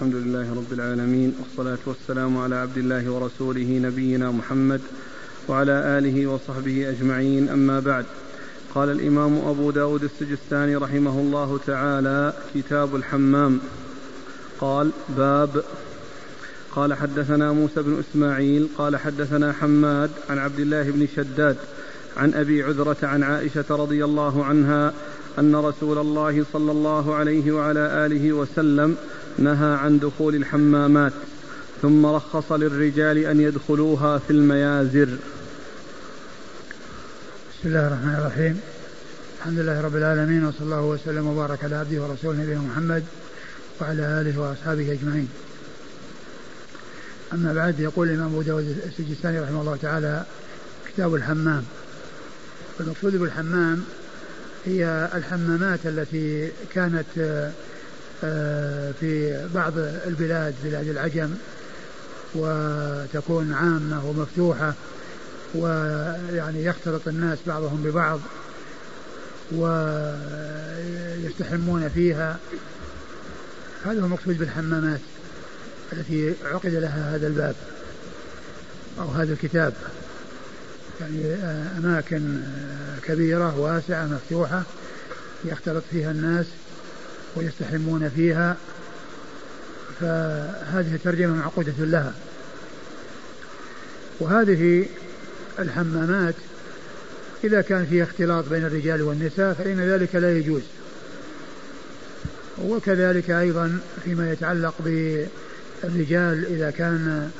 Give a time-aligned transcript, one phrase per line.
[0.00, 4.80] الحمد لله رب العالمين والصلاة والسلام على عبد الله ورسوله نبينا محمد
[5.48, 8.04] وعلى آله وصحبه أجمعين أما بعد.
[8.74, 13.60] قال الإمام أبو داود السجستاني رحمه الله تعالى كتاب الحمام.
[14.60, 15.64] قال باب.
[16.70, 21.56] قال حدثنا موسى بن إسماعيل قال حدثنا حماد عن عبد الله بن شداد
[22.16, 24.92] عن أبي عذرة عن عائشة رضي الله عنها
[25.38, 28.96] أن رسول الله صلى الله عليه وعلى آله وسلم
[29.38, 31.12] نهى عن دخول الحمامات
[31.82, 35.08] ثم رخص للرجال أن يدخلوها في الميازر
[37.50, 38.60] بسم الله الرحمن الرحيم
[39.38, 43.04] الحمد لله رب العالمين وصلى الله وسلم وبارك على عبده ورسوله نبينا محمد
[43.80, 45.28] وعلى آله وأصحابه أجمعين.
[47.32, 50.24] أما بعد يقول الإمام أبو داود السجستاني رحمه الله تعالى
[50.88, 51.64] كتاب الحمام.
[52.80, 53.84] المقصود بالحمام
[54.66, 57.50] هي الحمامات التي كانت
[59.00, 61.30] في بعض البلاد بلاد العجم
[62.34, 64.74] وتكون عامة ومفتوحة
[65.54, 68.20] ويعني يختلط الناس بعضهم ببعض
[71.22, 72.38] ويستحمون فيها.
[73.84, 75.00] هذا هو المقصود بالحمامات
[75.92, 77.54] التي عقد لها هذا الباب
[78.98, 79.72] أو هذا الكتاب.
[81.00, 81.34] يعني
[81.78, 82.40] أماكن
[83.06, 84.62] كبيرة واسعة مفتوحة
[85.44, 86.46] يختلط فيها الناس.
[87.36, 88.56] ويستحمون فيها
[90.00, 92.14] فهذه ترجمة معقودة لها.
[94.20, 94.86] وهذه
[95.58, 96.34] الحمامات
[97.44, 100.62] إذا كان فيها اختلاط بين الرجال والنساء فإن ذلك لا يجوز.
[102.64, 107.30] وكذلك أيضا فيما يتعلق بالرجال إذا كان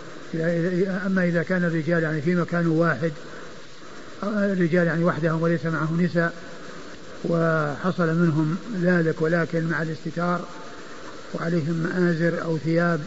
[1.06, 3.12] أما إذا كان الرجال يعني في مكان واحد
[4.22, 6.33] الرجال يعني وحدهم وليس معه نساء
[7.24, 10.40] وحصل منهم ذلك ولكن مع الاستتار
[11.34, 13.00] وعليهم مآزر أو ثياب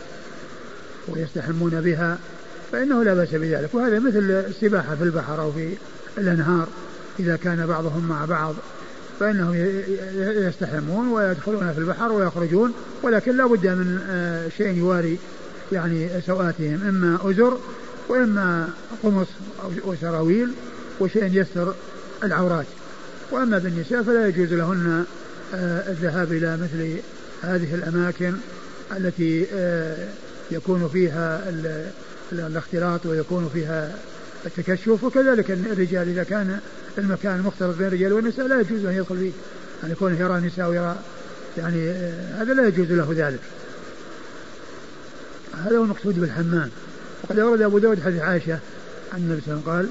[1.08, 2.18] ويستحمون بها
[2.72, 3.70] فإنه لا بأس بذلك.
[3.74, 5.74] وهذا مثل السباحة في البحر أو في
[6.18, 6.68] الأنهار
[7.20, 8.56] إذا كان بعضهم مع بعض
[9.20, 9.54] فإنهم
[10.48, 12.74] يستحمون ويدخلون في البحر ويخرجون
[13.04, 15.18] ولكن لا بد من آه، شيء يواري
[15.72, 17.58] يعني سوآتهم إما أزر
[18.10, 18.70] وإما
[19.04, 19.28] قمص
[19.86, 20.52] أو سراويل
[21.00, 21.74] وشيء يستر
[22.24, 22.66] العورات.
[23.34, 25.06] وأما بالنساء فلا يجوز لهن
[25.56, 26.98] آه، الذهاب إلى مثل
[27.42, 28.34] هذه الأماكن
[28.98, 30.08] التي آه،
[30.52, 31.54] يكون فيها
[32.32, 33.96] الاختلاط ويكون فيها
[34.46, 35.04] التكشف.
[35.04, 36.60] وكذلك الرجال إذا كان
[36.98, 39.32] المكان مختلط بين الرجال والنساء لا يجوز أن يدخل فيه
[39.84, 40.96] أن يكون يرى نساء ويرى
[41.58, 43.40] يعني آه، هذا لا يجوز له ذلك.
[45.66, 46.70] هذا هو المقصود بالحمام.
[47.24, 48.60] وقد أورد أبو داود حديث عائشة
[49.14, 49.88] عن النبي صلى الله عليه وسلم قال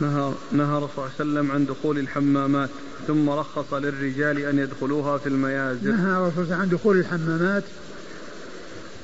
[0.00, 2.70] نهى نهى صلى الله عليه وسلم عن دخول الحمامات
[3.06, 5.90] ثم رخص للرجال أن يدخلوها في الميازر.
[5.90, 7.62] نهى الرسول عن دخول الحمامات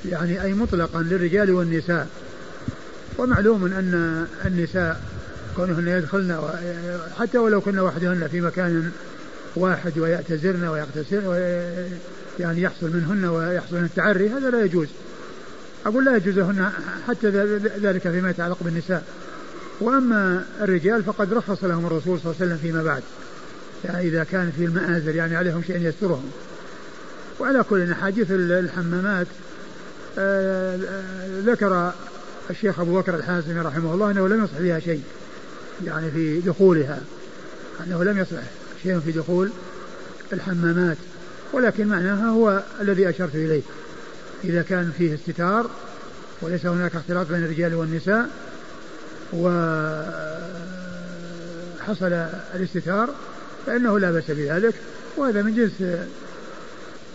[0.05, 2.07] يعني أي مطلقا للرجال والنساء.
[3.17, 5.01] ومعلوم أن النساء
[5.55, 6.41] كونهن يدخلن
[7.19, 8.91] حتى ولو كن وحدهن في مكان
[9.55, 11.89] واحد ويعتذرن ويغتسلن
[12.39, 14.87] يعني يحصل منهن ويحصل من التعري هذا لا يجوز.
[15.85, 16.71] أقول لا يجوز لهن
[17.07, 17.29] حتى
[17.81, 19.03] ذلك فيما يتعلق بالنساء.
[19.83, 23.03] وأما الرجال فقد رخص لهم الرسول صلى الله عليه وسلم فيما بعد.
[23.85, 26.31] يعني إذا كان في المآزر يعني عليهم شيء يسترهم.
[27.39, 29.27] وعلى كل أحاديث الحمامات
[30.17, 30.79] آه،
[31.45, 31.93] ذكر
[32.49, 35.01] الشيخ أبو بكر الحازمي رحمه الله أنه لم يصح فيها شيء
[35.85, 37.01] يعني في دخولها
[37.87, 38.41] أنه لم يصح
[38.83, 39.49] شيء في دخول
[40.33, 40.97] الحمامات.
[41.53, 43.61] ولكن معناها هو الذي أشرت إليه.
[44.43, 45.69] إذا كان فيه استتار
[46.41, 48.29] وليس هناك اختلاط بين الرجال والنساء
[51.81, 52.13] وحصل
[52.55, 53.09] الاستتار
[53.65, 54.73] فإنه لا بأس بذلك
[55.17, 55.83] وهذا من جنس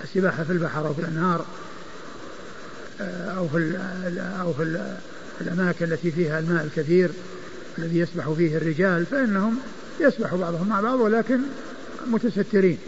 [0.04, 1.44] السباحة في البحر أو في الأنهار
[3.36, 3.78] أو في
[4.40, 4.88] أو في
[5.40, 7.10] الأماكن التي فيها الماء الكثير
[7.78, 9.58] الذي يسبح فيه الرجال فإنهم
[10.00, 11.38] يسبح بعضهم مع بعض ولكن
[12.06, 12.78] متسترين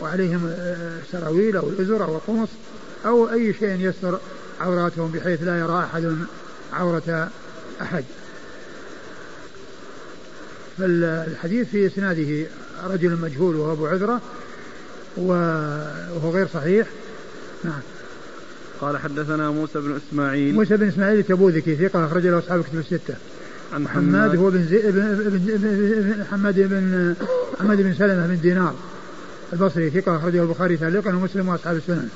[0.00, 0.54] وعليهم
[1.02, 2.48] السراويل أو الأزر أو القمص
[3.06, 4.18] أو أي شيء يستر
[4.60, 6.16] عوراتهم بحيث لا يرى أحد
[6.72, 7.28] عورة
[7.82, 8.04] أحد.
[10.78, 12.46] فالحديث في إسناده
[12.84, 14.20] رجل مجهول وهو أبو عذرة
[15.16, 16.86] وهو غير صحيح
[17.64, 17.80] نعم
[18.80, 23.14] قال حدثنا موسى بن إسماعيل موسى بن إسماعيل التبوذكي ثقة أخرج له أصحاب الكتب الستة
[23.72, 27.14] عن حماد هو بن زي بن حماد بن
[27.60, 28.74] حماد بن سلمة بن دينار
[29.52, 32.08] البصري ثقة أخرجه البخاري تعليقا ومسلم وأصحاب السنن.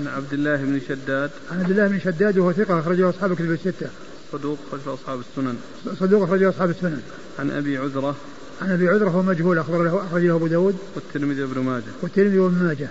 [0.00, 1.30] عن عبد الله بن شداد.
[1.52, 3.86] عن عبد الله بن شداد وهو ثقة أخرجه أصحاب الكتب الستة.
[4.32, 5.56] صدوق أخرجه أصحاب السنن.
[6.00, 7.02] صدوق أخرجه أصحاب السنن.
[7.38, 8.16] عن أبي عذرة.
[8.62, 11.92] عن أبي عذرة هو مجهول أخبر له أخرج له أبو داود والترمذي وابن ماجه.
[12.02, 12.90] والترمذي وابن ماجه.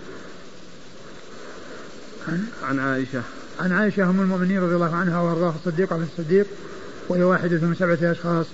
[2.27, 3.21] عن, عن عائشة
[3.59, 6.45] عن عائشة أم المؤمنين رضي الله عنها وأرضاها الصديقة بنت الصديق
[7.09, 8.45] وهي واحدة من سبعة أشخاص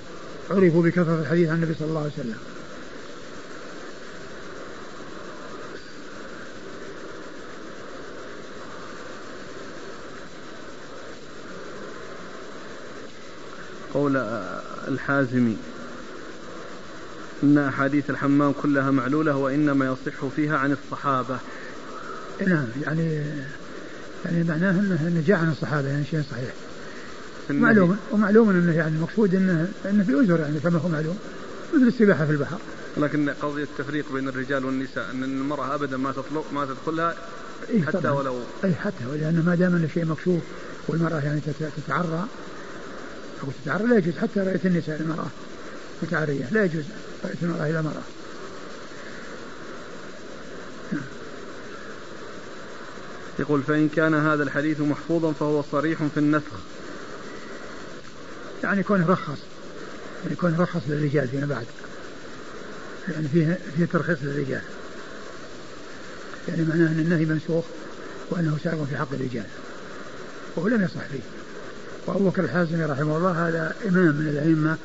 [0.52, 2.38] عرفوا بكثرة الحديث عن النبي صلى الله عليه وسلم
[13.94, 14.18] قول
[14.88, 15.58] الحازمي
[17.44, 21.38] إن أحاديث الحمام كلها معلولة وإنما يصح فيها عن الصحابة.
[22.48, 23.24] نعم يعني
[24.26, 26.54] يعني معناه انه جاء عن الصحابة يعني شيء صحيح.
[27.50, 31.18] معلوم ومعلوم إنه يعني المقصود انه إنه في ازر يعني كما هو معلوم.
[31.74, 32.58] مثل السباحة في البحر.
[32.98, 37.16] لكن قضية التفريق بين الرجال والنساء إن المرأة أبدا ما تطلق ما تدخلها
[37.70, 38.12] إيه حتى طبعا.
[38.12, 40.42] ولو اي حتى لأنه ما دام إنه شيء مكشوف
[40.88, 41.42] والمرأة يعني
[41.78, 42.26] تتعرى
[43.44, 44.14] أو تتعرى لا يجوز.
[44.18, 45.28] حتى رايه النساء المراه
[46.04, 46.84] متعريه لا يجوز.
[47.24, 48.04] رايه المرأة إلى المراه
[53.40, 56.52] يقول فإن كان هذا الحديث محفوظا فهو صريح في النسخ
[58.64, 59.38] يعني يكون رخص.
[60.24, 61.66] يعني يكون رخص للرجال فيما بعد.
[63.08, 64.62] يعني فيه فيه ترخيص للرجال.
[66.48, 67.66] يعني معناه أن النهي منسوخ
[68.30, 69.46] وأنه سائغ في حق الرجال.
[70.56, 71.37] وهو لم يصح فيه.
[72.08, 74.78] وأبو بكر الحازمي رحمه الله هذا إمام من الأئمة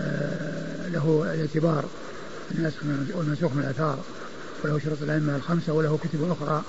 [0.00, 1.84] آه، له الاعتبار
[2.54, 2.76] الناسخ
[3.14, 3.98] والمنسوخ من الأثار
[4.64, 6.62] وله شرط الأئمة الخمسة وله كتب أخرى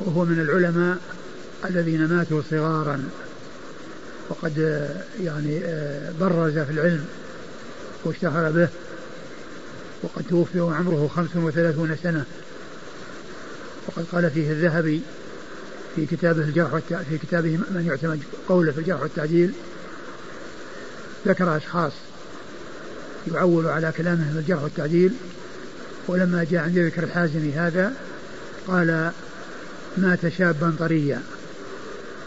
[0.00, 0.98] وهو من العلماء
[1.64, 3.04] الذين ماتوا صغارا
[4.28, 4.58] وقد
[5.20, 5.60] يعني
[6.20, 7.04] برز في العلم
[8.04, 8.68] واشتهر به
[10.02, 12.24] وقد توفي وعمره خمس وثلاثون سنة
[13.86, 15.02] وقد قال فيه الذهبي
[15.96, 16.76] في كتابه الجرح
[17.10, 19.52] في كتابه من يعتمد قوله في الجرح والتعديل
[21.26, 21.92] ذكر أشخاص
[23.34, 25.12] يعول على كلامه في الجرح والتعديل
[26.08, 27.92] ولما جاء عند ذكر الحازمي هذا
[28.68, 29.12] قال
[29.98, 31.22] مات شابا طريا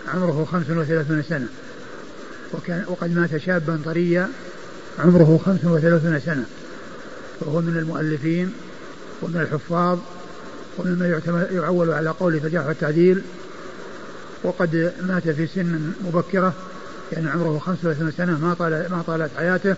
[0.07, 1.47] عمره خمس وثلاثون سنة
[2.53, 4.29] وكان وقد مات شابا طريا
[4.99, 6.45] عمره خمس وثلاثون سنة
[7.41, 8.53] وهو من المؤلفين
[9.21, 9.99] ومن الحفاظ
[10.77, 11.21] ومما
[11.51, 13.21] يعول على قوله في الجرح والتعديل
[14.43, 16.53] وقد مات في سن مبكرة
[17.11, 19.75] يعني عمره 35 سنة ما طال ما طالت حياته.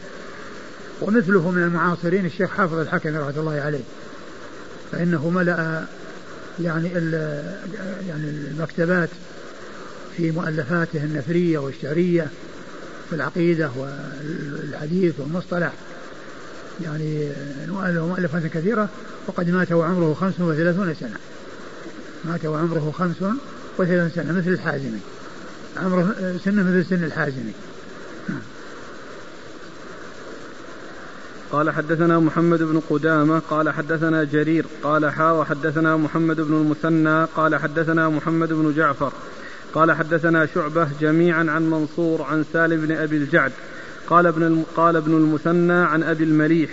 [1.01, 3.83] ومثله من المعاصرين الشيخ حافظ الحكمي رحمة الله عليه.
[4.91, 5.83] فإنه ملأ
[6.61, 6.89] يعني
[8.07, 9.09] يعني المكتبات
[10.17, 12.27] في مؤلفاته النثرية والشعرية
[13.09, 15.73] في العقيدة والحديث والمصطلح.
[16.83, 17.29] يعني
[17.97, 18.89] مؤلفات كثيرة
[19.27, 21.17] وقد مات وعمره 35 سنة.
[22.25, 23.37] مات وعمره 35
[23.77, 24.99] سنة مثل الحازمي
[25.77, 26.15] عمره
[26.45, 27.53] سنة مثل سن الحازمي
[31.51, 37.55] قال حدثنا محمد بن قدامة قال حدثنا جرير قال حا وحدثنا محمد بن المثنى قال
[37.55, 39.11] حدثنا محمد بن جعفر
[39.73, 43.51] قال حدثنا شعبة جميعا عن منصور عن سالم بن أبي الجعد
[44.09, 46.69] قال ابن قال ابن المثنى عن أبي المليح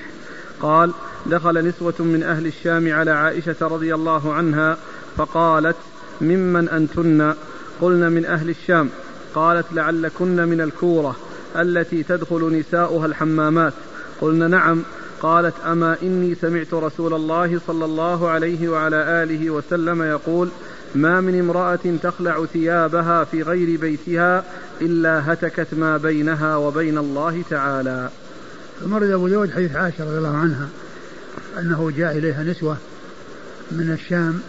[0.60, 0.92] قال
[1.26, 4.76] دخل نسوة من أهل الشام على عائشة رضي الله عنها
[5.16, 5.76] فقالت
[6.20, 7.34] ممن أنتن؟
[7.80, 8.88] قلن من أهل الشام.
[9.34, 11.16] قالت لعلكن من الكورة
[11.56, 13.72] التي تدخل نساؤها الحمامات.
[14.20, 14.82] قلنا نعم.
[15.22, 20.48] قالت أما إني سمعت رسول الله صلى الله عليه وعلى آله وسلم يقول
[20.94, 24.44] ما من امرأة تخلع ثيابها في غير بيتها
[24.80, 28.10] إلا هتكت ما بينها وبين الله تعالى.
[28.86, 30.68] مرد أبو داود حديث عائشة رضي الله عنها
[31.58, 32.76] أنه جاء إليها نسوة
[33.70, 34.40] من الشام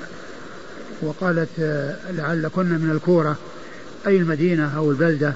[1.01, 1.49] وقالت
[2.09, 3.37] لعلكن من الكورة
[4.07, 5.33] أي المدينة أو البلدة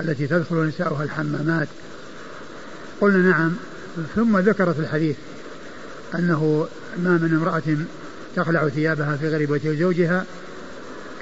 [0.00, 1.68] التي تدخل نساؤها الحمامات؟
[3.00, 3.56] قلنا نعم.
[4.16, 5.16] ثم ذكرت الحديث
[6.14, 6.68] أنه
[6.98, 7.76] ما من امرأة
[8.36, 10.24] تخلع ثيابها في بيت زوجها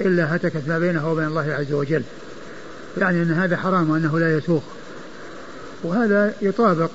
[0.01, 2.03] إلا هتكت ما بينها وبين الله عز وجل.
[2.97, 4.63] يعني أن هذا حرام وأنه لا يسوق.
[5.83, 6.91] وهذا يطابق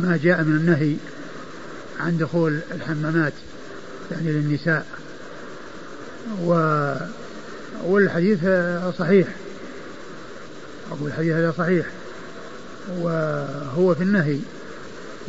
[0.00, 0.96] ما جاء من النهي
[2.00, 3.32] عن دخول الحمامات
[4.10, 5.01] يعني للنساء.
[6.44, 6.54] و
[7.84, 8.38] والحديث
[8.98, 9.28] صحيح.
[10.92, 11.86] أقول الحديث هذا صحيح.
[13.00, 14.38] وهو في النهي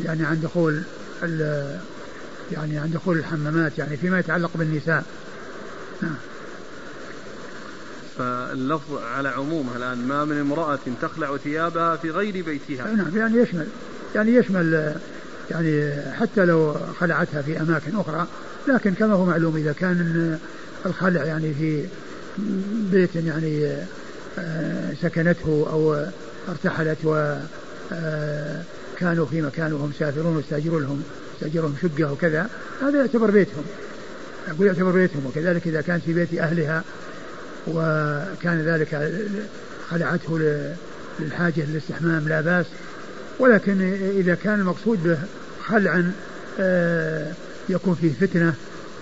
[0.06, 0.82] يعني عن دخول
[2.52, 5.04] يعني عن دخول الحمامات يعني فيما يتعلق بالنساء.
[6.02, 6.16] نعم.
[8.18, 12.94] فاللفظ على عمومه الآن ما من امرأة تخلع ثيابها في غير بيتها.
[12.94, 13.68] نعم يعني يشمل
[14.16, 14.96] يعني يشمل
[15.52, 18.28] يعني حتى لو خلعتها في أماكن أخرى
[18.68, 20.40] لكن كما هو معلوم إذا كان
[20.86, 21.86] الخلع يعني في
[22.92, 23.68] بيت يعني
[24.40, 26.06] آه، سكنته أو
[26.50, 27.36] ارتحلت و
[27.94, 28.62] آه،
[29.00, 31.04] كانوا في مكان وهم مسافرون واستاجروا لهم
[31.36, 32.50] استاجروا لهم شقة وكذا
[32.82, 33.64] هذا يعتبر بيتهم.
[34.48, 35.26] يقول يعتبر بيتهم.
[35.26, 36.84] وكذلك إذا كانت في بيت أهلها
[37.68, 39.22] وكان ذلك
[39.90, 40.40] خلعته
[41.20, 42.66] للحاجة للاستحمام لا بأس.
[43.40, 43.82] ولكن
[44.18, 45.18] إذا كان المقصود به
[45.66, 46.12] خلعا
[46.60, 47.32] آه،
[47.70, 48.54] يكون فيه فتنة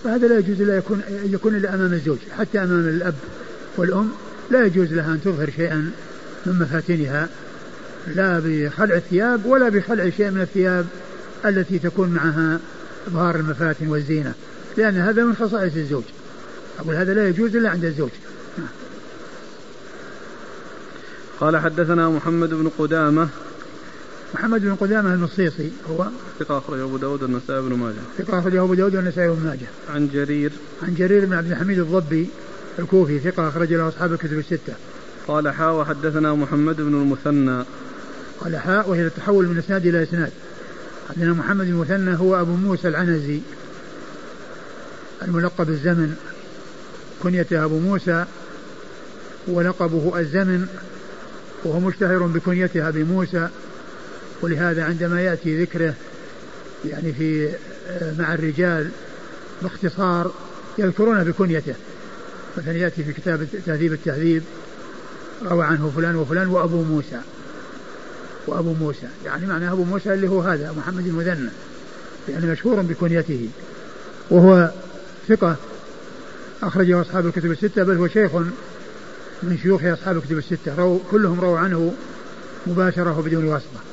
[0.04, 3.16] فهذا لا يجوز إلا يكون يكون إلا أمام الزوج حتى أمام الأب
[3.78, 4.12] والأم
[4.52, 5.92] لا يجوز لها أن تظهر شيئا
[6.46, 7.30] من مفاتنها
[8.08, 10.86] لا بخلع الثياب ولا بخلع شيء من الثياب
[11.46, 12.60] التي تكون معها
[13.08, 14.34] إظهار المفاتن والزينة
[14.78, 16.04] لأن هذا من خصائص الزوج.
[16.80, 18.10] أقول هذا لا يجوز إلا عند الزوج.
[21.40, 23.30] قال حدثنا محمد بن قدامة
[24.34, 26.08] محمد بن قدامة المصيصي هو.
[26.40, 27.96] ثقة أخرجه أبو داود والنسائي بن ماجه.
[28.18, 29.68] ثقة أخرجه أبو داود والنسائي بن ماجه.
[29.90, 30.52] عن جرير.
[30.84, 32.30] عن جرير بن عبد الحميد الضبي
[32.80, 34.74] الكوفي ثقة أخرج له أصحاب الكتب الستة.
[35.28, 37.64] قال حاء وحدثنا محمد بن المثنى.
[38.40, 40.32] قال حاء وهي التحول من إسناد إلى إسناد.
[41.10, 43.40] حدثنا محمد بن المثنى هو أبو موسى العنزي.
[45.22, 46.16] الملقب الزمن.
[47.24, 48.26] كنيته أبو موسى.
[49.48, 50.68] ولقبه الزمن.
[51.64, 53.50] وهو مشتهر بكنيته أبي موسى.
[54.42, 55.94] ولهذا عندما يأتي ذكره
[56.86, 57.50] يعني في
[57.90, 58.90] آه، مع الرجال
[59.62, 60.32] باختصار
[60.78, 61.74] يذكرون بكنيته.
[62.58, 64.44] مثلا يأتي في كتاب تهذيب التهذيب
[65.44, 67.22] روى عنه فلان وفلان وأبو موسى.
[68.48, 71.50] وأبو موسى يعني معنى أبو موسى اللي هو هذا محمد المذنى
[72.30, 73.50] يعني مشهور بكنيته.
[74.30, 74.72] وهو
[75.28, 75.56] ثقة
[76.64, 78.36] أخرجه أصحاب الكتب الستة بل هو شيخ
[79.44, 80.76] من شيوخ أصحاب الكتب الستة.
[80.76, 81.94] رو كلهم رووا عنه
[82.68, 83.91] مباشرة وبدون واسطة.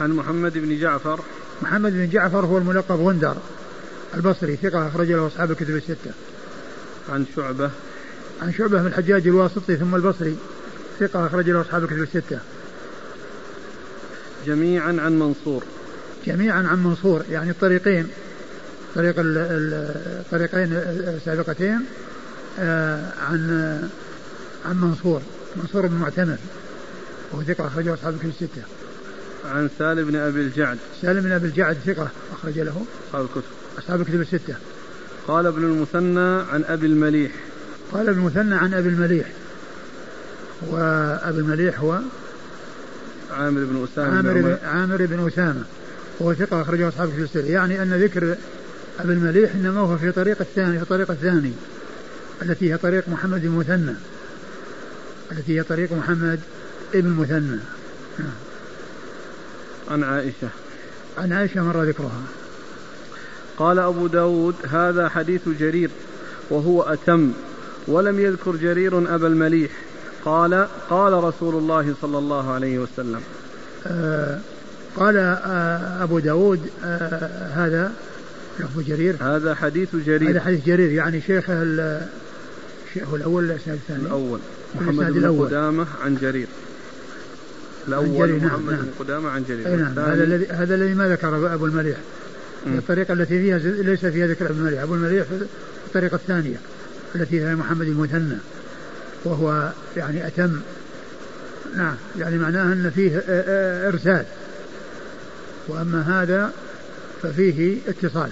[0.00, 1.20] عن محمد بن جعفر.
[1.62, 3.36] محمد بن جعفر هو الملقب غندر
[4.14, 6.10] البصري ثقة أخرج له أصحاب الكتب الستة.
[7.08, 7.70] عن شعبة.
[8.42, 10.36] عن شعبة من الحجاج الواسطي ثم البصري
[11.00, 12.38] ثقة أخرج له أصحاب الكتب الستة.
[14.46, 15.62] جميعا عن منصور.
[16.26, 18.08] جميعا عن منصور يعني الطريقين
[18.94, 21.80] طريق الطريقين السابقتين
[22.58, 23.88] آه، عن
[24.66, 25.22] عن منصور.
[25.56, 26.36] منصور بن معتمر
[27.32, 28.77] وهو ثقة أخرجه أصحاب الكتب الستة.
[29.44, 30.78] عن سالم بن أبي الجعد.
[31.02, 32.84] سالم بن أبي الجعد ثقة أخرج له.
[33.08, 33.42] أصحاب الكتب.
[33.78, 34.54] أصحاب الكتب الستة.
[35.28, 37.32] قال ابن المثنى عن أبي المليح.
[37.92, 39.26] قال ابن المثنى عن أبي المليح.
[40.66, 42.00] وأبي المليح هو
[43.30, 45.62] عامر بن أسامة عامر بن, عامر بن أسامة.
[46.20, 47.52] وهو ثقة أخرجه أصحاب الكتب الستة.
[47.52, 48.36] يعني أن ذكر
[49.00, 51.52] أبي المليح إنما هو في طريق الثاني في الطريق الثاني
[52.42, 53.94] التي هي طريق محمد المثنى.
[55.32, 56.40] التي هي طريق محمد
[56.94, 57.58] ابن المثنى.
[59.90, 60.48] عن عائشة.
[61.18, 62.22] عن عائشة مر ذكرها.
[63.58, 65.90] قال أبو داود هذا حديث جرير
[66.50, 67.32] وهو أتم
[67.86, 69.70] ولم يذكر جرير أبا المليح.
[70.24, 73.20] قال قال رسول الله صلى الله عليه وسلم.
[73.86, 74.38] آه
[74.96, 77.92] قال آه أبو داود آه هذا
[78.60, 79.16] لفظ جرير.
[79.20, 80.30] هذا حديث جرير.
[80.30, 84.40] هذا حديث جرير يعني شيخه الشيخ الأول ولا الإسناد الثاني؟ الأول.
[84.74, 86.46] محمد بن قدامة عن جرير.
[87.88, 88.82] الأول نعم، محمد نعم.
[88.82, 91.96] بن قدامة عن جرير نعم هذا الذي هذا الذي ما ذكر أبو المليح
[92.66, 95.46] الطريقة التي فيها ليس فيها ذكر أبو المليح أبو المليح في
[95.86, 96.56] الطريقة الثانية
[97.14, 98.38] التي هي محمد المثنى
[99.24, 100.60] وهو يعني أتم.
[101.76, 103.22] نعم يعني معناه أن فيه
[103.88, 104.24] إرسال.
[105.68, 106.52] وأما هذا
[107.22, 108.30] ففيه اتصال.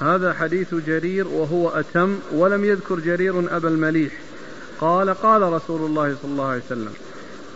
[0.00, 4.12] هذا حديث جرير وهو أتم ولم يذكر جرير أبا المليح.
[4.80, 6.92] قال قال رسول الله صلى الله عليه وسلم.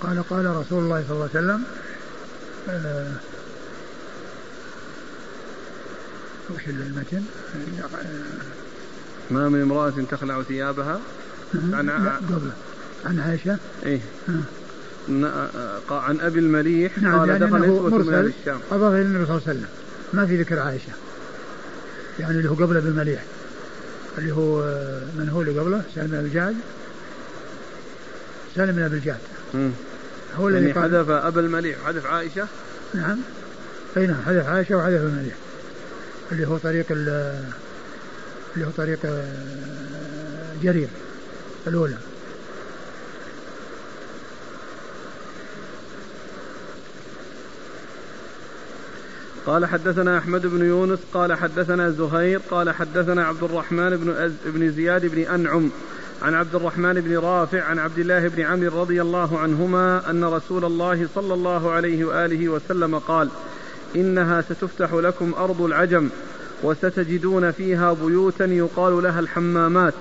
[0.03, 1.63] قال قال رسول الله صلى الله عليه وسلم
[2.69, 3.13] آه
[6.55, 7.23] وش المتن؟
[9.31, 11.01] ما من امرأة تخلع ثيابها؟
[11.55, 11.91] عن
[12.31, 12.51] قبل.
[13.07, 14.01] عن عائشة؟ إيه.
[15.91, 18.61] عن أبي المليح نعم قال دخل نسوة من أهل الشام.
[18.73, 19.69] اضاف إلى النبي صلى الله عليه وسلم.
[20.13, 20.93] ما في ذكر عائشة.
[22.19, 23.25] يعني اللي هو قبل أبي المليح.
[24.19, 24.61] اللي هو
[25.19, 26.55] من هو اللي قبله؟ سالم الجعد
[28.57, 29.19] سالم بن أبي الجعد.
[30.37, 32.47] هو الذي يعني حذف أبا المليح حذف عائشة؟
[32.95, 33.19] نعم.
[33.97, 35.35] أي نعم حذف عائشة وحذف المليح.
[36.33, 40.89] اللي هو طريق اللي هو طريق آه، جرير
[41.67, 41.97] الأولى.
[49.47, 54.73] قال حدثنا أحمد بن يونس قال حدثنا زهير قال حدثنا عبد الرحمن بن أز بن
[54.73, 55.71] زياد بن أنعم
[56.25, 60.65] عن عبد الرحمن بن رافع عن عبد الله بن عمرو رضي الله عنهما أن رسول
[60.65, 63.29] الله صلى الله عليه وآله وسلم قال
[63.97, 66.09] إنها ستفتح لكم أرض العجم
[66.63, 69.95] وستجدون فيها بيوتا يقال لها الحمامات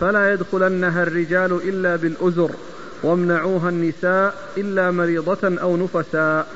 [0.00, 2.50] فلا يدخلنها الرجال إلا بالأزر
[3.02, 6.46] وامنعوها النساء إلا مريضة أو نفساء.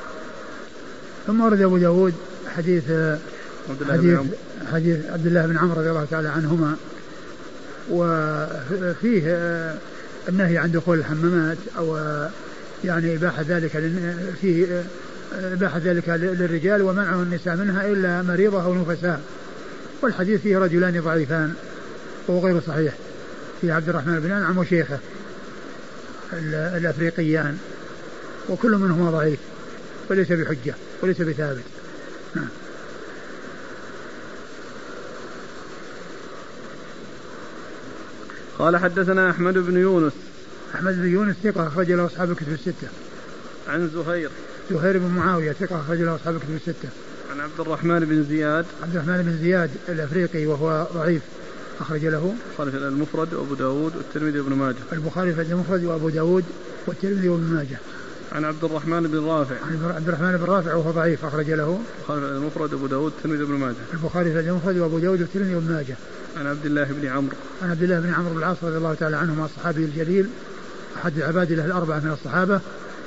[1.27, 2.15] ثم ورد أبو داود
[2.57, 2.85] حديث
[3.89, 4.19] حديث
[4.73, 6.77] حديث عبد الله بن عمرو رضي الله تعالى عنهما
[7.91, 9.23] وفيه
[10.29, 11.99] النهي عن دخول الحمامات أو
[12.85, 13.93] يعني إباحة ذلك
[14.41, 14.85] فيه
[15.35, 19.21] إباحة ذلك للرجال ومنعه النساء منها إلا مريضة أو نفساء.
[20.03, 21.55] والحديث فيه رجلان ضعيفان
[22.29, 22.95] وهو غير صحيح.
[23.61, 24.99] في عبد الرحمن بن أنعم وشيخه
[26.53, 27.59] الأفريقيان
[28.49, 29.39] وكل منهما ضعيف
[30.11, 31.65] وليس بحجة وليس بثابت.
[32.35, 32.49] نعم.
[38.61, 40.13] قال حدثنا أحمد بن يونس.
[40.75, 42.89] أحمد بن يونس ثقة أخرج له أصحاب الكتب الستة.
[43.69, 44.31] عن زهير.
[44.71, 46.89] زهير بن معاوية ثقة أخرج له أصحاب الكتب الستة.
[47.33, 48.65] عن عبد الرحمن بن زياد.
[48.83, 51.23] عبد الرحمن بن زياد الأفريقي وهو ضعيف
[51.81, 52.35] أخرج له.
[52.49, 54.77] البخاري في المفرد وأبو داود والترمذي وابن ماجه.
[54.93, 56.45] البخاري في المفرد وأبو داود
[56.87, 57.79] والترمذي وابن ماجه.
[58.33, 59.55] عن عبد الرحمن بن رافع.
[59.55, 61.81] عن عبد الرحمن بن رافع وهو ضعيف أخرج له.
[61.99, 63.77] البخاري في المفرد وأبو داود والترمذي وابن ماجه.
[63.93, 65.97] البخاري في المفرد وأبو داود والترمذي وابن ماجه.
[66.37, 67.37] عن عبد الله بن عمرو.
[67.63, 70.29] عن عبد الله بن عمرو بن العاص رضي الله تعالى عنهما الصحابي الجليل
[70.97, 72.61] أحد العباد له الأربعة من الصحابة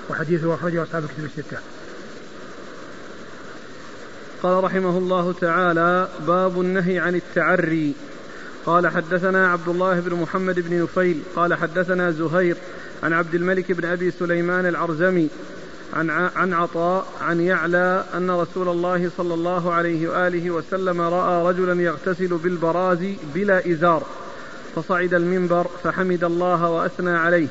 [0.10, 1.58] وحديثه أخرجه أصحاب الكتب الستة.
[4.44, 7.94] قال رحمه الله تعالى باب النهي عن التعري.
[8.66, 12.58] قال حدثنا عبد الله بن محمد بن نفيل قال حدثنا زهير
[13.04, 15.30] عن عبد الملك بن أبي سليمان العرزمي
[15.94, 21.82] عن عن عطاء عن يعلى أن رسول الله صلى الله عليه وآله وسلم رأى رجلا
[21.82, 23.00] يغتسل بالبراز
[23.36, 24.04] بلا إزار
[24.76, 27.48] فصعد المنبر فحمد الله وأثنى عليه.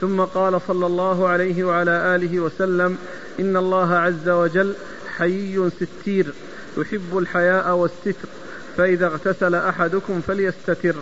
[0.00, 2.98] ثم قال صلى الله عليه وعلى آله وسلم
[3.40, 4.74] إن الله عز وجل
[5.16, 6.34] حيي ستير
[6.76, 8.28] يحب الحياء والستر
[8.76, 10.94] فإذا اغتسل أحدكم فليستتر.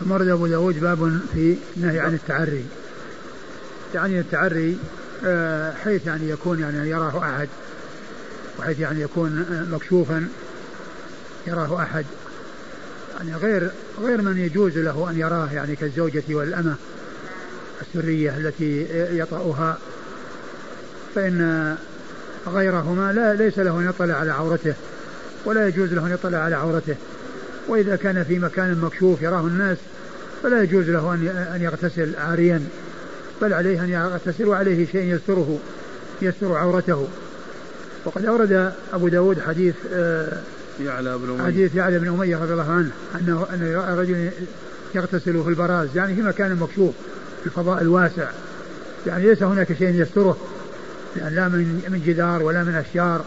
[0.00, 2.64] ثم أبو داود باب في النهي عن التعري.
[3.94, 4.78] يعني التعري
[5.24, 7.48] آه، حيث يعني يكون يعني يراه أحد
[8.58, 10.28] وحيث يعني يكون آه، مكشوفا
[11.46, 12.04] يراه أحد.
[13.18, 16.74] يعني غير غير من يجوز له أن يراه يعني كالزوجة والأمة
[17.80, 18.86] السرية التي
[19.18, 19.78] يطأها
[21.14, 21.76] فإن
[22.46, 24.74] غيرهما لا ليس له أن يطلع على عورته
[25.44, 26.96] ولا يجوز له أن يطلع على عورته.
[27.68, 29.78] وإذا كان في مكان مكشوف يراه الناس
[30.42, 31.14] فلا يجوز له
[31.54, 32.62] أن يغتسل عاريا.
[33.42, 35.58] بل عليه أن يغتسل وعليه شيء يستره
[36.22, 37.08] يستر عورته.
[38.04, 40.38] وقد أورد أبو داود حديث آه،
[40.80, 41.42] يعلى بن أمية.
[41.42, 44.30] حديث يعلى بن أمية رضي الله عنه أنه أن رجل
[44.94, 45.88] يغتسل في البراز.
[45.94, 46.94] يعني في مكان مكشوف
[47.40, 48.28] في الفضاء الواسع.
[49.06, 50.36] يعني ليس هناك شيء يستره.
[51.16, 53.24] يعني لا من من جدار ولا من أشجار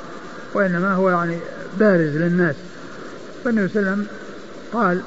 [0.53, 1.37] وإنما هو يعني
[1.79, 2.55] بارز للناس.
[3.45, 4.07] فالنبي صلى الله عليه وسلم
[4.73, 5.01] قال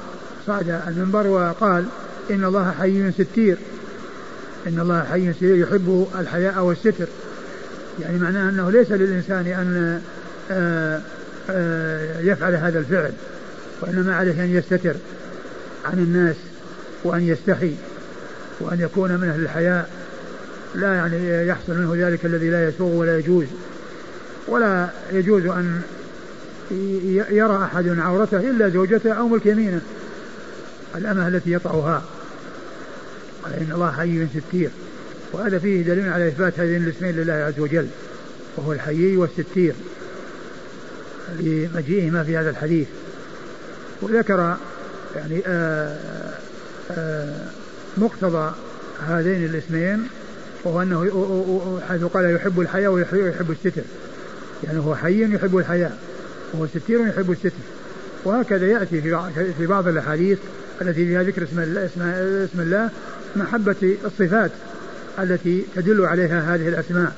[0.47, 1.85] صعد المنبر وقال
[2.31, 3.57] إن الله حي ستير.
[4.67, 7.07] إن الله حي يحب الحياء والستر.
[7.99, 10.01] يعني معناه أنه ليس للإنسان أن
[10.51, 11.01] آه،
[11.49, 13.11] آه، يفعل هذا الفعل
[13.81, 14.95] وإنما عليه أن يستتر
[15.85, 16.35] عن الناس
[17.03, 17.73] وأن يستحي
[18.59, 19.89] وأن يكون من أهل الحياء.
[20.75, 23.45] لا يعني يحصل منه ذلك الذي لا يسوغ ولا يجوز.
[24.47, 25.81] ولا يجوز أن
[27.31, 29.81] يرى أحد عورته إلا زوجته أو ملك يمينه.
[30.95, 32.03] الأمة التي يطعها
[33.47, 34.69] إن الله حي ستير
[35.33, 37.87] وهذا فيه دليل على إثبات هذين الاسمين لله عز وجل
[38.57, 39.73] وهو الحيي والستير.
[41.39, 42.87] لمجيئهما في هذا الحديث.
[44.01, 44.57] وذكر
[45.15, 45.97] يعني آآ
[46.91, 47.47] آآ
[47.97, 48.55] مقتضى
[49.07, 50.07] هذين الاسمين
[50.63, 53.81] وهو أنه حيث قال يحب الحياة ويحب الستر.
[54.63, 55.91] يعني هو حي يحب الحياة
[56.53, 57.51] وهو ستير يحب الستر.
[58.25, 59.01] وهكذا يأتي
[59.57, 60.37] في بعض الأحاديث
[60.81, 61.85] التي فيها ذكر اسم الله,
[62.45, 62.89] اسم الله
[63.35, 64.51] محبة الصفات
[65.19, 67.15] التي تدل عليها هذه الأسماء.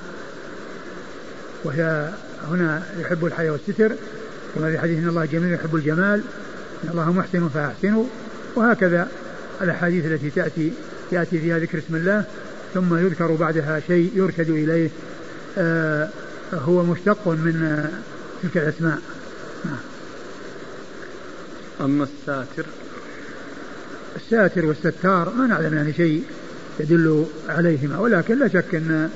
[1.63, 2.10] وهي
[2.50, 3.91] هنا يحب الحياة والستر
[4.56, 6.21] كما في حديث إن الله جميل يحب الجمال
[6.84, 8.06] إن الله محسن فأحسنوا.
[8.56, 9.08] وهكذا
[9.62, 10.74] الأحاديث التي تأتي
[11.12, 12.24] يأتي فيها ذكر اسم الله
[12.74, 14.89] ثم يذكر بعدها شيء يرشد إليه
[15.58, 16.10] آه
[16.54, 17.86] هو مشتق من
[18.43, 19.00] تلك الأسماء.
[21.82, 22.65] أما الساتر
[24.31, 26.23] الساتر والستار ما نعلم يعني شيء
[26.79, 29.09] يدل عليهما ولكن لا شك أن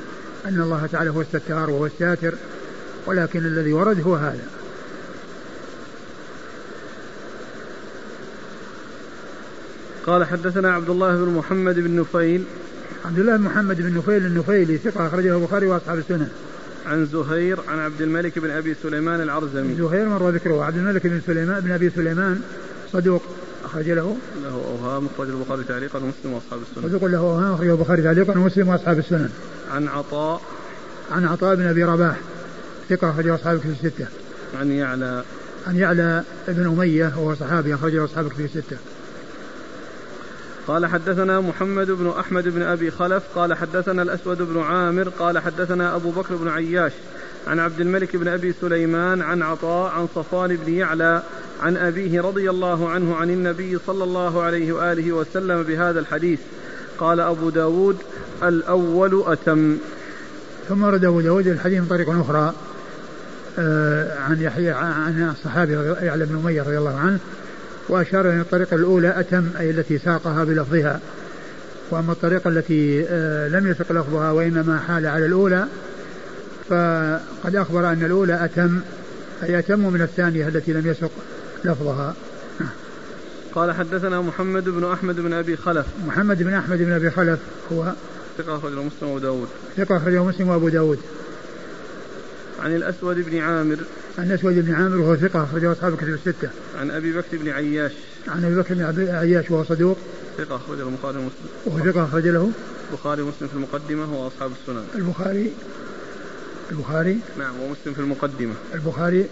[0.46, 2.34] أن الله تعالى هو الستار وهو الساتر
[3.06, 4.48] ولكن الذي ورد هو هذا
[10.06, 12.44] قال حدثنا عبد الله بن محمد بن نفيل
[13.06, 16.30] عبد الله بن محمد بن نفيل النفيلي ثقة أخرجه البخاري وأصحاب السنة.
[16.86, 19.76] عن زهير عن عبد الملك بن أبي سليمان العرزمي.
[19.76, 22.42] زهير مر ذكره عبد الملك بن سليمان بن أبي سليمان
[22.94, 23.24] صدوق
[23.76, 26.90] أخرج له له أوهام أخرج البخاري تعليقا ومسلم وأصحاب السنن.
[26.90, 29.30] صدوق له أوهام أخرج البخاري تعليقا ومسلم وأصحاب السنن.
[29.72, 30.42] عن عطاء
[31.12, 32.16] عن عطاء بن أبي رباح
[32.90, 34.08] ثقة أخرجه أصحاب الكتب الستة.
[34.60, 35.24] عن يعلى
[35.68, 38.78] عن يعلى بن أمية وهو صحابي أخرجه أصحاب الكتب الستة.
[40.68, 45.96] قال حدثنا محمد بن أحمد بن أبي خلف قال حدثنا الأسود بن عامر قال حدثنا
[45.96, 46.92] أبو بكر بن عياش
[47.48, 51.24] عن عبد الملك بن أبي سليمان عن عطاء عن صفوان بن يعلى
[51.62, 56.40] عن أبيه رضي الله عنه عن النبي صلى الله عليه وآله وسلم بهذا الحديث.
[57.00, 57.98] قال أبو داود
[58.44, 59.78] الأول أتم.
[60.70, 62.54] ثم ورد أبو داود الحديث من طريق أخرى
[63.60, 67.20] آه، عن يحيى عن الصحابي يعلى بن أمية رضي الله عنه
[67.90, 71.00] وأشار إلى الطريقة الأولى أتم أي التي ساقها بلفظها.
[71.92, 75.66] وأما الطريقة التي آه، لم يسق لفظها وإنما حال على الأولى
[76.70, 78.80] فقد أخبر أن الأولى أتم
[79.44, 81.12] أي أتم من الثانية التي لم يسق.
[81.66, 82.16] لفظها.
[83.56, 85.86] قال حدثنا محمد بن أحمد بن أبي خلف.
[86.08, 87.40] محمد بن أحمد بن أبي خلف
[87.74, 87.94] هو
[88.38, 89.48] ثقة أخرجه مسلم وأبو داود.
[89.78, 91.00] ثقة أخرجه مسلم وأبو داود.
[92.60, 93.78] عن الأسود بن عامر.
[94.18, 96.50] عن الأسود بن عامر وهو ثقة أخرجه أصحاب الكتب الستة.
[96.80, 97.92] عن أبي بكر بن عياش.
[98.28, 99.98] عن أبي بكر بن عياش وهو صدوق.
[100.38, 101.50] ثقة أخرجه البخاري ومسلم.
[101.66, 102.52] وهو ثقة أخرج له.
[102.92, 104.84] البخاري ومسلم في المقدمة وأصحاب السنن.
[104.96, 105.52] البخاري
[106.72, 107.20] البخاري.
[107.40, 108.54] نعم ومسلم في المقدمة.
[108.74, 109.26] البخاري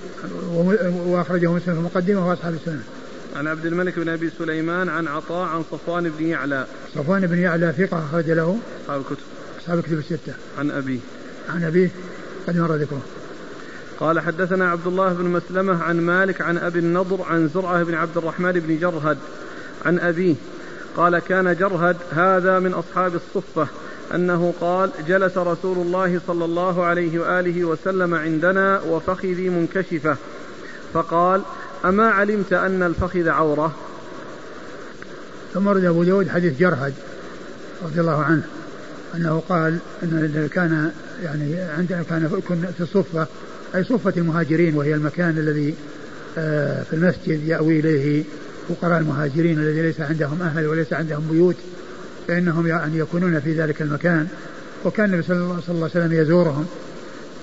[1.06, 2.84] وأخرجه مسلم في المقدمة وأصحاب السنن
[3.36, 6.66] عن عبد الملك بن أبي سليمان عن عطاء عن صفوان بن يعلى.
[6.96, 8.58] صفوان بن يعلى ثقة أخرج له.
[8.84, 9.24] أصحاب الكتب.
[9.62, 10.34] أصحاب الكتب الستة.
[10.60, 11.00] عن أبيه.
[11.50, 11.90] عن أبيه.
[12.48, 13.02] قد مر ذكره.
[14.00, 18.18] قال حدثنا عبد الله بن مسلمة عن مالك عن أبي النضر عن زرعة بن عبد
[18.18, 19.18] الرحمن بن جرهد
[19.86, 20.36] عن أبيه.
[20.98, 23.68] قال كان جرهد هذا من أصحاب الصفة
[24.16, 30.18] أنه قال جلس رسول الله صلى الله عليه وآله وسلم عندنا وفخذي منكشفة.
[30.94, 31.42] فقال
[31.86, 33.76] أما علمت أن الفخذ عورة؟
[35.54, 36.94] ثم رد أبو داود حديث جرهد
[37.84, 38.44] رضي الله عنه
[39.16, 40.92] أنه قال أن كان
[41.24, 42.42] يعني عندنا كان
[42.78, 43.28] في الصفة
[43.76, 45.76] أي صفة المهاجرين وهي المكان الذي
[46.38, 48.24] آه، في المسجد يأوي إليه
[48.70, 51.56] فقراء المهاجرين الذي ليس عندهم أهل وليس عندهم بيوت.
[52.28, 54.28] فإنهم يعني يكونون في ذلك المكان.
[54.86, 56.68] وكان النبي صلى الله عليه وسلم يزورهم.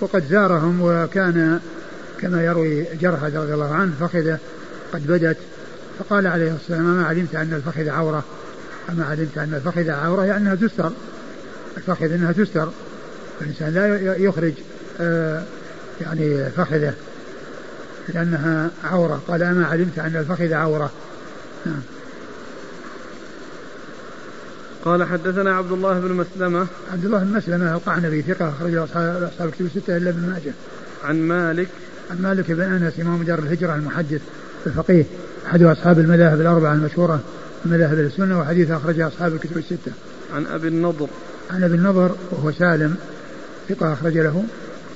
[0.00, 1.60] وقد زارهم وكان
[2.20, 4.38] كما يروي جرهد رضي الله عنه فخذه
[4.92, 5.36] قد بدت.
[5.98, 8.24] فقال عليه الصلاة والسلام ما علمت أن الفخذ عورة؟
[8.90, 10.92] أما علمت أن الفخذ عورة يعني أنها تستر.
[11.76, 12.68] الفخذ أنها تستر.
[13.40, 14.52] الإنسان لا يخرج
[15.00, 15.42] آه
[16.00, 16.94] يعني فخذه
[18.08, 19.22] لأنها عورة.
[19.28, 20.90] قال أما علمت أن الفخذ عورة؟
[21.66, 21.82] نعم.
[24.84, 29.66] قال حدثنا عبد الله بن مسلمة عبد الله بن مسلمة القعنبي ثقة أخرجه أصحاب الكتب
[29.66, 30.52] الستة إلا ابن ماجه.
[31.04, 31.68] عن مالك
[32.10, 34.20] عن مالك بن أنس إمام دار الهجرة المحدث
[34.66, 35.04] الفقيه
[35.46, 37.20] أحد أصحاب المذاهب الأربعة المشهورة
[37.64, 39.92] مذاهب السنة وحديث أخرجه أصحاب الكتب الستة.
[40.34, 41.08] عن أبي النضر.
[41.50, 42.96] عن أبي النضر وهو سالم
[43.68, 44.44] ثقة أخرج له.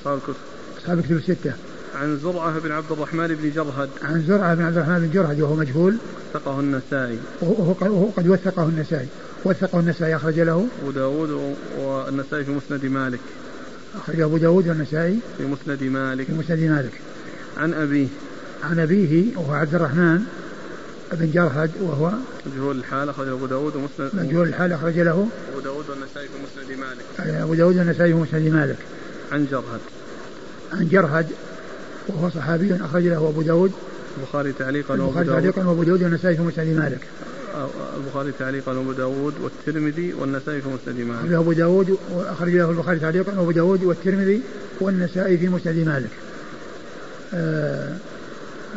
[0.01, 0.35] أصحاب الكتب.
[0.77, 1.53] أصحاب الكتب الستة.
[1.95, 3.89] عن زرعة بن عبد الرحمن بن جرهد.
[4.03, 5.97] عن زرعة بن عبد الرحمن بن جرهد وهو مجهول.
[6.35, 7.19] وثقه النسائي.
[7.41, 7.73] وهو
[8.17, 9.07] قد وثقه النسائي.
[9.45, 10.67] وثقه النسائي أخرج له.
[10.81, 13.19] أبو داود والنسائي في مسند مالك.
[13.95, 16.25] أخرج أبو داود والنسائي في مسند مالك.
[16.25, 16.91] في مسند مالك.
[17.57, 18.07] عن أبيه.
[18.63, 20.21] عن أبيه وهو عبد الرحمن
[21.11, 22.11] بن جرهد وهو
[22.45, 25.27] مجهول الحال أخرج أبو داود ومسند مجهول الحال أخرج له.
[25.51, 27.39] أبو داود والنسائي في مسند مالك.
[27.41, 28.77] أبو داود والنسائي في مسند مالك.
[29.31, 29.79] عن جرهد.
[30.73, 31.27] عن جرهد
[32.07, 33.71] وهو صحابي أخرج له أبو داود.
[34.17, 36.99] البخاري تعليقا البخاري تعليقا وأبو داود والنسائي في مسند مالك.
[37.97, 41.33] البخاري تعليقا وأبو داود والترمذي والنسائي في مسند مالك.
[41.33, 44.41] أبو داود وأخرج له البخاري تعليقا وأبو داود والترمذي
[44.79, 46.09] والنسائي في مسند مالك.
[47.33, 47.95] آه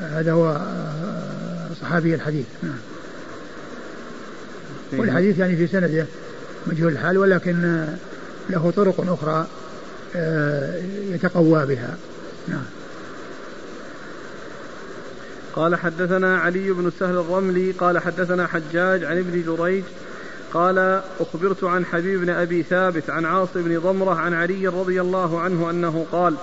[0.01, 2.47] هذا هو آه صحابي الحديث.
[2.63, 2.79] نعم.
[4.93, 6.07] والحديث يعني في سنده
[6.67, 7.87] مجهول الحال ولكن
[8.51, 9.47] له طرق أخرى
[10.17, 11.97] آه يتقوى بها.
[12.49, 12.65] نعم.
[15.59, 19.85] قال حدثنا علي بن سهل الرملي قال حدثنا حجاج عن ابن جريج
[20.55, 25.41] قال أخبرت عن حبيب بن أبي ثابت عن عاصم بن ضمرة عن علي رضي الله
[25.41, 26.35] عنه أنه قال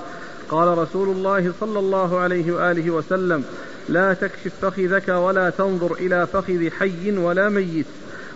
[0.50, 3.44] قال رسول الله صلى الله عليه وآله وسلم
[3.90, 7.86] لا تكشف فخذك ولا تنظر إلى فخذ حي ولا ميت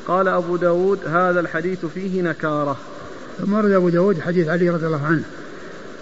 [0.08, 2.78] قال أبو داود هذا الحديث فيه نكارة
[3.38, 5.24] ثم ورد أبو داود حديث علي رضي الله عنه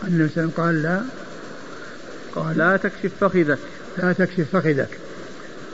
[0.03, 1.01] أن قال لا
[2.35, 3.59] قال لا تكشف فخذك
[3.97, 4.89] لا تكشف فخذك.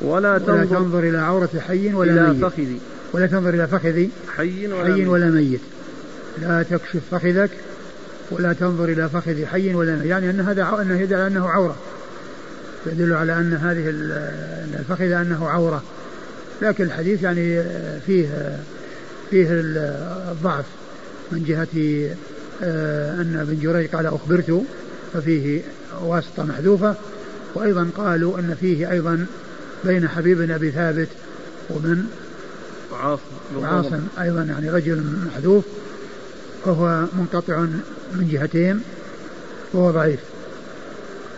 [0.02, 2.46] ولا تنظر, ولا تنظر إلى عورة حي ولا إلى ميت.
[2.46, 2.80] فخذي.
[3.14, 4.06] ولا تنظر إلى فخذ
[4.38, 5.08] حي ولا, حي ميت.
[5.08, 5.62] ولا ميت.
[6.42, 7.50] لا تكشف فخذك
[8.32, 10.06] ولا تنظر إلى فخذ حي ولا ميت.
[10.06, 11.76] يعني أن هذا أنه يدل على أنه عورة.
[12.86, 13.84] يدل على أن هذه
[14.80, 15.84] الفخذ أنه عورة.
[16.62, 17.64] لكن الحديث يعني
[18.06, 18.58] فيه
[19.32, 19.48] فيه
[20.32, 20.66] الضعف
[21.32, 21.68] من جهة
[22.64, 24.64] آه، أن ابن جريج قال أخبرت
[25.14, 25.62] ففيه
[26.02, 26.96] واسطة محذوفة.
[27.56, 29.26] وأيضا قالوا أن فيه أيضا
[29.84, 31.08] بين حبيب بن أبي ثابت
[31.70, 32.06] ومن
[32.92, 33.22] وعاصم
[33.58, 35.66] وعاصم أيضا يعني رجل محذوف
[36.66, 37.60] فهو منقطع
[38.14, 38.82] من جهتين
[39.74, 40.20] وهو ضعيف.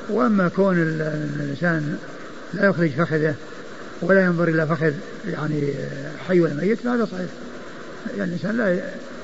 [0.10, 1.98] وأما كون الإنسان
[2.54, 3.36] لا يخرج فخذه
[4.02, 4.94] ولا ينظر إلى فخذ
[5.28, 5.74] يعني
[6.28, 7.30] حي ولا ميت فهذا صحيح.
[8.18, 8.80] يعني الإنسان لا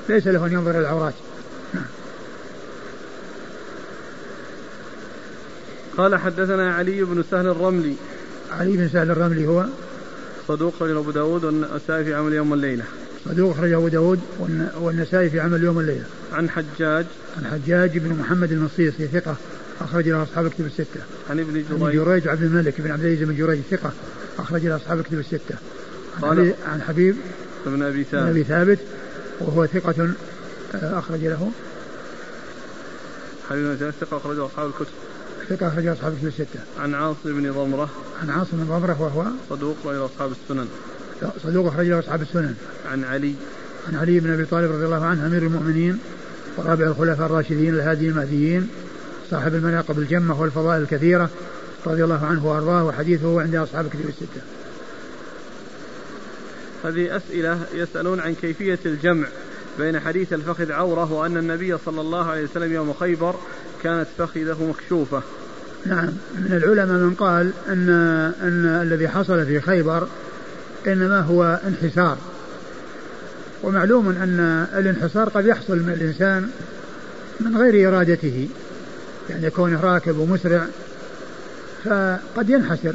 [0.08, 1.14] ليس له أن ينظر إلى العورات.
[5.96, 7.94] قال حدثنا علي بن سهل الرملي.
[8.50, 9.66] علي بن سهل الرملي هو
[10.48, 12.84] صدوق رجل أبو داود والنسائي في عمل يوم والليلة.
[13.24, 14.20] صدوق أخرج أبو داود
[14.80, 16.04] والنسائي في عمل يوم والليلة.
[16.32, 17.06] عن حجاج.
[17.36, 19.36] عن حجاج بن محمد المصيصي ثقة
[19.80, 21.00] أخرج له أصحاب الكتب الستة.
[21.30, 22.28] عن ابن جريج عن جريج.
[22.28, 23.92] عبد الملك بن عبد العزيز بن جريج ثقة
[24.38, 25.54] أخرج له أصحاب الكتب الستة.
[26.22, 27.16] قال عن حبيب
[27.66, 28.78] بن أبي ثابت بن أبي ثابت.
[29.40, 30.10] وهو ثقة
[30.74, 31.50] آه، أخرج له.
[33.50, 34.92] حبيب بن ثابت ثقة أخرجه أصحاب الكتب.
[35.56, 36.60] ثقة أخرج أصحاب الكتب الستة.
[36.78, 37.90] عن عاصم بن ضمرة.
[38.22, 40.68] عن عاصم بن ضمرة وهو صدوق أخرج أصحاب السنن.
[41.42, 42.54] صدوق أخرج أصحاب السنن.
[42.90, 43.34] عن علي.
[43.88, 45.98] عن علي بن أبي طالب رضي الله عنه أمير المؤمنين
[46.56, 48.68] ورابع الخلفاء الراشدين الهادي المهديين
[49.30, 51.30] صاحب المناقب الجمة والفضائل الكثيرة
[51.86, 54.40] رضي الله عنه وأرضاه وحديثه عند أصحاب الكتب الستة.
[56.84, 59.26] هذه أسئلة يسألون عن كيفية الجمع
[59.78, 63.34] بين حديث الفخذ عورة وأن النبي صلى الله عليه وسلم يوم خيبر
[63.82, 65.22] كانت فخذه مكشوفة
[65.86, 66.08] نعم.
[66.34, 67.88] من العلماء من قال أن
[68.42, 70.08] أن الذي حصل في خيبر
[70.86, 72.18] إنما هو انحسار.
[73.62, 76.50] ومعلوم أن الانحسار قد يحصل من الإنسان
[77.40, 78.48] من غير إرادته.
[79.30, 80.66] يعني كونه راكب ومسرع
[81.84, 82.94] فقد ينحسر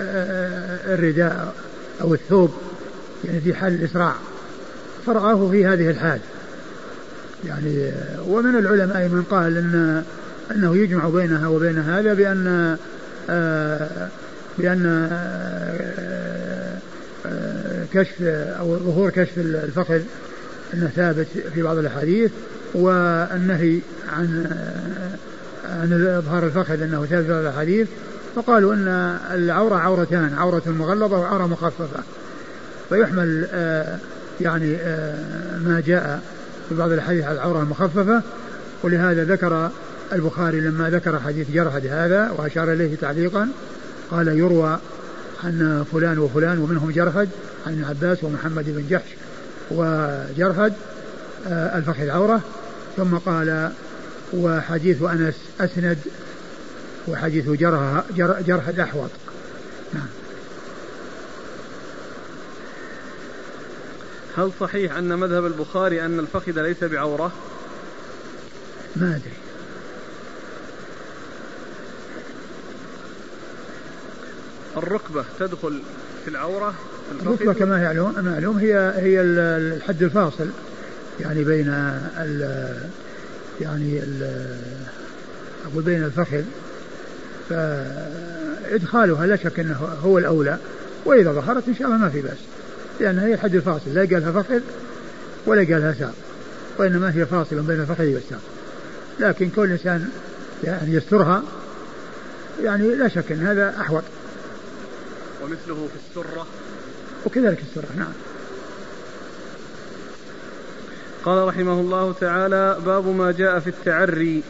[0.00, 1.54] آه، الرداء
[2.00, 2.54] أو الثوب
[3.24, 4.14] يعني في حال الإسراع.
[5.06, 6.20] فرآه في هذه الحال.
[7.46, 7.92] يعني
[8.26, 10.04] ومن العلماء من قال أن
[10.50, 12.76] أنه يجمع بينها وبين هذا بأن
[13.30, 14.08] آه،
[14.58, 16.78] بأن آه،
[17.26, 18.22] آه، كشف
[18.58, 20.00] أو ظهور كشف الفخذ
[20.74, 22.30] أنه ثابت في بعض الأحاديث
[22.74, 23.78] والنهي
[24.12, 24.46] عن
[25.80, 27.88] عن إظهار الفخذ انه ثابت في بعض الأحاديث.
[28.36, 32.02] فقالوا إن العورة عورتان عورة مغلظة وعورة مخففة.
[32.88, 33.46] فيحمل
[34.40, 34.76] يعني
[35.64, 36.20] ما جاء
[36.68, 38.22] في بعض الحديث على العورة المخففة.
[38.82, 39.70] ولهذا ذكر
[40.14, 43.48] البخاري لما ذكر حديث جرهد هذا وأشار إليه تعليقا
[44.10, 44.78] قال يروى
[45.44, 47.28] عن فلان وفلان ومنهم جرهد
[47.66, 49.08] عن ابن عباس ومحمد بن جحش
[49.70, 50.74] وجرهد
[51.48, 52.40] آه، الفخذ عورة
[52.96, 53.72] ثم قال
[54.32, 55.98] وحديث أنس أسند
[57.08, 58.04] وحديث جرهد,
[58.46, 59.10] جرهد أحوط
[59.94, 60.06] نعم.
[64.36, 67.32] هل صحيح أن مذهب البخاري أن الفخذ ليس بعورة؟
[68.96, 69.43] ما أدري.
[74.76, 75.80] الركبة تدخل
[76.24, 76.74] في العورة؟
[77.22, 80.48] الركبة كما يعلم معلوم هي هي الحد الفاصل
[81.20, 81.68] يعني بين
[82.18, 82.68] ال
[83.60, 84.36] يعني ال
[85.72, 86.42] أقول بين الفخذ
[87.50, 90.58] فإدخالها لا شك أنه هو الأولى
[91.04, 92.38] وإذا ظهرت إن شاء الله ما في بأس
[93.00, 94.60] لأن هي الحد الفاصل لا قالها فخذ
[95.46, 96.14] ولا قالها ساق
[96.78, 98.40] وإنما هي فاصل بين الفخذ والساق.
[99.20, 100.08] لكن كل إنسان
[100.64, 101.42] يعني يسترها
[102.62, 104.02] يعني لا شك أن هذا أحوط.
[105.44, 106.46] ومثله في السرة.
[107.26, 107.88] وكذلك السرة.
[107.98, 108.12] نعم.
[111.24, 114.42] قال رحمه الله تعالى باب ما جاء في التعري.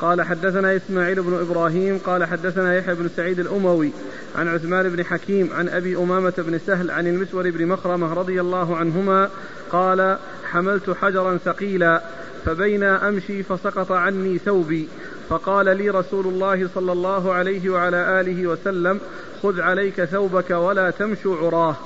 [0.00, 3.90] قال حدثنا إسماعيل بن إبراهيم قال حدثنا يحيى بن سعيد الأموي
[4.36, 8.76] عن عثمان بن حكيم عن أبي أمامة بن سهل عن المسور بن مخرمة رضي الله
[8.76, 9.30] عنهما
[9.72, 12.02] قال حملت حجرا ثقيلا
[12.44, 14.88] فبينا أمشي فسقط عني ثوبي
[15.28, 19.00] فقال لي رسول الله صلى الله عليه وعلى آله وسلم
[19.42, 21.76] خذ عليك ثوبك ولا تمشوا عراه.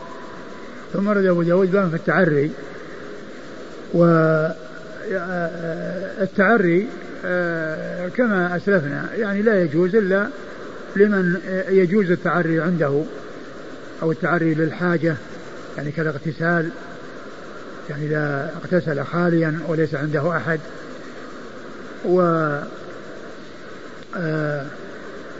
[0.93, 2.51] ثم رد أبو داود في التعري.
[6.23, 6.89] والتعري
[7.25, 10.29] آه، كما أسلفنا يعني لا يجوز إلا
[10.97, 11.37] لمن
[11.69, 13.03] يجوز التعري عنده
[14.03, 15.17] أو التعري للحاجة
[15.77, 16.71] يعني كالاغتسال
[17.91, 20.61] يعني إذا اغتسل خاليا وليس عنده أحد.
[22.05, 22.63] و آه،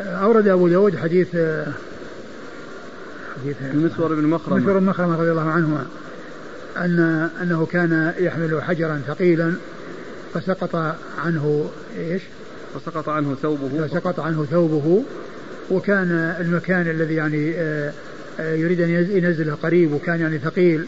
[0.01, 1.29] أورد أبو داود حديث
[3.41, 5.87] حديث المسور بن مخرمة المسور بن مخرمة رضي الله عنهما
[6.77, 7.01] أن
[7.43, 9.55] أنه كان يحمل حجرا ثقيلا
[10.35, 12.23] فسقط عنه إيش؟
[12.75, 15.05] فسقط عنه ثوبه فسقط عنه ثوبه
[15.71, 17.93] وكان المكان الذي يعني آه،
[18.41, 20.87] آه، يريد أن ينزله قريب وكان يعني ثقيل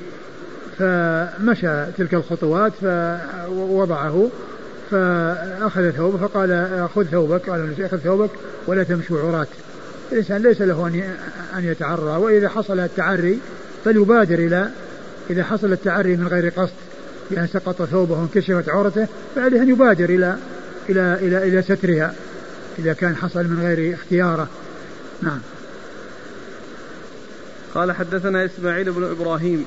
[0.78, 4.30] فمشى تلك الخطوات فوضعه
[4.92, 7.50] فأخذ ثوبه فقال خذ ثوبك.
[7.50, 8.30] قال أخذ ثوبك
[8.66, 9.46] ولا تمشوا عراة
[10.12, 11.02] الإنسان ليس له أن
[11.58, 13.38] أن يتعرى وإذا حصل التعري
[13.84, 14.70] فليبادر إلى
[15.30, 16.72] إذا حصل التعري من غير قصد
[17.30, 20.36] بأن سقط ثوبه وانكشفت عورته فعليه أن يبادر إلى
[20.88, 22.14] إلى إلى إلى سترها
[22.78, 24.48] إذا كان حصل من غير اختياره.
[25.22, 25.40] نعم.
[27.74, 29.64] قال حدثنا إسماعيل بن إبراهيم.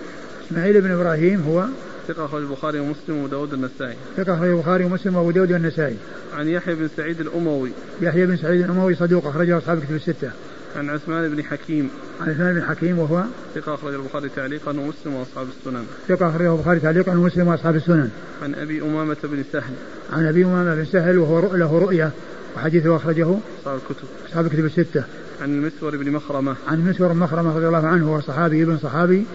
[0.47, 1.65] إسماعيل بن إبراهيم هو
[2.07, 5.97] ثقة أخرج البخاري ومسلم وأبو داود النسائي ثقة أخرج البخاري ومسلم وأبو داود النسائي
[6.33, 7.71] عن يحيى بن سعيد الأموي.
[8.01, 10.31] يحيى بن سعيد الأموي صدوق أخرجه أصحاب كتب الستة.
[10.75, 11.89] عن عثمان بن حكيم.
[12.21, 13.23] عن عثمان بن حكيم وهو
[13.55, 15.85] ثقة أخرج البخاري تعليقا ومسلم وأصحاب السنن.
[16.07, 18.09] ثقة أخرجه البخاري تعليقا ومسلم وأصحاب السنن.
[18.43, 19.73] عن أبي أمامة بن سهل.
[20.13, 22.11] عن أبي أمامة بن سهل وهو له رؤية
[22.55, 24.07] وحديثه أخرجه أصحاب الكتب.
[24.27, 25.03] أصحاب الكتب الستة.
[25.41, 26.55] عن المسور بن مخرمة.
[26.67, 29.25] عن المسور بن مخرمة رضي الله عنه وهو صحابي ابن صحابي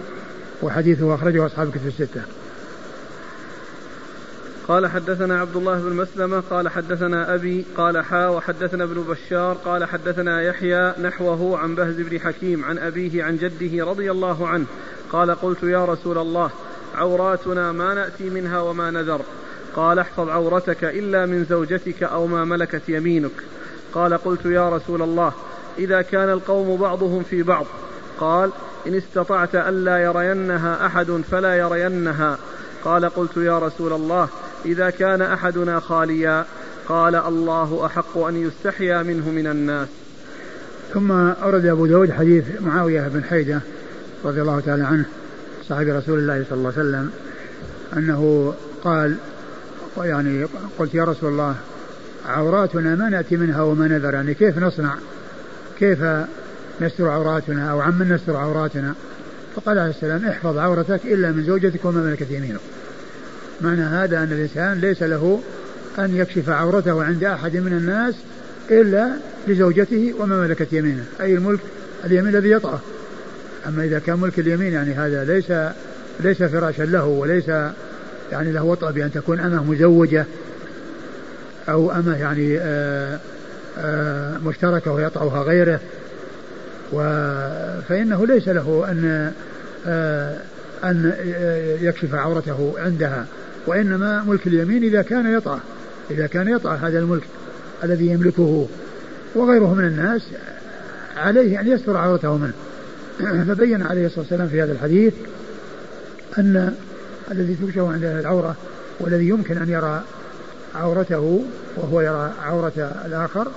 [0.61, 2.21] وحديثه أخرجه أصحاب الكتب الستة.
[4.67, 9.85] قال حدثنا عبد الله بن مسلمة قال حدثنا أبي قال حا وحدثنا ابن بشار قال
[9.85, 14.65] حدثنا يحيى نحوه عن بهز بن حكيم عن أبيه عن جده رضي الله عنه
[15.11, 16.51] قال قلت يا رسول الله
[16.95, 19.21] عوراتنا ما نأتي منها وما نذر
[19.75, 23.31] قال احفظ عورتك إلا من زوجتك أو ما ملكت يمينك
[23.93, 25.33] قال قلت يا رسول الله
[25.77, 27.65] إذا كان القوم بعضهم في بعض
[28.19, 28.51] قال
[28.87, 32.37] إن استطعت ألا يرينها أحد فلا يرينها
[32.83, 34.29] قال قلت يا رسول الله
[34.65, 36.45] إذا كان أحدنا خاليا
[36.87, 39.87] قال الله أحق أن يستحيا منه من الناس.
[40.93, 43.61] ثم أورد أبو داود حديث معاوية بن حيدة
[44.25, 45.05] رضي الله تعالى عنه
[45.67, 47.11] صاحب رسول الله صلى الله عليه وسلم
[47.97, 49.15] أنه قال
[49.97, 50.47] يعني
[50.79, 51.55] قلت يا رسول الله
[52.25, 54.95] عوراتنا ما نأتي منها وما نذر يعني كيف نصنع؟
[55.79, 55.99] كيف
[56.81, 58.93] نستر عوراتنا أو عمن نستر عوراتنا؟
[59.55, 62.59] فقال عليه السلام احفظ عورتك إلا من زوجتك وما ملكت يمينك.
[63.61, 65.41] معنى هذا أن الإنسان ليس له
[65.99, 68.15] أن يكشف عورته عند أحد من الناس
[68.71, 69.11] إلا
[69.47, 71.59] لزوجته وما ملكت يمينه أي الملك
[72.05, 72.79] اليمين الذي يطأه.
[73.67, 75.73] أما إذا كان ملك اليمين يعني هذا ليس
[76.19, 77.47] ليس فراشا له وليس
[78.31, 80.25] يعني له وطأ بأن تكون أمه مزوجة
[81.69, 83.19] أو أمه يعني آآ
[83.77, 85.79] آآ مشتركة ويطأها غيره.
[87.89, 89.31] فإنه ليس له أن
[90.83, 91.13] أن
[91.81, 93.25] يكشف عورته عندها.
[93.67, 95.59] وإنما ملك اليمين إذا كان يطأ
[96.11, 97.23] إذا كان يطأ هذا الملك
[97.83, 98.67] الذي يملكه
[99.35, 100.21] وغيره من الناس
[101.17, 102.53] عليه أن يستر عورته منه.
[103.47, 105.13] فبين عليه الصلاة والسلام في هذا الحديث
[106.37, 106.75] أن
[107.31, 108.55] الذي تكشف عنده العورة
[108.99, 110.03] والذي يمكن أن يرى
[110.75, 111.45] عورته
[111.77, 113.47] وهو يرى عورة الآخر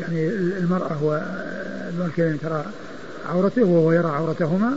[0.00, 2.64] يعني المرأة والملك ترى
[3.28, 4.76] عورته وهو يرى عورتهما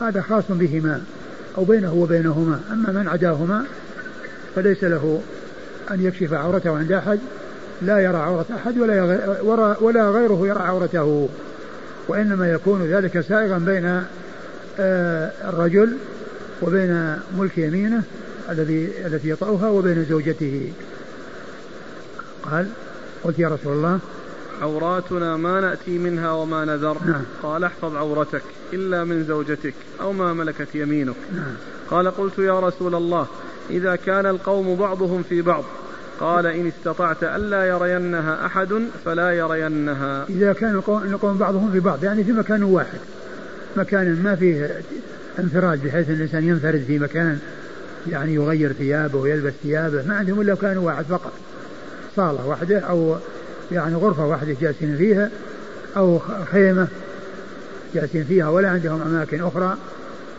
[0.00, 1.02] هذا خاص بهما.
[1.58, 2.60] أو بينه وبينهما.
[2.72, 3.64] أما من عداهما
[4.56, 5.22] فليس له
[5.90, 7.18] أن يكشف عورته عند أحد
[7.82, 11.28] لا يرى عورة أحد ولا ولا غيره يرى عورته.
[12.08, 14.02] وإنما يكون ذلك سائغا بين
[14.80, 15.96] آه، الرجل
[16.62, 18.02] وبين ملك يمينه
[18.50, 20.72] الذي التي يطأها وبين زوجته.
[22.42, 22.66] قال
[23.24, 23.98] قلت يا رسول الله
[24.62, 26.96] عوراتنا ما نأتي منها وما نذر.
[27.06, 27.22] نعم.
[27.42, 28.42] قال احفظ عورتك
[28.72, 31.16] إلا من زوجتك أو ما ملكت يمينك.
[31.34, 31.54] نعم.
[31.90, 33.26] قال قلت يا رسول الله
[33.70, 35.64] إذا كان القوم بعضهم في بعض
[36.20, 40.24] قال إن استطعت ألا يرينها أحد فلا يرينها.
[40.28, 42.98] إذا كان القوم بعضهم في بعض يعني في مكان واحد.
[43.76, 44.80] مكان ما فيه
[45.38, 47.38] انفراد بحيث الإنسان ينفرد في مكان
[48.10, 51.32] يعني يغير ثيابه ويلبس ثيابه ما عندهم إلا مكان واحد فقط.
[52.16, 53.16] صالة واحدة أو
[53.72, 55.30] يعني غرفة واحدة جالسين فيها
[55.96, 56.18] أو
[56.52, 56.88] خيمة
[57.94, 59.76] جالسين فيها ولا عندهم أماكن أخرى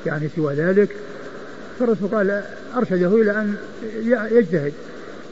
[0.06, 0.90] يعني سوى ذلك.
[1.80, 2.44] فالرسول قال
[2.78, 3.56] أرشده إلى أن
[4.32, 4.74] يجتهد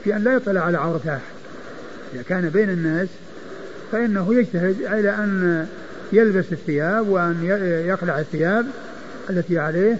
[0.04, 1.20] في أن لا يطلع على عورة أحد
[2.14, 3.08] إذا كان بين الناس
[3.92, 5.66] فإنه يجتهد إلى أن
[6.14, 7.36] يلبس الثياب وأن
[7.88, 8.66] يقلع الثياب
[9.30, 9.98] التي عليه.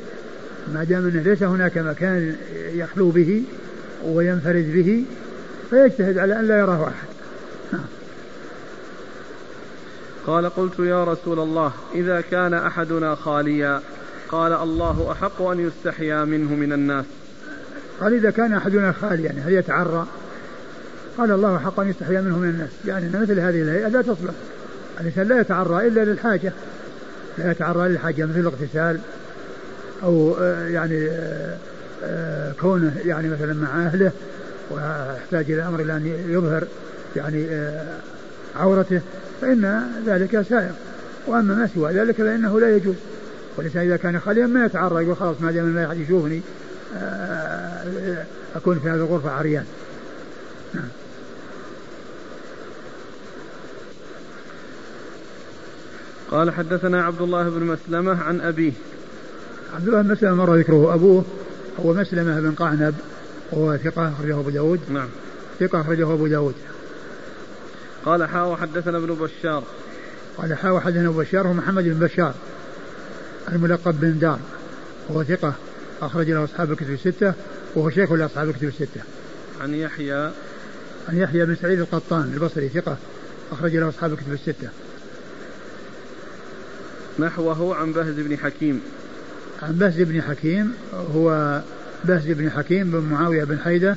[0.74, 2.36] ما دام أنه ليس هناك مكان
[2.74, 3.44] يخلو به
[4.06, 5.06] وينفرد به
[5.70, 7.17] فيجتهد على أن لا يراه أحد.
[10.28, 13.82] قال قلت يا رسول الله إذا كان أحدنا خاليا
[14.30, 17.06] قال الله أحق أن يستحيا منه من الناس.
[18.02, 20.08] قال إذا كان أحدنا خاليا يعني هل يتعرى؟
[21.18, 22.70] قال الله أحق أن يستحيا منه من الناس.
[22.86, 24.34] يعني مثل هذه الهيئة لا تصلح.
[25.02, 26.54] الإنسان لا يتعرى إلا للحاجة.
[27.38, 29.00] لا يتعرى للحاجة مثل الاغتسال
[30.04, 31.58] أو آه، يعني آه،
[32.04, 34.12] آه، كونه يعني مثلا مع أهله
[34.72, 36.64] ويحتاج إلى أمر إلى أن يظهر
[37.16, 37.48] يعني
[38.56, 39.02] عورته.
[39.42, 40.72] فإن ذلك سائر
[41.28, 42.96] وأما ما سوى ذلك فإنه لا يجوز.
[43.58, 46.42] والإنسان إذا كان خاليا ما يتعرى يقول خلاص ما دام ما أحد يشوفني
[46.98, 48.26] آه،
[48.56, 49.66] أكون في هذه الغرفة عريان.
[50.74, 50.88] نعم.
[56.32, 58.72] قال حدثنا عبد الله بن مسلمة عن أبيه.
[59.76, 61.26] عبد الله بن مسلمة مر ذكره أبوه.
[61.86, 62.96] هو مسلمة بن قعنب
[63.52, 64.80] وهو ثقة أخرجه أبو داود.
[64.90, 65.08] نعم.
[65.60, 66.56] ثقة أخرجه أبو داود.
[68.06, 69.64] قال حا وحدثنا ابن بشار
[70.38, 72.34] قال حا وحدثنا ابو بشار هو محمد بن بشار
[73.52, 74.40] الملقب بن دار
[75.10, 75.54] وهو ثقة
[76.02, 77.34] أخرج له أصحاب الكتب الستة
[77.76, 79.02] وهو شيخ لأصحاب الكتب الستة.
[79.62, 80.32] عن يحيى
[81.10, 82.98] عن يحيى بن سعيد القطان البصري ثقة
[83.52, 84.70] أخرج له أصحاب الكتب الستة.
[87.20, 88.82] نحوه عن بهز بن حكيم.
[89.62, 90.74] عن بهز بن حكيم
[91.16, 91.62] هو
[92.04, 93.96] بهز بن حكيم بن معاوية بن حيدة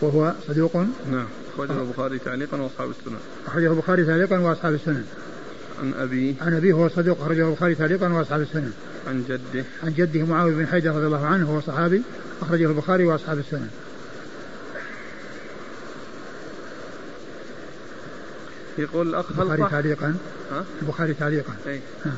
[0.00, 0.76] وهو صدوق
[1.10, 1.26] نعم
[1.56, 3.18] أخرجه البخاري تعليقا وأصحاب السنن.
[3.46, 5.04] أخرجه البخاري تعليقا وأصحاب السنن.
[5.82, 8.72] عن أبيه عن أبيه هو صدوق أخرجه البخاري تعليقا وأصحاب السنن.
[9.06, 12.02] عن جده عن جده معاوية بن حيدة رضي الله عنه وهو صحابي
[12.42, 13.68] أخرجه البخاري وأصحاب السنن.
[18.78, 20.14] يقول الأخ هل البخاري تعليقا
[20.52, 21.80] ها؟ البخاري تعليقا أي.
[22.04, 22.16] نعم.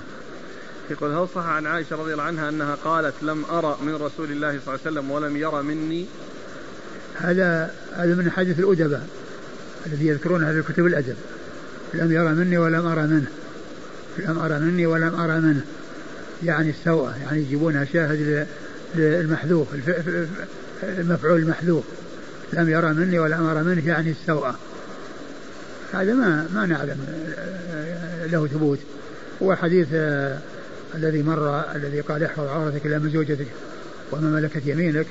[0.91, 4.51] يقول هل صح عن عائشة رضي الله عنها أنها قالت لم أرى من رسول الله
[4.51, 6.07] صلى الله عليه وسلم ولم يرى مني
[7.14, 9.07] هذا هذا من حديث الأدباء
[9.87, 11.16] الذي يذكرونها في كتب الأدب.
[11.95, 13.26] لم يرى مني ولم أرى منه.
[14.18, 15.64] لم أرى مني ولم أرى منه.
[16.43, 18.47] يعني السوء يعني يجيبونها شاهد
[18.95, 19.68] للمحذوف
[20.83, 21.85] المفعول المحذوف.
[22.53, 24.51] لم يرى مني ولم أرى منه يعني السوء
[25.93, 26.97] هذا ما ما نعلم.
[28.33, 28.78] له ثبوت.
[29.43, 30.39] هو حديث آه،
[30.95, 33.47] الذي مر الذي قال احفظ عورتك إلى من زوجتك
[34.12, 35.07] وما ملكت يمينك.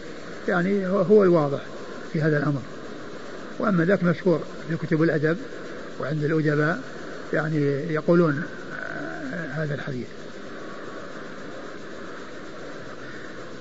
[0.48, 1.62] يعني هو الواضح
[2.14, 2.62] في هذا الأمر.
[3.60, 4.42] وأما ذاك مشهور
[4.72, 5.38] في كتب الأدب
[6.00, 6.82] وعند الأدباء
[7.34, 7.58] يعني
[7.94, 8.44] يقولون
[9.52, 10.08] هذا الحديث.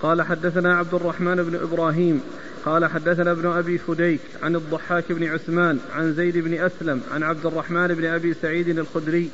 [0.03, 2.21] قال حدثنا عبد الرحمن بن إبراهيم
[2.65, 7.47] قال حدثنا ابن أبي فديك عن الضحاك بن عثمان عن زيد بن أسلم عن عبد
[7.47, 9.31] الرحمن بن أبي سعيد الخدري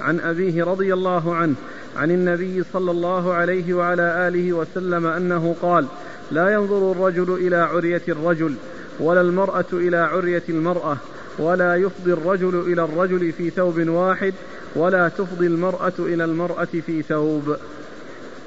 [0.00, 1.54] عن أبيه رضي الله عنه
[1.96, 5.86] عن النبي صلى الله عليه وعلى آله وسلم أنه قال
[6.30, 8.54] لا ينظر الرجل إلى عرية الرجل
[9.00, 10.96] ولا المرأة إلى عرية المرأة
[11.38, 14.34] ولا يفضي الرجل إلى الرجل في ثوب واحد
[14.74, 17.56] ولا تفضي المرأة إلى المرأة في ثوب.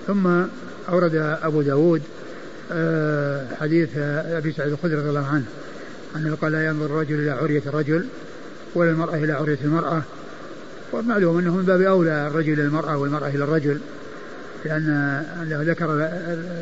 [0.07, 0.27] ثم
[0.89, 2.01] أورد أبو داود
[2.71, 5.45] آه، حديث أبي سعيد الخدري رضي الله عنه
[6.15, 8.05] أنه قال لا ينظر الرجل إلى عرية الرجل
[8.75, 10.01] ولا المرأة إلى عرية المرأة.
[10.93, 13.79] ومعلوم أنه من باب أولى الرجل إلى المرأة والمرأة إلى الرجل
[14.65, 16.09] لأن ذكر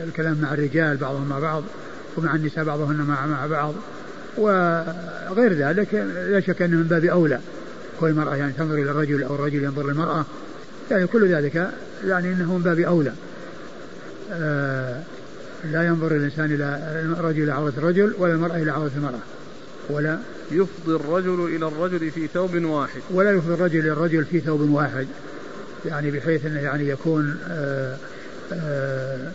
[0.07, 1.63] الكلام مع الرجال بعضهم مع بعض
[2.17, 3.73] ومع النساء بعضهن مع بعض.
[4.37, 5.93] وغير ذلك
[6.29, 7.39] لا شك أنه من باب أولى
[7.99, 10.25] كل المرأة يعني تنظر إلى الرجل أو الرجل ينظر للمرأة.
[10.91, 11.69] يعني كل ذلك
[12.05, 13.13] يعني أنه من باب أولى.
[14.31, 15.01] آه
[15.71, 16.79] لا ينظر الإنسان إلى
[17.19, 19.19] الرجل إلى عورة الرجل ولا المرأة إلى عورة المرأة.
[19.89, 20.19] ولا
[20.51, 23.01] يفضي الرجل إلى الرجل في ثوب واحد.
[23.09, 25.07] ولا يفضي الرجل إلى الرجل في ثوب واحد.
[25.85, 27.97] يعني بحيث أنه يعني يكون آآ
[28.53, 29.31] آه، آآ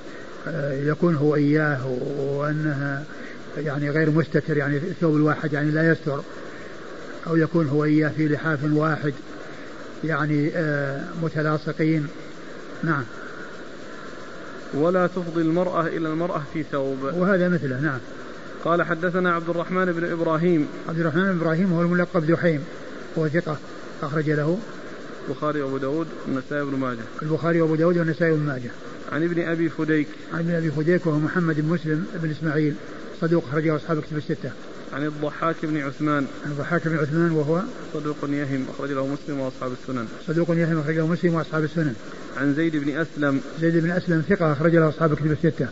[0.49, 1.86] آه، يكون هو إياه
[2.18, 3.05] وأنها
[3.57, 6.20] يعني غير مستتر يعني الثوب الواحد يعني لا يستر
[7.26, 9.14] أو يكون هو إياه في لحاف واحد
[10.05, 12.07] يعني آه، متلاصقين.
[12.82, 13.05] نعم.
[14.74, 16.98] ولا تفضي المرأة إلى المرأة في ثوب.
[17.02, 17.98] وهذا مثله نعم.
[18.64, 20.68] قال حدثنا عبد الرحمن بن إبراهيم.
[20.88, 22.64] عبد الرحمن بن إبراهيم هو الملقب دحيم
[23.18, 23.57] هو ثقة
[24.02, 24.59] أخرج له.
[25.28, 26.98] البخاري وأبو داود والنسائي بن ماجه.
[27.22, 28.70] البخاري وأبو داود والنسائي بن ماجه.
[29.12, 30.09] عن ابن أبي فديك.
[30.32, 32.74] عن ابن أبي فديك وهو محمد بن مسلم بن إسماعيل.
[33.20, 34.50] صدوق أخرجه أصحاب كتب الستة.
[34.92, 36.26] عن الضحاك بن عثمان.
[36.44, 37.62] عن الضحاك بن عثمان وهو
[37.94, 40.06] صدوق يهم أخرج له مسلم وأصحاب السنن.
[40.26, 41.94] صدوق يهم أخرج له مسلم وأصحاب السنن.
[42.36, 43.40] عن زيد بن أسلم.
[43.60, 45.68] زيد بن أسلم ثقة أخرج له أصحاب كتب الستة.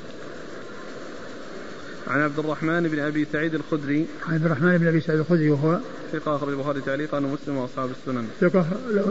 [2.07, 4.07] عن عبد الرحمن بن أبي سعيد الخدري.
[4.27, 5.81] عن عبد الرحمن بن أبي سعيد الخدري وهو
[6.13, 8.27] ثقة أخرج البخاري تعليقا ومسلم وأصحاب السنن.
[8.41, 8.67] ثقة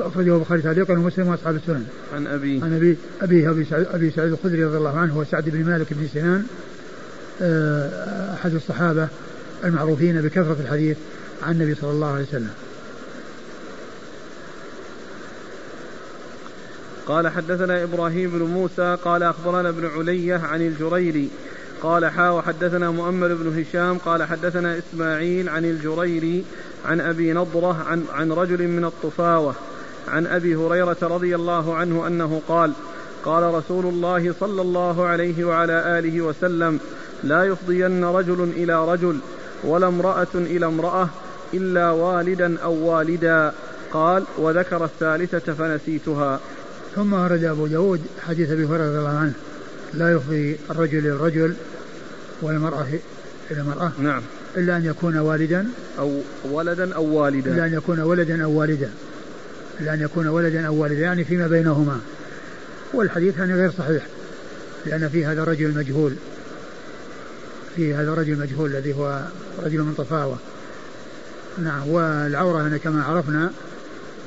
[0.08, 1.86] أخرجه البخاري تعليقا ومسلم وأصحاب السنن.
[2.14, 2.62] عن أبي.
[2.64, 5.94] عن أبي أبي أبي سعيد, أبي سعيد الخدري رضي الله عنه هو سعد بن مالك
[5.94, 6.46] بن سنان.
[8.34, 9.08] أحد الصحابة
[9.64, 10.98] المعروفين بكثرة الحديث
[11.44, 12.54] عن النبي صلى الله عليه وسلم.
[17.06, 21.30] قال حدثنا إبراهيم بن موسى قال أخبرنا ابن علية عن الجريري
[21.82, 26.44] قال حا وحدثنا مؤمل بن هشام قال حدثنا إسماعيل عن الجريري
[26.86, 29.56] عن أبي نضرة عن, عن رجل من الطفاوة
[30.08, 32.72] عن أبي هريرة رضي الله عنه أنه قال
[33.26, 36.80] قال رسول الله صلى الله عليه وعلى آله وسلم
[37.24, 39.20] لا يفضين رجل إلى رجل
[39.64, 41.10] ولا امرأة إلى امرأة
[41.54, 43.54] إلا والدا أو والدا.
[43.92, 46.40] قال وذكر الثالثة فنسيتها.
[46.96, 49.34] ثم ورد أبو داود حديث أبي هريرة رضي الله عنه
[49.94, 51.54] لا يفضي الرجل إلى الرجل
[52.42, 52.88] والمرأة
[53.52, 54.22] إلى المرأة نعم.
[54.58, 55.68] إلا أن يكون والدا
[56.00, 57.52] أو ولدا أو والدا.
[57.54, 58.90] إلا أن يكون ولدا أو والدا.
[59.80, 62.00] إلا أن يكون ولدا أو والدا يعني فيما بينهما.
[62.94, 64.08] والحديث يعني غير صحيح
[64.86, 66.14] لأن في هذا الرجل المجهول
[67.76, 69.22] في هذا الرجل المجهول الذي هو
[69.64, 70.38] رجل من طفاوة
[71.58, 73.52] نعم والعورة هنا كما عرفنا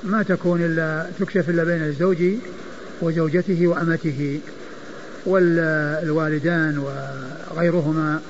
[0.05, 2.23] ما تكون إلا تكشف إلا بين الزوج
[3.03, 4.41] وزوجته وأمته
[5.27, 8.21] والوالدان وغيرهما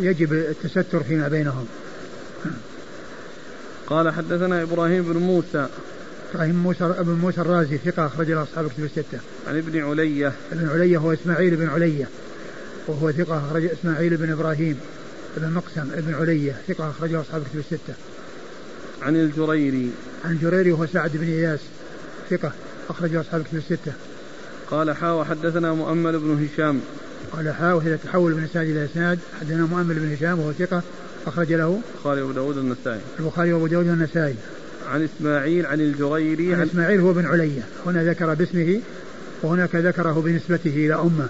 [0.00, 1.66] يجب التستر فيما بينهم
[3.86, 5.66] قال حدثنا إبراهيم بن موسى
[6.34, 9.18] إبراهيم موسى ابن موسى الرازي ثقة أخرج له أصحاب كتب الستة.
[9.48, 10.32] عن ابن علية.
[10.52, 12.08] ابن علية هو إسماعيل بن علية
[12.86, 14.80] وهو ثقة أخرج إسماعيل بن إبراهيم
[15.36, 17.94] بن مقسم ابن علية ثقة أخرج له أصحاب كتب الستة.
[19.02, 19.90] عن الجريري.
[20.24, 21.60] عن الجريري وهو سعد بن إياس
[22.30, 22.52] ثقة
[22.90, 23.92] أخرج له أصحاب كتب الستة.
[24.70, 26.80] قال حا وحدثنا مؤمل بن هشام.
[27.32, 30.82] قال حا وهي تحول من إسناد إلى إسناد حدثنا مؤمل بن هشام وهو ثقة
[31.26, 33.00] أخرج له البخاري وأبو داود النسائي.
[33.20, 34.34] البخاري وأبو داود النسائي.
[34.88, 38.80] عن إسماعيل عن الجريري عن, عن إسماعيل هو بن علية هنا ذكر باسمه
[39.42, 41.28] وهناك ذكره بنسبته إلى أمة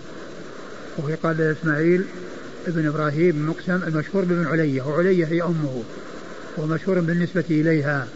[0.99, 2.05] وهي قال إسماعيل
[2.66, 5.82] ابن إبراهيم مقسم المشهور بابن علية وعلية هي أمه
[6.59, 8.09] ومشهور بالنسبة إليها.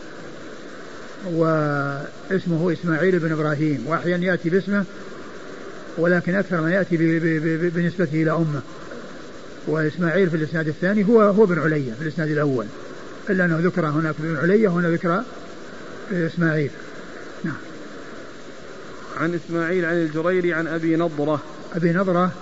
[1.32, 4.84] واسمه إسماعيل بن إبراهيم وأحيانا يأتي باسمه
[5.98, 6.96] ولكن أكثر ما يأتي
[7.68, 8.60] بنسبته إلى أمه.
[9.66, 12.66] وإسماعيل في الإسناد الثاني هو هو بن علية في الإسناد الأول
[13.30, 15.22] إلا أنه ذكر هناك بن علية وهنا ذكر
[16.12, 16.70] إسماعيل.
[17.44, 17.56] نعم.
[19.16, 21.42] عن إسماعيل عن الجريري عن أبي نضرة.
[21.74, 22.32] أبي نضرة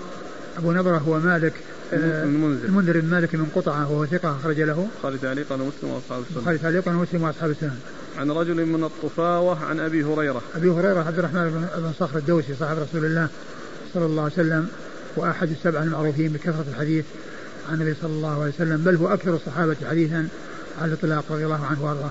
[0.59, 1.53] أبو نضرة هو مالك
[1.93, 4.89] آه، المنذر المنذر بن مالك من قطعة وهو ثقة أخرج له.
[5.03, 6.45] خالد تعليقا مسلم وأصحاب السنة.
[6.45, 7.77] خالد تعليقا مسلم وأصحاب السنة.
[8.19, 10.43] عن رجل من الطفاوة عن أبي هريرة.
[10.55, 13.29] أبي هريرة عبد الرحمن بن صخر الدوسي صاحب رسول الله
[13.95, 14.69] صلى الله عليه وسلم
[15.17, 17.05] وأحد السبع المعروفين بكثرة الحديث
[17.69, 20.29] عن النبي صلى الله عليه وسلم بل هو أكثر الصحابة حديثا
[20.81, 22.11] على الإطلاق رضي الله عنه وأرضاه.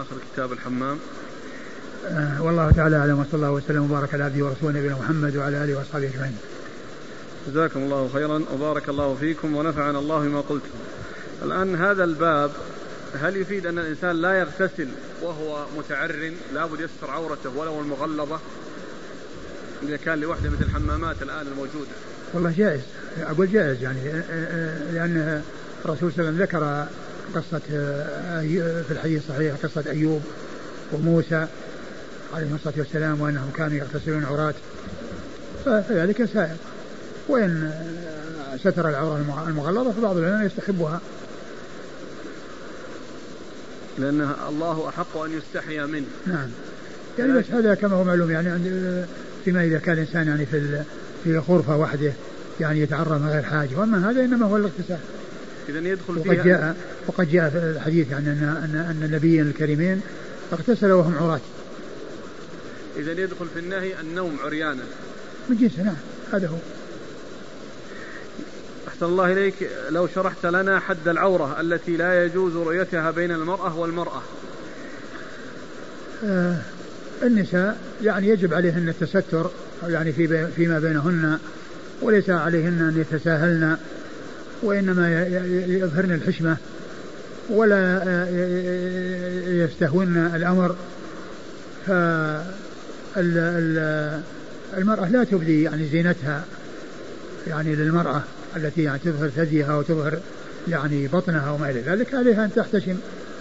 [0.00, 0.98] آخر كتاب الحمام.
[2.06, 5.78] آه والله تعالى أعلم وصلى الله وسلم وبارك على عبده ورسوله نبينا محمد وعلى آله
[5.78, 6.36] وأصحابه أجمعين.
[7.48, 10.78] جزاكم الله خيرا وبارك الله فيكم ونفعنا الله بما قلتم
[11.42, 12.50] الآن هذا الباب
[13.20, 14.88] هل يفيد أن الإنسان لا يغتسل
[15.22, 18.40] وهو متعر لابد يستر عورته ولو المغلظة؟
[19.82, 21.90] إذا كان لوحدة مثل الحمامات الآن الموجودة.
[22.34, 22.80] والله جائز
[23.20, 24.12] أقول جائز يعني
[24.92, 25.42] لأن
[25.84, 26.86] الرسول صلى الله عليه وسلم ذكر
[27.34, 27.58] قصة
[28.88, 30.22] في الحديث الصحيح قصة أيوب
[30.92, 31.46] وموسى
[32.34, 34.54] عليهم الصلاة والسلام وأنهم كانوا يغتسلون عورات
[35.64, 36.56] فذلك سائر
[37.28, 37.72] وإن
[38.60, 41.00] ستر العورة المغلظة فبعض العلماء يستحبها.
[43.98, 46.06] لأن الله أحق أن يستحيا منه.
[46.26, 46.48] نعم.
[47.18, 48.50] يعني بس هذا كما هو معلوم يعني
[49.44, 50.82] فيما إذا كان الإنسان يعني في
[51.24, 52.12] في غرفة وحده
[52.60, 53.76] يعني يتعرض من غير حاجة.
[53.76, 54.98] وأما هذا إنما هو الاغتسال.
[55.68, 60.00] إذا يدخل وقد جاء وقد جاء في الحديث يعني أن أن أن النبيين الكريمين
[60.52, 61.40] اغتسلوا وهم عراة.
[62.96, 64.82] إذا يدخل في النهي النوم عريانا.
[65.48, 65.96] من جنسه نعم
[66.32, 66.56] هذا هو.
[68.88, 69.54] أحسن الله إليك
[69.90, 74.22] لو شرحت لنا حد العورة التي لا يجوز رؤيتها بين المرأة والمرأة
[76.24, 76.56] آه
[77.22, 79.50] النساء يعني يجب عليهن التستر
[79.88, 81.38] يعني في فيما بينهن
[82.02, 83.76] وليس عليهن أن يتساهلن
[84.62, 85.26] وإنما
[85.66, 86.56] يظهرن الحشمة
[87.50, 88.02] ولا
[89.46, 90.76] يستهون الأمر.
[91.86, 92.42] فالمرأة
[95.10, 96.44] لا تبدي يعني زينتها
[97.46, 98.22] يعني للمرأة
[98.56, 100.18] التي يعني تظهر ثديها وتظهر
[100.68, 102.96] يعني بطنها وما إلى ذلك عليها أن تحتشم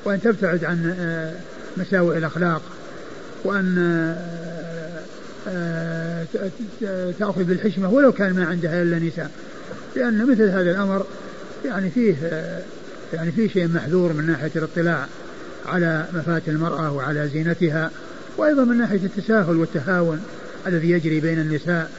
[0.05, 1.33] وأن تبتعد عن آه،
[1.77, 2.61] مساوئ الأخلاق
[3.43, 3.77] وأن
[5.47, 6.25] آه،
[6.83, 9.31] آه، تأخذ بالحشمة ولو كان ما عندها إلا نساء
[9.97, 11.05] لأن مثل هذا الأمر
[11.65, 12.15] يعني فيه
[13.13, 15.05] يعني فيه شيء محذور من ناحية الاطلاع
[15.65, 17.91] على مفاتن المرأة وعلى زينتها
[18.37, 20.23] وأيضا من ناحية التساهل والتهاون
[20.67, 21.91] الذي يجري بين النساء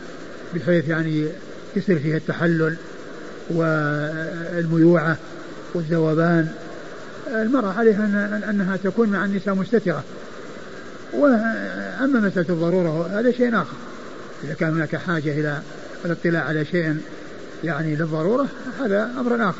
[0.55, 1.28] بحيث يعني
[1.76, 2.76] يصير فيها التحلل
[3.51, 5.16] والميوعة
[5.74, 6.49] والذوبان.
[7.28, 8.05] المرأة عليها
[8.51, 10.05] أنها تكون مع النساء مستترة.
[11.12, 13.76] وأما مسألة الضرورة هذا شيء آخر.
[14.44, 15.61] إذا كان هناك حاجة إلى
[16.05, 16.96] الاطلاع على شيء
[17.64, 18.46] يعني للضرورة
[18.80, 19.59] هذا أمر آخر.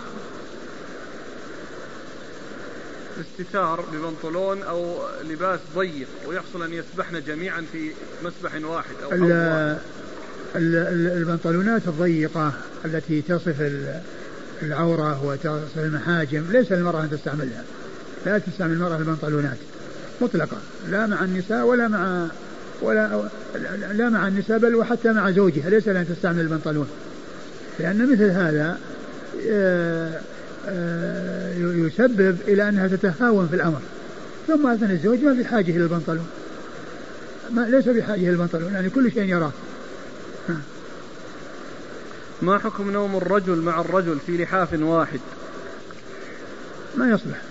[3.21, 4.97] استتار ببنطلون أو
[5.31, 7.91] لباس ضيق ويحصل أن يسبحن جميعا في
[8.25, 9.77] مسبح واحد أو, أو
[10.57, 12.53] البنطلونات الضيقة
[12.85, 13.71] التي تصف
[14.63, 17.65] العورة وتصف المحاجم ليس للمرأة أن تستعملها
[18.27, 19.59] لا تستعمل المرأة البنطلونات
[20.21, 20.57] مطلقا
[20.91, 22.27] لا مع النساء ولا مع
[22.83, 23.29] ولا
[23.93, 26.89] لا مع النساء بل وحتى مع زوجها ليس لها أن تستعمل البنطلون.
[27.81, 28.79] لأن مثل هذا
[29.51, 30.21] آه،
[30.67, 33.81] آه، يسبب إلى أنها تتهاون في الأمر
[34.49, 36.27] ثم أثنى الزوج ما في حاجة إلى البنطلون
[37.51, 39.53] ما ليس بحاجة إلى البنطلون يعني كل شيء يراه
[42.43, 45.21] ما حكم نوم الرجل مع الرجل في لحاف واحد
[46.97, 47.43] ما يصلح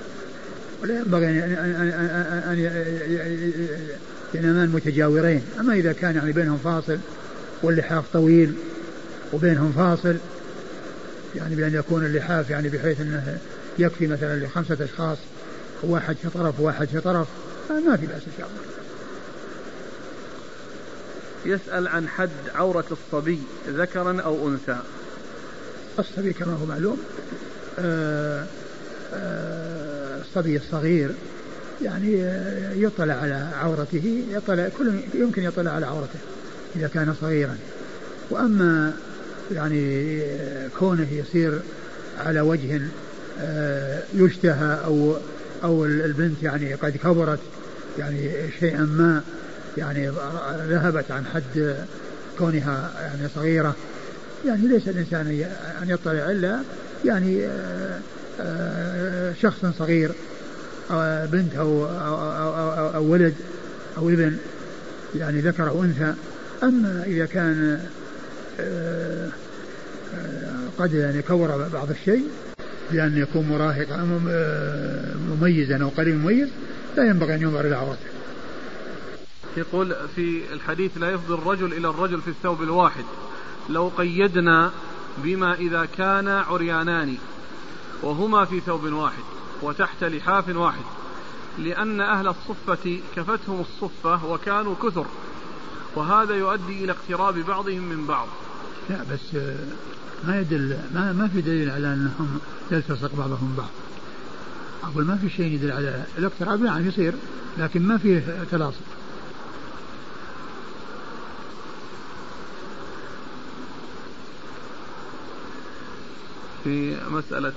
[0.84, 1.40] ولا ينبغي أن
[2.48, 2.60] أن
[4.34, 6.98] ينامان متجاورين أما إذا كان يعني بينهم فاصل
[7.64, 8.54] واللحاف طويل
[9.34, 10.16] وبينهم فاصل
[11.36, 13.38] يعني بأن يكون اللحاف يعني بحيث أنه
[13.80, 15.18] يكفي مثلا لخمسة أشخاص
[15.84, 17.28] واحد في طرف وواحد في طرف
[17.70, 18.78] ما في بأس إن شاء الله.
[21.56, 24.78] يسأل عن حد عورة الصبي ذكرا أو أنثى؟
[26.00, 26.98] الصبي كما هو معلوم
[27.80, 28.46] آه،
[29.14, 31.12] آه، الصبي الصغير
[31.82, 36.20] يعني آه، يطلع على عورته يطلع كل يمكن يطلع على عورته
[36.76, 37.58] إذا كان صغيرا.
[38.30, 38.94] وأما
[39.52, 40.22] يعني
[40.80, 41.60] كونه يصير
[42.20, 42.82] على وجه
[44.14, 45.18] يشتهى أو
[45.64, 47.40] أو البنت يعني قد كبرت
[48.00, 49.24] يعني شيئا ما
[49.78, 50.12] يعني
[50.70, 51.76] ذهبت عن حد
[52.38, 53.76] كونها يعني صغيرة.
[54.46, 55.46] يعني ليس الإنسان
[55.82, 56.60] أن يطلع إلا
[57.06, 58.00] يعني آه،
[58.40, 60.12] آه، شخص صغير
[60.92, 63.34] أو بنت أو, أو, أو, أو, أو ولد
[63.98, 64.38] أو ابن
[65.16, 66.14] يعني ذكر أو أنثى.
[66.64, 67.80] أما إذا كان آه،
[70.80, 72.28] قد يعني كور بعض الشيء
[72.92, 73.98] بأن يكون مراهقا
[75.30, 76.50] مميزا أو قريب مميز
[76.98, 78.08] لا ينبغي أن ينظر إلى عورته.
[79.58, 83.04] يقول في الحديث لا يفضي الرجل إلى الرجل في الثوب الواحد.
[83.70, 84.72] لو قيدنا
[85.18, 87.18] بما إذا كان عريانان
[88.02, 89.24] وهما في ثوب واحد
[89.62, 90.84] وتحت لحاف واحد
[91.58, 95.06] لأن أهل الصفة كفتهم الصفة وكانوا كثر
[95.96, 98.28] وهذا يؤدي إلى اقتراب بعضهم من بعض.
[98.90, 99.42] لا بس
[100.28, 102.40] ما يدل ما, ما في دليل على أنهم
[102.72, 103.70] يلتصق بعضهم بعض
[104.84, 107.14] أقول ما في شيء يدل على الاقتراب نعم يصير
[107.58, 108.82] لكن ما فيه تلاصق.
[116.64, 117.54] في مسألة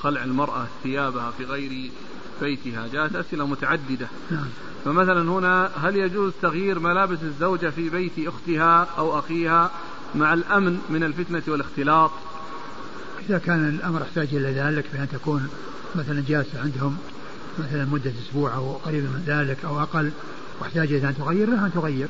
[0.00, 1.90] خلع المرأة ثيابها في غير
[2.40, 4.08] بيتها جاءت أسئلة متعددة.
[4.30, 4.46] نعم.
[4.84, 9.70] فمثلا هنا هل يجوز تغيير ملابس الزوجة في بيت أختها أو أخيها؟
[10.14, 12.10] مع الأمن من الفتنة والاختلاط.
[13.28, 15.48] إذا كان الأمر يحتاج إلى ذلك بأن تكون
[15.94, 16.96] مثلا جالسة عندهم
[17.58, 20.10] مثلا مدة أسبوع أو قريب من ذلك أو أقل
[20.60, 22.08] واحتاج إلى أن تغير لها أن تغير.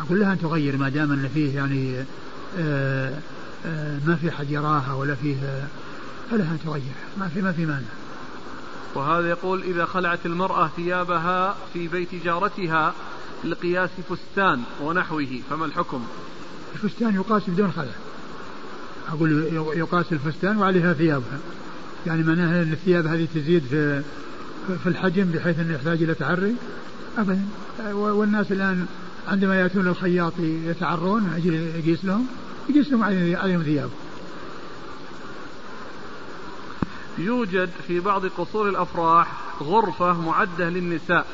[0.00, 2.04] أقول لها أن تغير ما دام أن فيه يعني
[2.58, 3.18] آه
[3.66, 5.36] آه، ما في حد يراها ولا فيه
[6.30, 6.94] فلها أن تغير.
[7.18, 7.88] ما في ما في مانع.
[8.94, 12.94] وهذا يقول إذا خلعت المرأة ثيابها في بيت جارتها
[13.44, 16.06] لقياس فستان ونحوه فما الحكم؟
[16.74, 17.92] الفستان يقاس بدون خلع.
[19.08, 21.38] أقول يقاس الفستان وعليها ثيابها
[22.06, 24.02] يعني معناها أن الثياب هذه تزيد في
[24.82, 26.54] في الحجم بحيث أنه يحتاج إلى تعري.
[27.18, 27.44] أبدا.
[27.92, 28.86] والناس الآن
[29.28, 32.26] عندما يأتون الخياط يتعرون أجل يقيس لهم
[32.68, 33.02] يقيس لهم
[33.36, 33.90] عليهم ثياب.
[37.18, 41.26] يوجد في بعض قصور الأفراح غرفة معدة للنساء.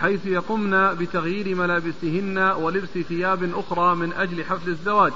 [0.00, 5.12] حيث يقمن بتغيير ملابسهن ولبس ثياب أخرى من أجل حفل الزواج.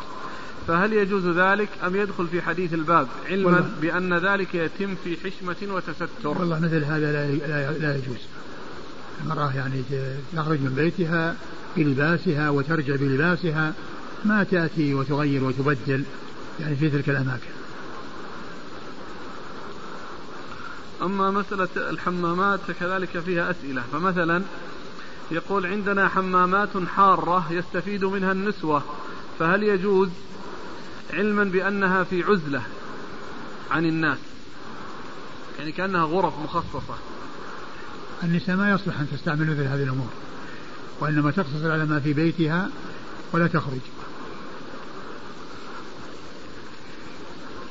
[0.69, 6.29] فهل يجوز ذلك أم يدخل في حديث الباب علما بأن ذلك يتم في حشمة وتستر؟
[6.29, 8.19] والله مثل هذا لا, لا, لا يجوز.
[9.25, 9.83] المرأة يعني
[10.37, 11.37] تخرج من بيتها
[11.77, 13.73] بلباسها وترجع بلباسها
[14.25, 16.05] ما تأتي وتغير وتبدل
[16.61, 17.60] يعني في تلك الأماكن.
[21.03, 23.83] أما مسألة الحمامات فكذلك فيها أسئلة.
[23.93, 24.43] فمثلا
[25.31, 28.83] يقول عندنا حمامات حارة يستفيد منها النسوة
[29.39, 30.09] فهل يجوز
[31.13, 32.63] علما بأنها في عزلة
[33.71, 34.19] عن الناس؟
[35.59, 36.95] يعني كأنها غرف مخصصة.
[38.23, 40.09] النساء ما يصلح أن تستعمل مثل هذه الأمور
[41.01, 42.69] وإنما تقتصر على ما في بيتها
[43.33, 43.81] ولا تخرج.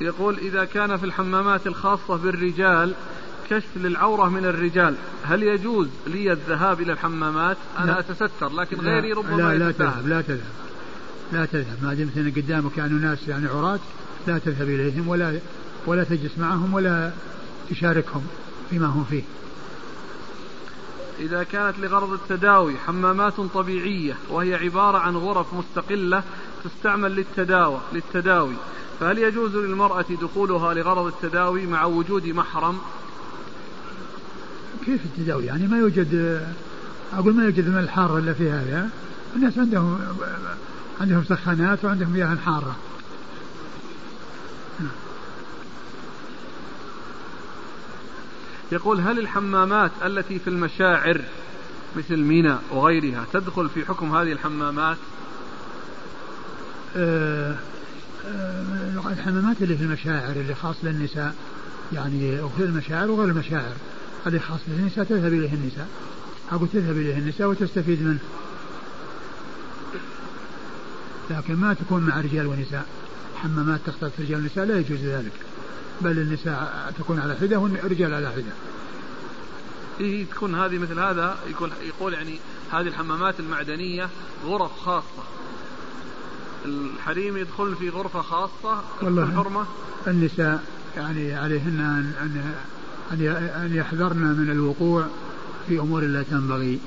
[0.02, 2.94] يقول إذا كان في الحمامات الخاصة بالرجال
[3.50, 4.96] كشف للعورة من الرجال.
[5.24, 8.00] هل يجوز لي الذهاب إلى الحمامات؟ أنا لا.
[8.00, 8.84] أتستر لكن لا.
[8.84, 10.54] غيري ربما لا لا تذهب لا تذهب.
[11.32, 11.78] لا تذهب.
[11.84, 13.80] ما دمت أن قدامك كانوا ناس يعني عراة
[14.28, 15.40] لا تذهب إليهم ولا
[15.86, 17.12] ولا تجلس معهم ولا
[17.70, 18.28] تشاركهم
[18.70, 19.24] فيما هم فيه.
[21.20, 26.24] إذا كانت لغرض التداوي حمامات طبيعية وهي عبارة عن غرف مستقلة
[26.64, 28.56] تستعمل للتداوى للتداوي.
[29.00, 32.78] فهل يجوز للمرأة دخولها لغرض التداوي مع وجود محرم؟
[34.86, 36.42] كيف التداوي يعني ما يوجد
[37.14, 38.90] أقول ما يوجد الماء الحار إلا في هذا.
[39.36, 40.00] الناس عندهم
[41.02, 42.76] عندهم سخانات وعندهم مياه حارة.
[48.72, 51.22] يقول هل الحمامات التي في المشاعر
[51.96, 54.98] مثل منى وغيرها تدخل في حكم هذه الحمامات؟
[56.96, 57.56] أه
[58.26, 61.36] أه الحمامات اللي في المشاعر اللي خاص للنساء
[61.94, 63.74] يعني وفي المشاعر وغير المشاعر.
[64.28, 65.88] اللي خاص للنساء تذهب إليه النساء.
[66.52, 68.20] أقول تذهب إليه النساء وتستفيد منه.
[71.30, 72.86] لكن ما تكون مع رجال ونساء.
[73.36, 75.32] حمامات تختلط رجال ونساء لا يجوز ذلك.
[76.02, 78.52] بل النساء تكون على حدة والرجال على حدة
[80.00, 82.40] إيه تكون هذه مثل هذا يكون يقول يعني
[82.72, 84.10] هذه الحمامات المعدنية
[84.46, 85.24] غرف خاصة.
[86.66, 89.66] الحريم يدخل في غرفة خاصة والله الحرمة
[90.08, 90.64] النساء
[90.98, 91.80] يعني عليهن
[92.22, 92.54] أن
[93.12, 93.28] أن
[93.66, 95.06] أن يحذرن من الوقوع
[95.68, 96.80] في أمور لا تنبغي.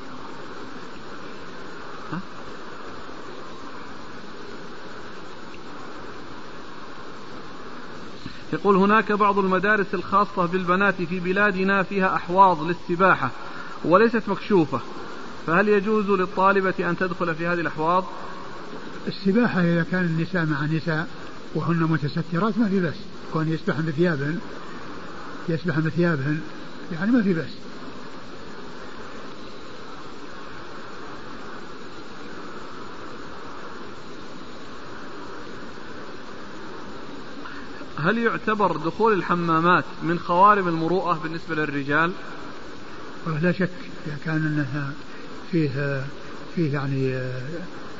[8.53, 13.31] يقول هناك بعض المدارس الخاصة بالبنات في بلادنا فيها أحواض للسباحة
[13.85, 14.81] وليست مكشوفة.
[15.47, 18.05] فهل يجوز للطالبة أن تدخل في هذه الأحواض؟
[19.07, 21.09] السباحة إذا كان النساء مع نساء
[21.55, 22.95] وهن متسترات ما في بس
[23.33, 24.39] كون يسبحن بثيابهن
[25.49, 26.41] يسبحن بثيابهن
[26.93, 27.63] يعني ما في بس
[37.99, 42.13] هل يعتبر دخول الحمامات من خوارم المروءة بالنسبة للرجال؟
[43.43, 43.71] لا شك
[44.07, 44.93] إذا كان أنها
[45.53, 46.03] فيه
[46.55, 47.21] فيه يعني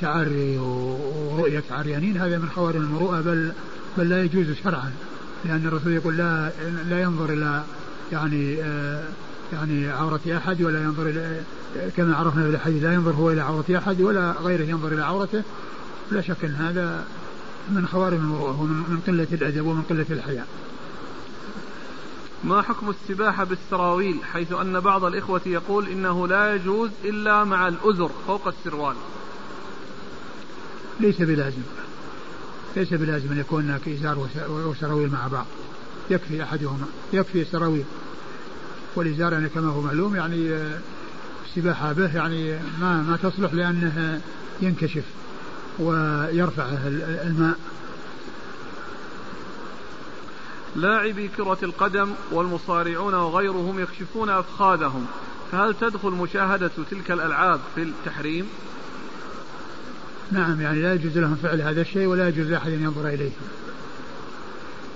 [0.01, 3.53] تعري ورؤية عريانين هذا من خوارم المروءة بل
[3.99, 4.93] بل لا يجوز شرعا
[5.45, 6.53] لأن الرسول يقول لا
[6.89, 7.65] لا ينظر إلى
[8.13, 8.55] يعني
[9.53, 11.41] يعني عورة أحد ولا ينظر إلى
[11.97, 15.43] كما عرفنا في الحديث لا ينظر هو إلى عورة أحد ولا غيره ينظر إلى عورته.
[16.11, 17.05] لا شك أن هذا
[17.71, 20.47] من خوارم المروءة ومن قلة الأدب ومن قلة الحياء
[22.45, 28.11] ما حكم السباحة بالسراويل؟ حيث أن بعض الإخوة يقول إنه لا يجوز إلا مع الأزر
[28.27, 28.97] فوق السروال.
[31.01, 31.63] ليس بلازم.
[32.77, 35.47] ليس بلازم أن يكون هناك إزار وسراويل مع بعض.
[36.11, 37.85] يكفي أحدهما يكفي السراويل
[38.95, 40.57] والإزار يعني كما هو معلوم يعني
[41.47, 44.21] السباحة به يعني ما ما تصلح لأنه
[44.63, 45.05] ينكشف
[45.79, 46.65] ويرفع
[47.27, 47.57] الماء.
[50.77, 55.07] لاعبي كرة القدم والمصارعون وغيرهم يكشفون أفخاذهم.
[55.53, 58.49] فهل تدخل مشاهدة تلك الألعاب في التحريم؟
[60.33, 63.33] نعم يعني لا يجوز لهم فعل هذا الشيء ولا يجوز لأحد أن ينظر إليهم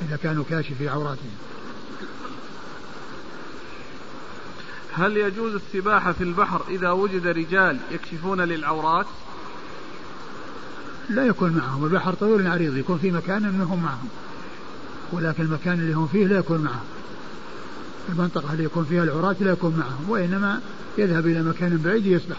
[0.09, 1.37] إذا كانوا كاشفي عوراتهم.
[4.93, 9.07] هل يجوز السباحة في البحر إذا وجد رجال يكشفون للعورات؟
[11.11, 14.09] لا يكون معهم البحر طويل عريض يكون في مكان منهم معهم
[15.13, 16.85] ولكن المكان اللي هم فيه لا يكون معهم.
[18.09, 20.61] المنطقة اللي يكون فيها العراة لا يكون معهم وإنما
[20.99, 22.37] يذهب إلى مكان بعيد يسبح.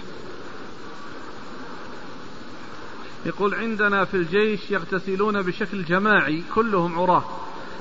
[3.27, 7.23] يقول عندنا في الجيش يغتسلون بشكل جماعي كلهم عراة.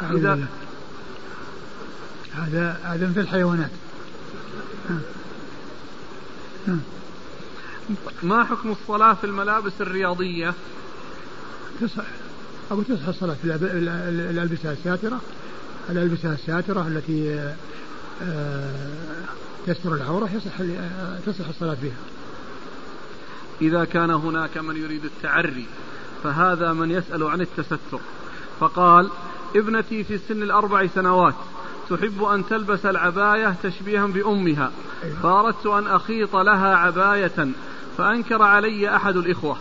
[0.03, 0.47] إذا
[2.33, 3.71] هذا هذا مثل الحيوانات.
[8.23, 10.55] ما حكم الصلاة في الملابس الرياضية؟
[11.81, 12.05] تصح
[12.71, 13.35] أقول تصح الصلاة.
[13.35, 15.21] في الألبسة الساترة
[15.91, 17.53] الألبسة الساترة التي
[18.23, 18.75] آه،
[19.67, 20.57] تستر العورة يصح
[21.27, 22.16] تصح الصلاة بها.
[23.61, 25.67] إذا كان هناك من يريد التعري
[26.25, 28.01] فهذا من يسأل عن التستر.
[28.61, 29.11] فقال
[29.57, 31.35] ابنتي في سن الأربع سنوات
[31.91, 34.71] تحب أن تلبس العباية تشبيها بأمها.
[35.23, 37.49] فأردت أن أخيط لها عباية
[37.99, 39.57] فأنكر علي أحد الإخوة.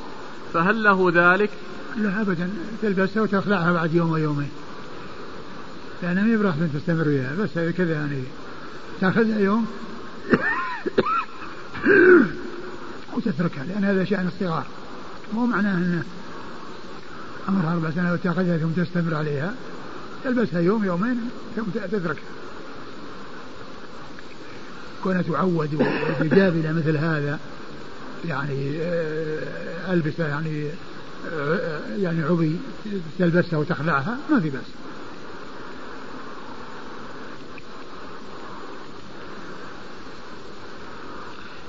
[0.54, 1.50] فهل له ذلك؟
[1.98, 2.50] لا أبدا.
[2.82, 4.50] تلبسها وتخلعها بعد يوم ويومين.
[6.04, 8.24] لأنها ما براح تستمر بها بس كذا يعني.
[9.02, 9.68] تأخذها يوم.
[13.16, 14.66] وتتركها لأن هذا شأن الصغار.
[15.34, 16.04] مو معناه أنه
[17.48, 19.54] عمرها أربع سنوات تاخذها ثم تستمر عليها.
[20.24, 22.24] تلبسها يوم يومين ثم تتركها.
[25.04, 27.40] كونها تعود وتجاب إلى مثل هذا
[28.28, 30.68] يعني آه، ألبسة يعني
[31.34, 32.56] آه، يعني عبي
[33.20, 34.85] تلبسها وتخلعها ما في بأس.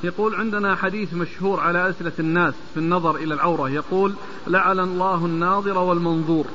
[0.05, 3.71] يقول عندنا حديث مشهور على أسئلة الناس في النظر إلى العورة.
[3.71, 4.15] يقول
[4.47, 6.47] لعن الله الناظر والمنظور.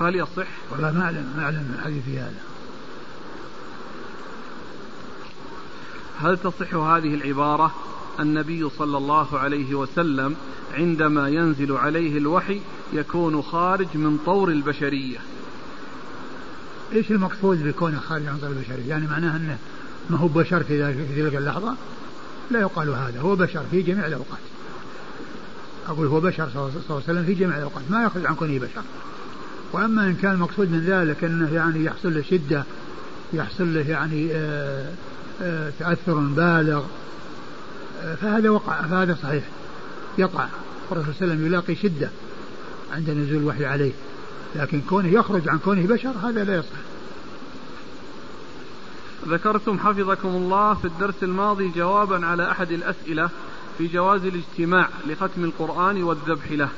[0.00, 2.40] هل يصح؟ والله ما أعلم ما أعلم الحديث هذا.
[6.20, 7.74] هل تصح هذه العبارة؟
[8.20, 10.36] النبي صلى الله عليه وسلم
[10.74, 12.60] عندما ينزل عليه الوحي
[12.92, 15.18] يكون خارج من طور البشرية.
[16.92, 19.58] إيش المقصود بكونه خارج عن طور البشرية؟ يعني معناه أنه
[20.10, 21.74] ما هو بشر في ذلك في تلك اللحظة؟
[22.50, 24.38] لا يقال هذا هو بشر في جميع الأوقات.
[25.88, 28.82] أقول هو بشر صلى الله عليه وسلم في جميع الأوقات ما يخرج عن كونه بشر.
[29.72, 32.64] وأما إن كان المقصود من ذلك أنه يعني يحصل له شدة
[33.32, 34.90] يحصل له يعني آآ
[35.42, 36.84] آآ تأثر بالغ
[38.20, 39.44] فهذا وقع فهذا صحيح.
[40.18, 40.46] يقع.
[40.92, 42.10] الرسول صلى الله عليه وسلم يلاقي شدة
[42.92, 43.92] عند نزول الوحي عليه
[44.56, 46.87] لكن كونه يخرج عن كونه بشر هذا لا يصح.
[49.28, 53.30] ذكرتم حفظكم الله في الدرس الماضي جوابا على أحد الأسئلة
[53.78, 56.68] في جواز الاجتماع لختم القرآن والذبح له.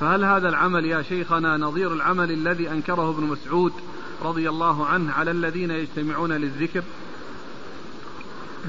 [0.00, 3.72] فهل هذا العمل يا شيخنا نظير العمل الذي أنكره ابن مسعود
[4.22, 6.82] رضي الله عنه على الذين يجتمعون للذكر؟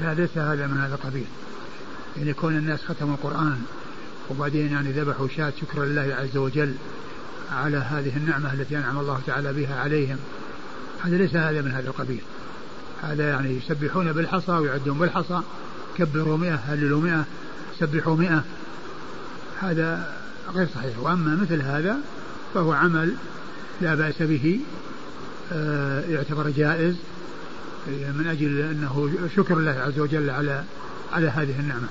[0.00, 1.26] لا ليس هذا من هذا القبيل.
[2.16, 3.62] يعني كون الناس ختموا القرآن
[4.30, 6.74] وبعدين يعني ذبحوا شاة شكرا لله عز وجل
[7.52, 10.16] على هذه النعمة التي أنعم الله تعالى بها عليهم.
[11.02, 12.20] هذا ليس هذا من هذا القبيل.
[13.02, 15.40] هذا يعني يسبحون بالحصى ويعدون بالحصى
[15.98, 17.24] كبروا مئة هللوا مئة
[17.78, 18.44] سبحوا مئة.
[19.60, 20.16] هذا
[20.54, 20.98] غير صحيح.
[20.98, 21.96] وأما مثل هذا
[22.54, 23.14] فهو عمل
[23.80, 24.60] لا بأس به
[25.52, 26.96] آه، يعتبر جائز
[27.88, 30.64] من أجل أنه شكر الله عز وجل على
[31.12, 31.88] على هذه النعمة.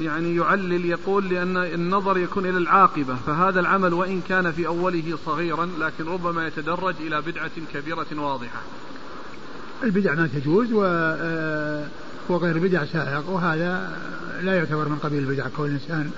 [0.00, 5.68] يعني يعلل يقول لأن النظر يكون إلى العاقبة فهذا العمل وإن كان في أوله صغيرا
[5.78, 8.62] لكن ربما يتدرج إلى بدعة كبيرة واضحة.
[9.82, 11.86] البدع ما تجوز و آه،
[12.28, 13.98] وغير بدع سائق وهذا
[14.42, 15.48] لا يعتبر من قبيل البدع.
[15.56, 16.10] كون الإنسان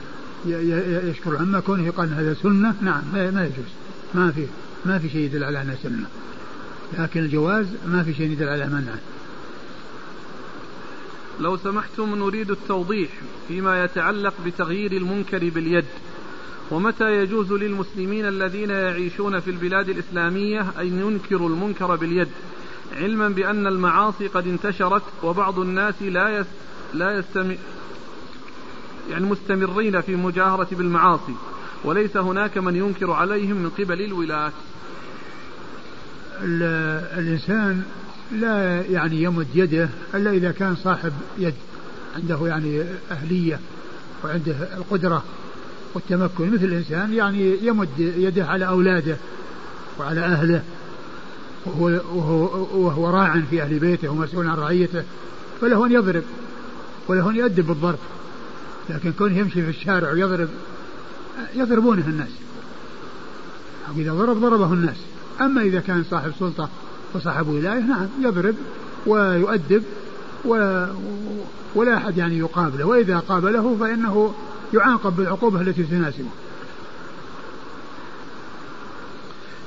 [1.11, 3.73] يشكر أما كونه يقال هذا سنة نعم ما يجوز.
[4.15, 4.47] ما في
[4.85, 6.07] ما في شيء يدل على أنها سنة.
[6.99, 8.99] لكن الجواز ما في شيء يدل على منعه
[11.43, 13.11] لو سمحتم نريد التوضيح
[13.49, 15.85] فيما يتعلق بتغيير المنكر باليد.
[16.71, 22.29] ومتى يجوز للمسلمين الذين يعيشون في البلاد الإسلامية أن ينكروا المنكر باليد؟
[22.97, 26.47] علما بأن المعاصي قد انتشرت وبعض الناس لا يس
[26.95, 27.57] لا يستمر
[29.11, 31.35] يعني مستمرين في مجاهرة بالمعاصي.
[31.85, 34.53] وليس هناك من ينكر عليهم من قبل الولاة.
[36.43, 37.83] الإنسان
[38.41, 41.55] لا يعني يمد يده إلا إذا كان صاحب يد
[42.17, 43.61] عنده يعني أهلية
[44.25, 45.25] وعنده القدرة
[45.95, 46.51] والتمكن.
[46.51, 49.17] مثل الإنسان يعني يمد يده على أولاده
[49.99, 50.63] وعلى أهله
[51.67, 55.03] وهو, وهو, وهو راع في أهل بيته ومسؤول عن رعيته
[55.61, 56.23] فله أن يضرب
[57.09, 57.99] وله أن يؤدب بالضرب
[58.91, 60.49] لكن كونه يمشي في الشارع ويضرب
[61.55, 62.31] يضربونه الناس.
[63.97, 64.97] إذا ضرب ضربه الناس.
[65.41, 66.69] أما إذا كان صاحب سلطة
[67.15, 68.55] وصاحب ولاية نعم يضرب
[69.07, 69.83] ويؤدب
[70.45, 70.85] و
[71.75, 74.35] ولا أحد يعني يقابله وإذا قابله فإنه
[74.75, 76.29] يعاقب بالعقوبة التي تناسبه.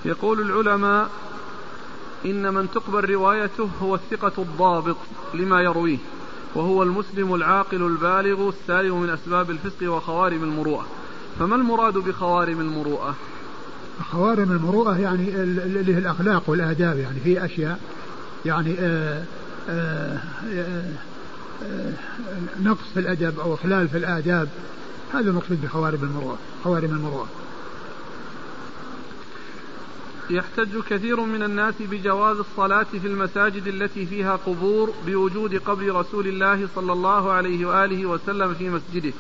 [0.05, 1.09] يقول العلماء
[2.25, 4.97] إن من تقبل روايته هو الثقة الضابط
[5.33, 5.97] لما يرويه
[6.55, 10.87] وهو المسلم العاقل البالغ السالم من أسباب الفسق وخوارم المروءة.
[11.39, 13.15] فما المراد بخوارم المروءة؟
[14.03, 17.79] خوارم المروءة يعني اللي هي الأخلاق والآداب يعني في أشياء
[18.45, 19.23] يعني آآ
[19.69, 20.19] آآ
[20.53, 20.83] آآ
[22.63, 24.49] نقص في الأدب أو إخلال في الآداب.
[25.13, 27.27] هذا المقصود بخوارم المروءة خوارم المروءة.
[30.29, 36.67] يحتج كثير من الناس بجواز الصلاة في المساجد التي فيها قبور بوجود قبر رسول الله
[36.75, 39.13] صلى الله عليه وآله وسلم في مسجده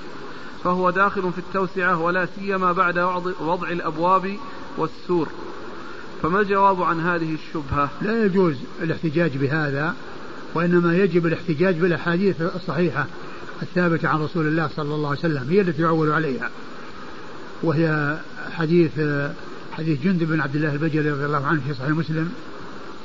[0.63, 2.99] فهو داخل في التوسعة ولا سيما بعد
[3.39, 4.37] وضع الأبواب
[4.77, 5.27] والسور.
[6.21, 9.95] فما الجواب عن هذه الشبهة؟ لا يجوز الاحتجاج بهذا
[10.53, 13.05] وإنما يجب الاحتجاج بالأحاديث الصحيحة
[13.61, 16.49] الثابتة عن رسول الله صلى الله عليه وسلم هي التي يعول عليها.
[17.63, 18.17] وهي
[18.51, 18.91] حديث
[19.71, 22.31] حديث جندب بن عبد الله البجلي رضي الله عنه في صحيح مسلم.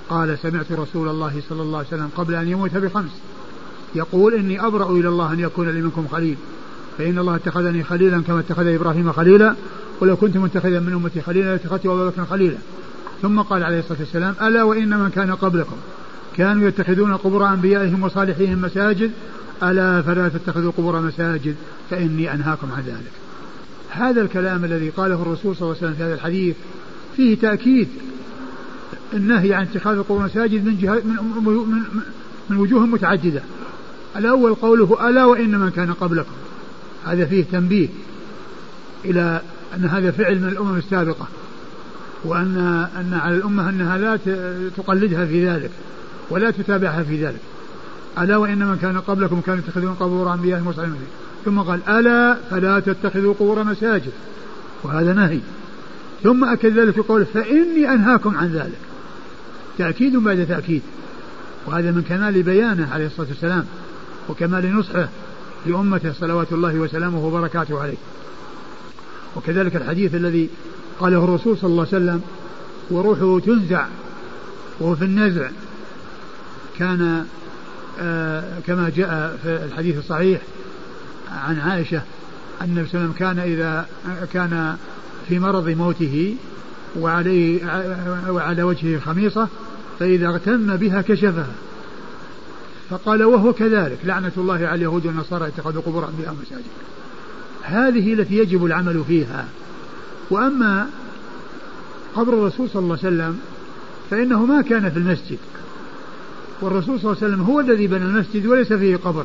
[0.09, 3.11] قال سمعت رسول الله صلى الله عليه وسلم قبل أن يموت بخمس
[3.95, 6.37] يقول إني أبرأ إلى الله أن يكون لي منكم خليل
[6.99, 9.55] فإن الله اتخذني خليلا كما اتخذ إبراهيم خليلا.
[10.01, 12.57] ولو كنت متخذا من أمتي خليلا لاتخذت أبا بكر خليلا.
[13.23, 15.77] ثم قال عليه الصلاة والسلام ألا وإن من كان قبلكم
[16.37, 19.11] كانوا يتخذون قبور أنبيائهم وصالحيهم مساجد
[19.63, 21.55] ألا فلا تتخذوا قبور مساجد
[21.91, 23.13] فإني أنهاكم عن ذلك.
[23.91, 26.57] هذا الكلام الذي قاله الرسول صلى الله عليه وسلم في هذا الحديث
[27.17, 27.89] فيه تأكيد
[29.15, 31.83] النهي عن اتخاذ القبور مساجد من جهة من, من,
[32.51, 33.43] من وجوه متعددة.
[34.17, 36.33] الأول قوله ألا وإن من كان قبلكم
[37.07, 37.89] هذا فيه تنبيه
[39.05, 39.41] إلى
[39.77, 41.29] أن هذا فعل من الأمم السابقة
[42.25, 44.19] وأن أن على الأمة أنها لا
[44.77, 45.71] تقلدها في ذلك
[46.31, 47.41] ولا تتابعها في ذلك.
[48.19, 50.95] ألا وإن من كان قبلكم كانوا يتخذون قبور أنبياء مصعبين
[51.45, 54.13] ثم قال ألا فلا تتخذوا قبور مساجد
[54.83, 55.41] وهذا نهي.
[56.23, 58.79] ثم أكد ذلك في قوله فإني أنهاكم عن ذلك.
[59.79, 60.83] تأكيد بعد تأكيد.
[61.67, 63.65] وهذا من كمال بيانه عليه الصلاة والسلام
[64.29, 65.09] وكمال نصحه
[65.67, 67.97] لأمته صلوات الله وسلامه وبركاته عليه.
[69.37, 70.49] وكذلك الحديث الذي
[71.01, 72.23] قاله الرسول صلى الله عليه وسلم
[72.91, 73.87] وروحه تنزع
[74.81, 75.51] وهو في النزع.
[76.79, 77.25] كان
[78.01, 80.41] آه كما جاء في الحديث الصحيح
[81.33, 82.03] عن عائشة
[82.61, 83.87] أن النبي صلى الله عليه وسلم كان إذا
[84.33, 84.77] كان
[85.29, 86.35] في مرض موته
[86.99, 87.65] وعليه
[88.29, 89.49] وعلى وجهه خميصة
[89.99, 91.53] فإذا اغتم بها كشفها.
[92.91, 96.65] فقال وهو كذلك لعنة الله على اليهود والنصارى اتخذوا قبور أنبياء مساجد
[97.63, 99.49] هذه التي يجب العمل فيها.
[100.31, 100.87] وأما
[102.15, 103.41] قبر الرسول صلى الله عليه وسلم
[104.11, 105.39] فإنه ما كان في المسجد.
[106.61, 109.25] والرسول صلى الله عليه وسلم هو الذي بنى المسجد وليس فيه قبر.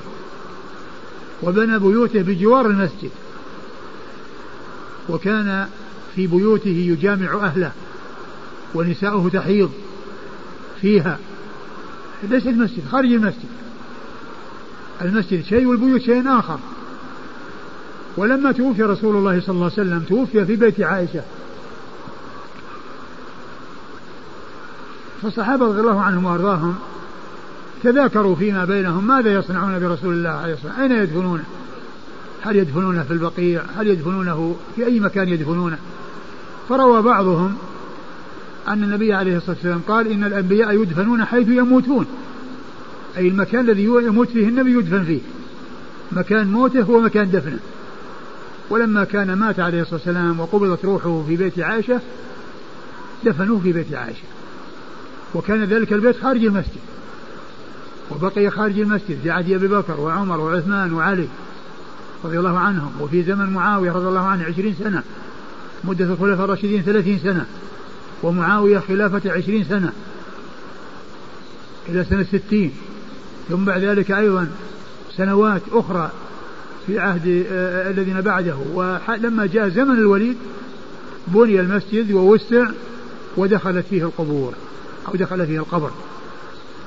[1.44, 3.12] وبنى بيوته بجوار المسجد.
[5.10, 5.68] وكان
[6.16, 7.72] في بيوته يجامع أهله
[8.76, 9.72] ونساؤه تحيض
[10.82, 11.20] فيها.
[12.30, 13.50] ليس المسجد خارج المسجد.
[15.02, 16.60] المسجد شيء والبيوت شيء آخر.
[18.18, 21.22] ولما توفي رسول الله صلى الله عليه وسلم توفي في بيت عائشة.
[25.22, 26.76] فالصحابة رضي الله عنهم وأرضاهم
[27.84, 31.44] تذاكروا فيما بينهم ماذا يصنعون برسول الله عليه الصلاة والسلام؟ أين يدفنونه؟
[32.42, 35.78] هل يدفنونه في البقيع؟ هل يدفنونه في أي مكان يدفنونه؟
[36.70, 37.56] فروى بعضهم
[38.68, 42.06] أن النبي عليه الصلاة والسلام قال إن الأنبياء يدفنون حيث يموتون.
[43.18, 45.20] أي المكان الذي يموت فيه النبي يدفن فيه.
[46.12, 47.60] مكان موته هو مكان دفنه.
[48.70, 52.02] ولما كان مات عليه الصلاة والسلام وقبضت روحه في بيت عائشة
[53.24, 54.24] دفنوه في بيت عائشة.
[55.36, 56.82] وكان ذلك البيت خارج المسجد.
[58.12, 61.28] وبقي خارج المسجد في عهد أبي بكر وعمر وعثمان وعلي
[62.24, 65.04] رضي الله عنهم وفي زمن معاوية رضي الله عنه عشرين سنة
[65.84, 67.46] مدة الخلفاء الراشدين ثلاثين سنة
[68.24, 69.92] ومعاوية خلافة عشرين سنة
[71.90, 72.74] إلى سنة ستين
[73.50, 74.48] ثم بعد ذلك أيضا
[75.18, 76.12] سنوات أخرى
[76.88, 78.56] في عهد آه، الذين بعده.
[78.74, 80.38] ولما جاء زمن الوليد
[81.28, 82.66] بني المسجد ووسع
[83.38, 84.54] ودخلت فيه القبور
[85.08, 85.92] أو دخل فيه القبر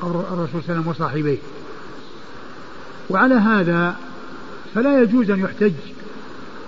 [0.03, 1.38] قبر الرسول صلى الله عليه وسلم وصاحبيه.
[3.11, 3.96] وعلى هذا
[4.74, 5.72] فلا يجوز أن يحتج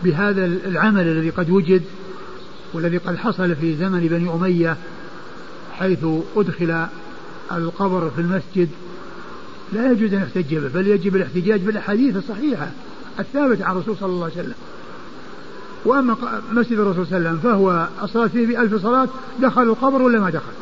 [0.04, 1.82] بهذا العمل الذي قد وجد
[2.72, 4.76] والذي قد حصل في زمن بني أمية
[5.72, 6.04] حيث
[6.36, 6.86] أدخل
[7.52, 8.68] القبر في المسجد.
[9.72, 12.70] لا يجوز أن يحتج به بل يجب الاحتجاج بالأحاديث الصحيحة.
[13.20, 14.54] الثابتة عن الرسول صلى الله عليه وسلم.
[15.84, 16.16] وأما
[16.52, 19.08] مسجد الرسول صلى الله عليه وسلم فهو الصلاة فيه بألف صلاة
[19.42, 20.52] دخل القبر ولا ما دخل؟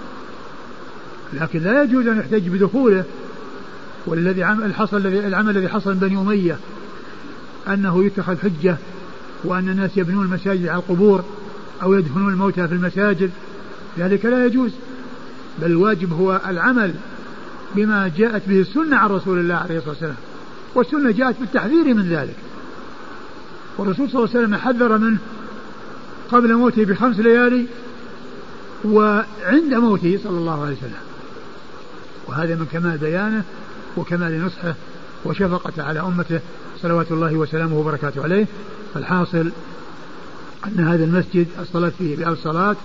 [1.32, 3.04] لكن لا يجوز أن يحتج بدخوله.
[4.06, 6.56] والذي الحصل الذي العمل الذي حصل بني أمية
[7.68, 8.76] أنه يتخذ حجة
[9.44, 11.24] وأن الناس يبنون المساجد على القبور
[11.82, 13.30] أو يدفنون الموتى في المساجد.
[13.98, 14.70] ذلك لا يجوز.
[15.62, 16.94] بل الواجب هو العمل
[17.76, 20.16] بما جاءت به السنة عن رسول الله عليه الصلاة والسلام.
[20.74, 22.34] والسنة جاءت بالتحذير من ذلك.
[23.79, 25.18] والرسول صلى الله عليه وسلم حذر منه
[26.33, 27.66] قبل موته بخمس ليالي
[28.85, 31.01] وعند موته صلى الله عليه وسلم.
[32.26, 33.45] وهذا من كمال بيانه
[33.97, 34.74] وكمال نصحه
[35.24, 36.41] وشفقته على أمته
[36.83, 38.47] صلوات الله وسلامه وبركاته عليه.
[38.95, 39.51] فالحاصل
[40.66, 42.76] أن هذا المسجد الصلاة فيه بألف صلاة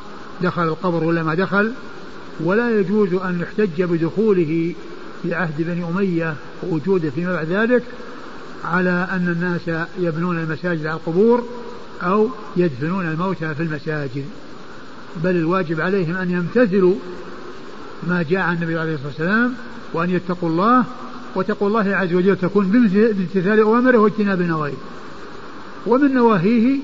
[0.41, 1.72] دخل القبر ولا ما دخل؟
[2.44, 4.74] ولا يجوز أن يحتج بدخوله
[5.24, 7.84] في عهد بني أمية ووجوده فيما بعد ذلك.
[8.64, 11.43] على أن الناس يبنون المساجد على القبور
[12.03, 14.26] أو يدفنون الموتى في المساجد.
[15.24, 16.95] بل الواجب عليهم أن يمتثلوا
[18.07, 19.53] ما جاء عن النبي عليه الصلاة والسلام
[19.93, 20.86] وأن يتقوا الله
[21.36, 24.74] وتقوا الله عز وجل تكون بامتثال أوامره واجتناب نواهيه.
[25.86, 26.80] ومن نواهيه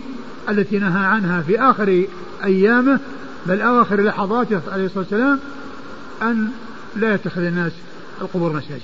[0.50, 2.04] التي نهى عنها في آخر
[2.44, 3.00] أيامه
[3.46, 5.40] بل أواخر لحظاته عليه الصلاة والسلام
[6.22, 6.48] أن
[6.96, 7.72] لا يتخذ الناس
[8.22, 8.82] القبور مساجد.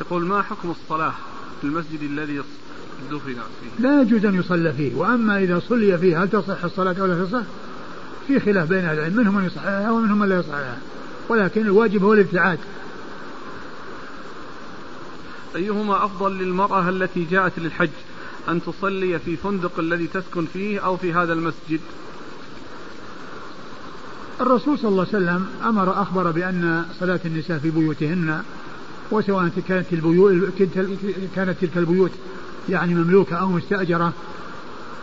[0.00, 1.14] يقول ما حكم الصلاة
[1.60, 2.42] في المسجد الذي
[3.10, 4.94] دفن فيه؟ لا يجوز أن يصلى فيه.
[4.94, 7.42] وأما إذا صلي فيه هل تصح الصلاة أو لا تصح؟
[8.28, 9.16] في خلاف بين أهل العلم.
[9.16, 10.78] منهم من يصححها ومنهم من لا يصححها.
[11.28, 12.58] ولكن الواجب هو الابتعاد.
[15.56, 17.90] أيهما أفضل للمرأة التي جاءت للحج؟
[18.48, 21.80] أن تصلي في فندق الذي تسكن فيه أو في هذا المسجد؟
[24.40, 28.42] الرسول صلى الله عليه وسلم أمر أخبر بأن صلاة النساء في بيوتهن
[29.10, 30.34] وسواء كانت البيوت
[31.36, 32.10] كانت تلك البيوت
[32.68, 34.12] يعني مملوكة أو مستأجرة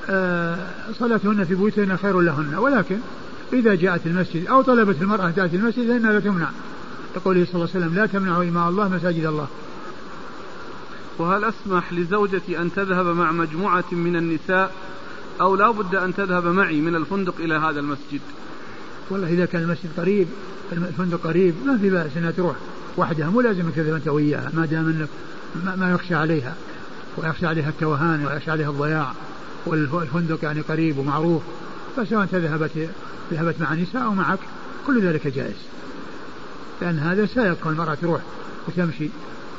[0.09, 0.57] آه،
[0.99, 2.55] صلاتهن في بيوتهن خير لهن.
[2.55, 2.97] ولكن
[3.53, 6.49] إذا جاءت المسجد أو طلبت المرأة تأتي المسجد فإنها لا تمنع.
[7.15, 9.47] لقوله صلى الله عليه وسلم لا تمنعوا إماء الله مساجد الله.
[11.17, 14.71] وهل أسمح لزوجتي أن تذهب مع مجموعة من النساء
[15.41, 18.21] أو لا بد أن تذهب معي من الفندق إلى هذا المسجد؟
[19.09, 20.27] والله إذا كان المسجد قريب
[20.71, 22.55] الفندق قريب ما في بأس أنها تروح.
[22.97, 25.09] وحدها مو لازم تذهب أنت وياها ما دام أنك
[25.77, 26.55] ما يخشى عليها
[27.17, 29.13] ويخشى عليها التوهان ويخشى عليها الضياع
[29.65, 31.41] والفندق يعني قريب ومعروف.
[31.97, 32.89] فسواء ذهبت
[33.31, 34.39] ذهبت مع نساء أو معك
[34.87, 35.55] كل ذلك جائز.
[36.81, 38.21] لأن هذا سائق المرأة تروح
[38.67, 39.09] وتمشي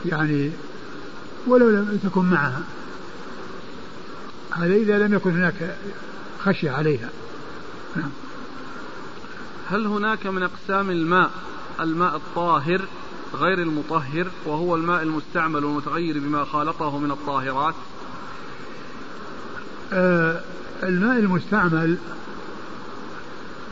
[0.07, 0.51] يعني
[1.47, 2.63] ولو لم تكن معها.
[4.51, 5.77] هذا إذا لم يكن هناك
[6.45, 7.09] خشية عليها.
[7.97, 8.11] نعم.
[9.71, 11.31] هل هناك من أقسام الماء
[11.81, 12.81] الماء الطاهر
[13.35, 17.75] غير المطهر وهو الماء المستعمل والمتغير بما خالطه من الطاهرات.
[19.93, 20.41] آه
[20.83, 21.97] الماء المستعمل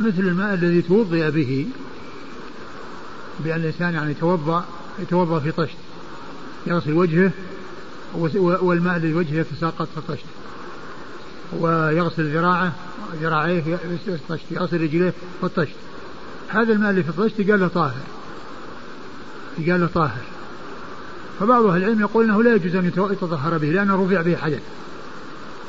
[0.01, 1.67] مثل الماء الذي توضئ به
[3.41, 4.65] بأن الإنسان يعني يتوضأ
[4.99, 5.77] يتوضأ في طشت
[6.67, 7.31] يغسل وجهه
[8.41, 10.25] والماء الذي وجهه يتساقط في الطشت
[11.61, 12.73] ويغسل ذراعه
[13.23, 15.75] ذراعيه في الطشت يغسل رجليه في الطشت.
[16.49, 18.03] هذا الماء اللي في الطشت قال له طاهر.
[19.59, 20.23] قال له طاهر.
[21.41, 24.63] فبعض أهل العلم يقول أنه لا يجوز أن يتطهر به لأنه رفع به حدث.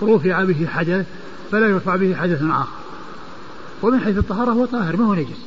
[0.02, 1.06] رفع به حدث
[1.52, 2.78] فلا يرفع به حدث آخر.
[3.82, 5.46] ومن حيث الطهارة هو طاهر ما هو نجس.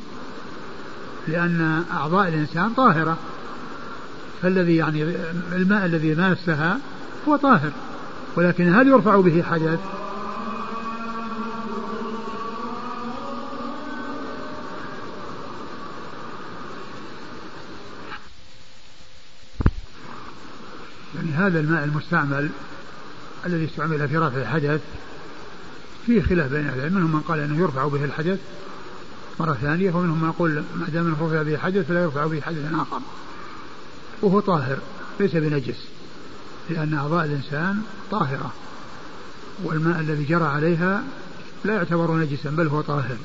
[1.27, 3.17] لأن أعضاء الإنسان طاهرة.
[4.41, 5.15] فالذي يعني
[5.53, 6.79] الماء الذي ماسها
[7.27, 7.71] هو طاهر.
[8.35, 9.79] ولكن هل يرفع به حدث
[21.15, 22.49] يعني هذا الماء المستعمل
[23.45, 24.81] الذي استعمل في رفع الحدث
[26.05, 26.95] فيه خلاف بين أهل العلم.
[26.95, 28.39] منهم من قال أنه يرفع به الحدث
[29.39, 32.73] مرة ثانية ومنهم من يقول ما دام إنه رفع به حدث فلا يرفع به حدث
[32.73, 33.01] آخر.
[34.21, 34.77] وهو طاهر
[35.19, 35.77] ليس بنجس
[36.69, 37.81] لأن أعضاء الإنسان
[38.11, 38.53] طاهرة
[39.63, 41.03] والماء الذي جرى عليها
[41.65, 43.17] لا يعتبر نجسا بل هو طاهر.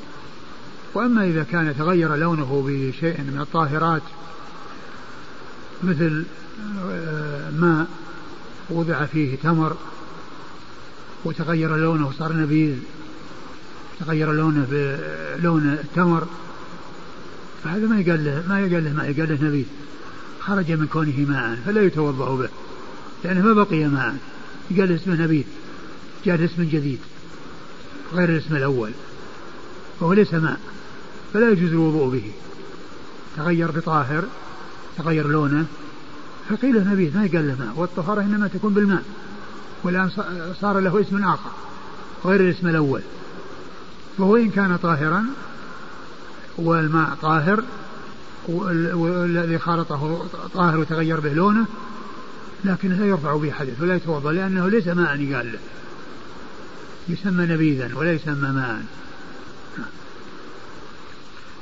[0.95, 4.03] وأما إذا كان تغير لونه بشيء من الطاهرات
[5.83, 6.25] مثل
[6.91, 7.87] آه، ماء
[8.71, 9.77] وضع فيه تمر
[11.25, 12.77] وتغير لونه وصار نبيذ.
[14.01, 16.27] تغير لونه بلون التمر
[17.65, 19.65] فهذا ما يقال له ما يقال له ما يقال له نبيذ.
[20.41, 22.49] خرج من كونه ماء فلا يتوضأ به
[23.25, 24.17] لأنه ما بقي ماء.
[24.79, 25.45] قال اسمه نبيذ.
[26.25, 26.99] جاء اسم جديد
[28.13, 28.91] غير الاسم الأول.
[30.01, 30.61] وهو ليس ماء
[31.35, 32.33] فلا يجوز الوضوء به.
[33.37, 34.25] تغير بطاهر
[34.99, 35.67] تغير لونه.
[36.49, 39.03] فقيل نبيذ ما يقال له ماء والطهارة إنما تكون بالماء
[39.83, 40.11] والآن
[40.61, 41.51] صار له اسم آخر
[42.25, 43.01] غير الاسم الأول.
[44.19, 45.25] فهو إن كان طاهرا
[46.57, 47.65] والماء طاهر
[48.49, 51.67] والذي خالطه طاهر وتغير به لونه
[52.65, 55.59] لكن لا يرفع به حدث ولا يتوضأ لأنه ليس ماء يقال له.
[57.09, 58.85] يسمى نبيذا ولا يسمى ماء.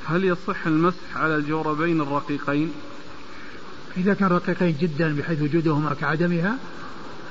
[0.05, 2.73] هل يصح المسح على الجوربين الرقيقين؟
[3.97, 6.57] إذا كان رقيقين جدا بحيث وجودهما كعدمها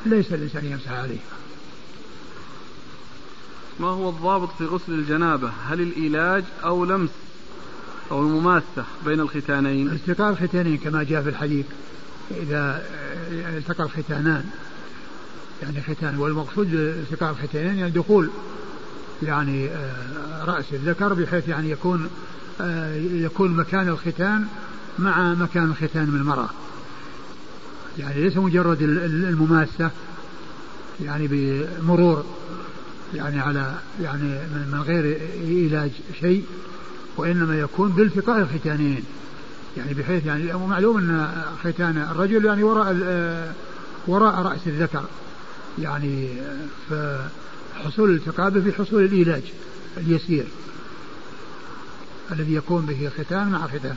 [0.05, 1.21] ليس الإنسان يمسح عليهما
[3.79, 7.09] ما هو الضابط في غسل الجنابة؟ هل الإيلاج أو لمس
[8.11, 11.65] أو المماسة بين الختانين؟ التقاء الختانين كما جاء في الحديث.
[12.31, 12.83] إذا
[13.31, 14.45] التقى الختانان
[15.63, 18.29] يعني ختان والمقصود التقاء الختانين يعني دخول
[19.23, 22.09] يعني آه، رأس الذكر بحيث يعني يكون
[22.61, 24.47] آه، يكون مكان الختان
[24.99, 26.49] مع مكان الختان من المرأة.
[27.99, 29.91] يعني ليس مجرد المماسة
[31.05, 32.25] يعني بمرور
[33.13, 34.23] يعني على يعني
[34.71, 36.45] من غير علاج شيء
[37.17, 39.03] وإنما يكون بالتقاء الختانين.
[39.77, 41.31] يعني بحيث يعني ومعلوم أن
[41.63, 42.95] ختان الرجل يعني وراء
[44.07, 45.03] وراء رأس الذكر.
[45.79, 46.27] يعني
[46.89, 49.43] فحصول الالتقاء في حصول العلاج
[49.97, 50.45] اليسير
[52.31, 53.95] الذي يكون به ختان مع ختان.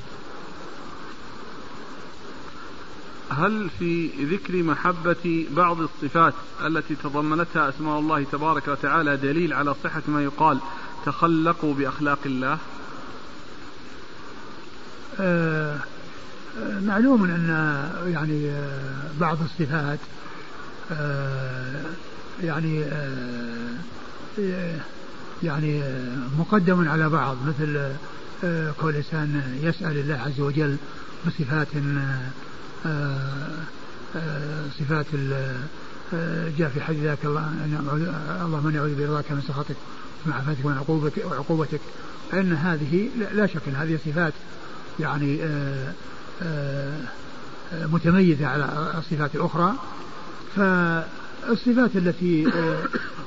[3.35, 6.35] هل في ذكر محبة بعض الصفات
[6.67, 10.59] التي تضمنتها أسماء الله تبارك وتعالى دليل على صحة ما يقال
[11.07, 12.59] تخلقوا بأخلاق الله؟
[15.21, 15.79] آه,
[16.59, 17.49] آه، معلوم أن
[18.07, 19.99] يعني آه بعض الصفات
[20.93, 21.83] آه
[22.43, 23.75] يعني آه
[25.43, 27.93] يعني آه، مقدم على بعض مثل
[28.81, 30.77] كل إنسان يسأل الله عز وجل
[31.27, 31.69] بصفات
[34.79, 35.07] صفات
[36.59, 37.53] جاء في حديث ذاك الله
[38.45, 39.77] اللهم اني اعوذ برضاك من سخطك
[40.27, 41.81] مع عفاتك ومن عقوبتك وعقوبتك
[42.31, 44.33] فإن هذه لا شك إن هذه صفات
[45.01, 45.39] يعني
[46.43, 46.99] آه،
[47.73, 49.75] متميزة على الصفات الأخرى.
[50.57, 52.53] فالصفات التي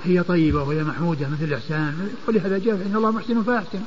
[0.04, 3.80] هي طيبة وهي محمودة مثل الإحسان ولهذا جاء إن الله محسن فأحسن.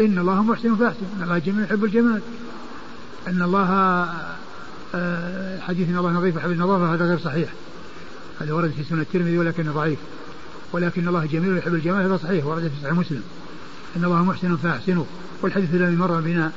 [0.00, 1.06] إن الله محسن فأحسن.
[1.16, 2.20] إن الله جميل يحب الجمال.
[3.28, 4.08] أن الله
[5.60, 7.52] حديث إن الله نظيف يحب النظافة هذا غير صحيح.
[8.40, 9.98] هذا ورد في سنة الترمذي ولكنه ضعيف.
[10.72, 13.22] ولكن الله جميل يحب الجمال هذا صحيح ورد في صحيح مسلم.
[13.96, 15.06] إن الله محسن فاحسنه
[15.42, 16.52] والحديث الذي مر بنا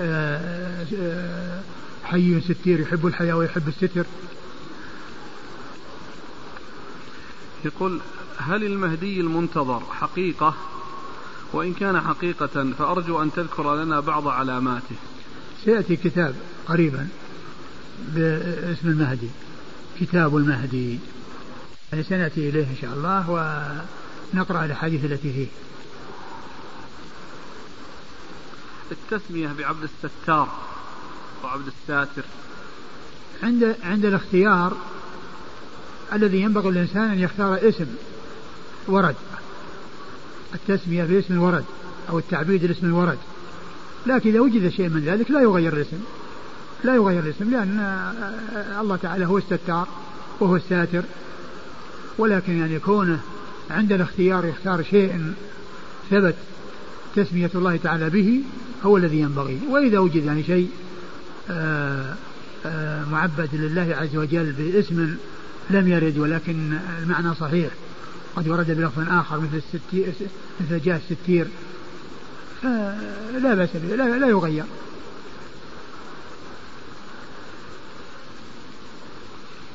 [0.00, 1.60] آه، آه،
[2.04, 4.06] حي ستير يحب الحياة ويحب الستر.
[7.64, 8.00] يقول
[8.38, 10.54] هل المهدي المنتظر حقيقة؟
[11.52, 14.96] وإن كان حقيقة فأرجو أن تذكر لنا بعض علاماته.
[15.64, 16.34] سيأتي كتاب
[16.66, 17.08] قريبا.
[18.08, 19.28] باسم المهدي
[20.00, 20.98] كتاب المهدي.
[21.92, 23.30] يعني سنأتي إليه إن شاء الله
[24.34, 25.46] ونقرأ الأحاديث التي فيه.
[28.92, 30.48] التسمية بعبد الستار
[31.44, 32.22] وعبد الساتر.
[33.42, 34.76] عند عند الاختيار
[36.12, 37.86] الذي ينبغي الإنسان أن يختار اسم
[38.88, 39.16] ورد.
[40.54, 41.64] التسمية باسم ورد
[42.08, 43.18] أو التعبيد الاسم الورد.
[44.06, 46.00] لكن إذا وجد شيء من ذلك لا يغير الاسم.
[46.84, 48.02] لا يغير الاسم لأن
[48.80, 49.88] الله تعالى هو الستار
[50.40, 51.02] وهو الساتر.
[52.18, 53.20] ولكن يعني كونه
[53.70, 55.32] عند الاختيار يختار شيء
[56.10, 56.34] ثبت
[57.16, 58.40] تسمية الله تعالى به
[58.84, 59.60] هو الذي ينبغي.
[59.70, 60.70] وإذا وجد يعني شيء
[61.50, 62.14] آآ
[62.66, 65.16] آآ معبد لله عز وجل باسم
[65.70, 67.70] لم يرد ولكن المعنى صحيح
[68.36, 70.12] قد ورد بلفظ آخر مثل الستير
[70.60, 71.46] مثل جاء الستير
[73.42, 74.64] لا بأس به لا, لا يغير.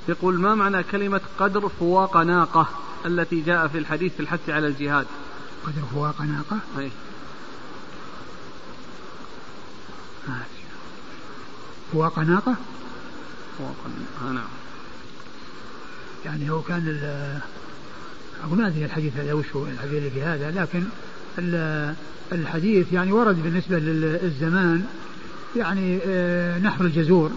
[0.08, 2.68] يقول ما معنى كلمة قدر فواق ناقة
[3.06, 5.06] التي جاء في الحديث في الحث على الجهاد؟
[5.66, 6.92] قدر فواق ناقة؟ أي.
[11.94, 12.56] فواق ناقة؟
[13.58, 13.76] فواق
[14.24, 14.44] نعم.
[16.26, 17.00] يعني هو كان
[18.44, 20.84] أقول ما أدري الحديث هذا وش هو الحديث اللي في هذا لكن
[22.32, 24.86] الحديث يعني ورد بالنسبة للزمان
[25.56, 27.32] يعني آه، نحر الجزور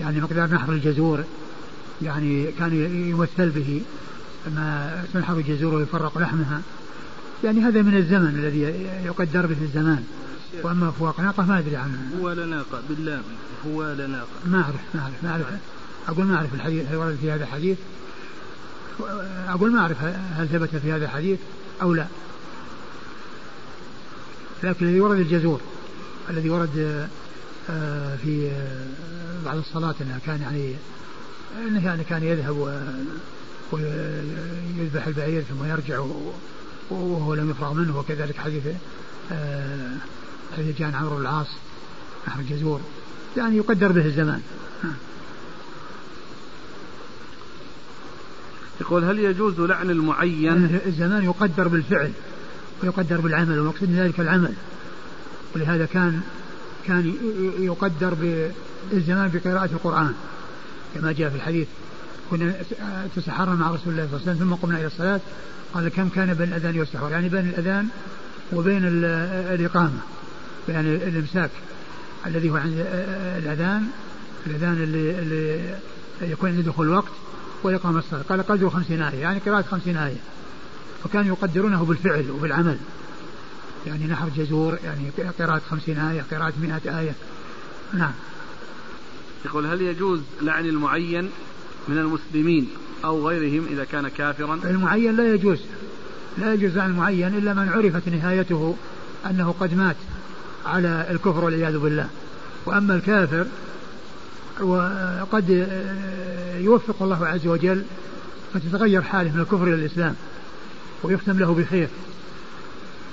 [0.00, 1.24] يعني مقدار نحر الجزور.
[2.02, 2.74] يعني كان
[3.10, 3.82] يمثل به
[4.56, 6.62] ما تنحر الجزور ويفرق لحمها.
[7.44, 8.60] يعني هذا من الزمن الذي
[9.04, 10.04] يقدر به الزمان.
[10.62, 13.22] وأما فواق ناقة ما أدري عنه هو ناقة باللام.
[13.66, 14.26] هو ناقة.
[14.46, 15.46] ما أعرف ما أعرف ما أعرف.
[16.08, 17.78] أقول ما أعرف الحديث هل ورد في هذا الحديث؟
[19.48, 20.04] أقول ما أعرف
[20.36, 21.38] هل ثبت في هذا الحديث
[21.82, 22.06] أو لا.
[24.62, 25.60] لكن الذي ورد الجزور
[26.30, 27.08] الذي ورد
[27.70, 30.74] آه، في آه، بعد الصلاة أنها كان يعني
[31.58, 32.80] إنه يعني كان يذهب
[33.72, 36.04] ويذبح البعير ثم يرجع
[36.90, 38.62] وهو لم يفرغ منه وكذلك حديث
[39.32, 39.96] آه،
[40.56, 41.46] حديث جان عمرو العاص
[42.28, 42.80] نحو الجزور.
[43.36, 44.42] يعني يقدر به الزمان.
[48.80, 52.12] يقول هل يجوز لعن المعين؟ الزمان يقدر بالفعل
[52.82, 54.54] ويقدر بالعمل والمقصود من ذلك العمل.
[55.54, 56.20] ولهذا كان
[56.86, 57.14] كان
[57.58, 58.14] يقدر
[58.90, 60.14] بالزمان بقراءة القرآن.
[60.94, 61.68] كما جاء في الحديث
[62.30, 62.54] كنا
[63.16, 65.20] تسحرنا مع رسول الله صلى الله عليه وسلم ثم قمنا إلى الصلاة.
[65.74, 67.88] قال كم كان بين الأذان والسحور؟ يعني بين الأذان
[68.52, 69.98] وبين الإقامة
[70.68, 71.50] يعني الإمساك
[72.26, 72.86] الذي هو عند
[73.38, 73.86] الأذان
[74.46, 75.74] الأذان اللي, اللي
[76.22, 77.12] يكون عند دخول الوقت
[77.62, 78.22] واقامه الصلاة.
[78.22, 80.16] قال قدر خمسين آية يعني قراءة خمسين آية.
[81.04, 82.76] وكانوا يقدرونه بالفعل وبالعمل.
[83.86, 87.12] يعني نحر جزور يعني قراءة خمسين آية قراءة مئة آية.
[87.92, 88.12] نعم.
[89.44, 91.30] يقول هل يجوز لعن المعين
[91.88, 92.68] من المسلمين
[93.04, 95.60] أو غيرهم إذا كان كافرا؟ المعين لا يجوز.
[96.38, 98.76] لا يجوز لعن المعين إلا من عرفت نهايته
[99.30, 99.96] أنه قد مات
[100.66, 102.08] على الكفر والعياذ بالله.
[102.66, 103.46] وأما الكافر
[104.60, 105.68] وقد
[106.58, 107.82] يوفق الله عز وجل
[108.54, 110.14] فتتغير حاله من الكفر إلى الإسلام
[111.02, 111.88] ويختم له بخير.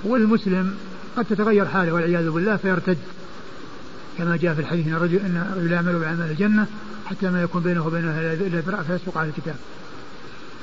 [0.04, 0.74] والمسلم
[1.16, 2.98] قد تتغير حاله والعياذ بالله فيرتد.
[4.18, 6.66] كما جاء في الحديث إن الرجل إن الرجل يعمل بعمل الجنة
[7.06, 9.54] حتى ما يكون بينه وبينها إلا ذراع فيسبق على الكتاب.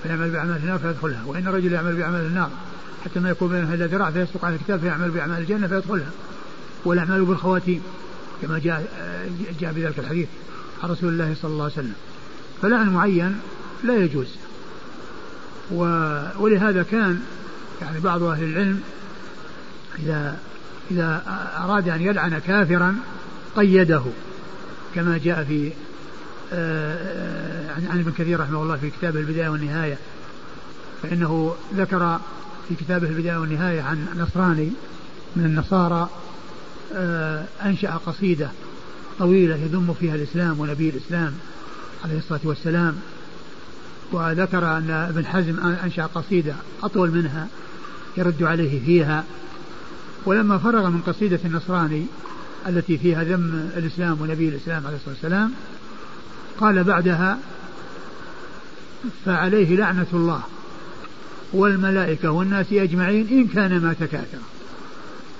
[0.03, 1.23] فيعمل بعمل النار فيدخلها.
[1.25, 2.49] وإن الرجل يعمل بعمل النار
[3.05, 6.11] حتى ما يكون بينها إلا ذراع فيسبق على الكتاب فيعمل بعمل الجنة فيدخلها.
[6.85, 7.81] والأعمال بالخواتيم
[8.41, 8.87] كما جاء
[9.59, 10.27] جاء بذلك الحديث
[10.83, 11.93] عن رسول الله صلى الله عليه وسلم.
[12.61, 13.39] فلعن معين
[13.83, 14.27] لا يجوز.
[16.39, 17.21] ولهذا كان
[17.81, 18.81] يعني بعض أهل العلم
[19.99, 20.37] اذا
[20.91, 21.23] إذا
[21.57, 22.95] أراد أن يلعن كافرا
[23.59, 24.01] قيده
[24.95, 25.71] كما جاء في
[26.53, 26.95] آه،
[27.73, 29.97] آه، عن ابن كثير رحمه الله في كتابه البداية والنهاية
[31.03, 32.19] فإنه ذكر
[32.69, 34.69] في كتابه البداية والنهاية عن نصراني
[35.35, 36.09] من النصارى
[36.95, 38.49] آه، أنشأ قصيدة
[39.19, 41.33] طويلة يذم فيها الإسلام ونبي الإسلام
[42.05, 42.95] عليه الصلاة والسلام
[44.11, 47.47] وذكر أن ابن حزم أنشأ قصيدة أطول منها
[48.17, 49.23] يرد عليه فيها
[50.25, 52.05] ولما فرغ من قصيدة النصراني
[52.67, 55.51] التي فيها ذم الإسلام ونبي الإسلام عليه الصلاة والسلام
[56.59, 57.39] قال بعدها
[59.25, 60.41] فعليه لعنة الله
[61.53, 64.37] والملائكة والناس أجمعين إن كان ما تكاثر.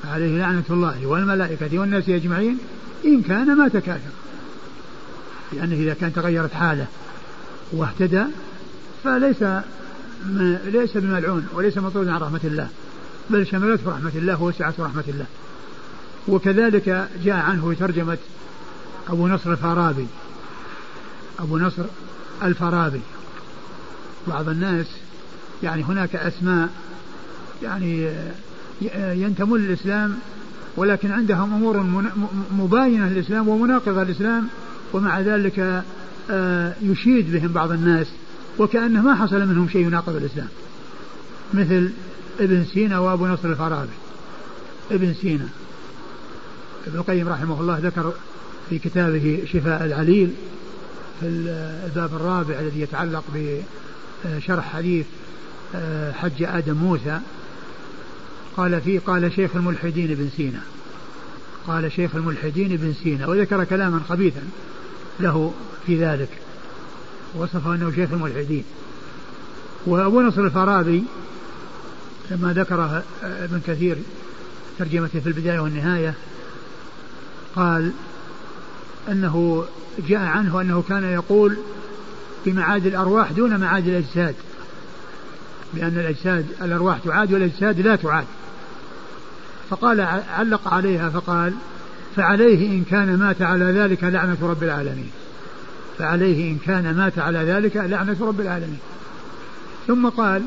[0.04, 2.58] فعليه لعنة الله والملائكة والناس أجمعين
[3.06, 4.12] إن كان ما تكاثر.
[5.54, 6.88] لأنه إذا كان تغيرت حاله
[7.72, 8.24] واهتدى
[9.04, 9.44] فليس
[10.66, 12.68] ليس بملعون وليس مطرود عن رحمة الله
[13.30, 15.26] بل شملته رحمة الله ووسعته رحمة الله.
[16.30, 18.18] وكذلك جاء عنه ترجمة
[19.10, 20.08] أبو نصر الفارابي.
[21.40, 21.84] أبو نصر
[22.44, 23.02] الفارابي.
[24.28, 24.86] بعض الناس
[25.64, 26.70] يعني هناك أسماء
[27.64, 28.10] يعني
[28.96, 30.18] ينتمون للإسلام
[30.78, 32.06] ولكن عندهم أمور
[32.52, 34.48] مباينة للإسلام ومناقضة للإسلام
[34.94, 35.84] ومع ذلك
[36.32, 38.08] آه، يشيد بهم بعض الناس
[38.60, 40.48] وكأنه ما حصل منهم شيء يناقض الإسلام.
[41.54, 41.92] مثل
[42.40, 43.90] ابن سينا وأبو نصر الفارابي.
[44.92, 45.48] ابن سينا.
[46.90, 48.14] ابن القيم رحمه الله ذكر
[48.70, 50.34] في كتابه شفاء العليل
[51.20, 51.26] في
[51.86, 53.24] الباب الرابع الذي يتعلق
[54.26, 55.06] بشرح حديث
[55.76, 57.20] آه، حج آدم موسى.
[58.58, 60.62] قال فيه قال شيخ الملحدين ابن سينا.
[61.68, 64.42] قال شيخ الملحدين ابن سينا وذكر كلاما خبيثا
[65.20, 65.54] له
[65.86, 66.30] في ذلك.
[67.36, 68.64] وصفه أنه شيخ الملحدين.
[69.86, 71.04] وأبو نصر الفارابي
[72.32, 73.98] لما ذكر ابن كثير
[74.80, 76.14] ترجمته في البداية والنهاية
[77.56, 77.92] قال
[79.10, 79.66] أنه
[80.08, 81.58] جاء عنه أنه كان يقول
[82.46, 84.36] بمعاد الأرواح دون معاد الأجساد
[85.74, 88.26] بأن الأجساد الأرواح تعاد والأجساد لا تعاد.
[89.70, 90.02] فقال
[90.38, 91.54] علق عليها فقال
[92.16, 95.10] فعليه إن كان مات على ذلك لعنة رب العالمين.
[95.98, 98.80] فعليه إن كان مات على ذلك لعنة رب العالمين.
[99.88, 100.44] ثم قال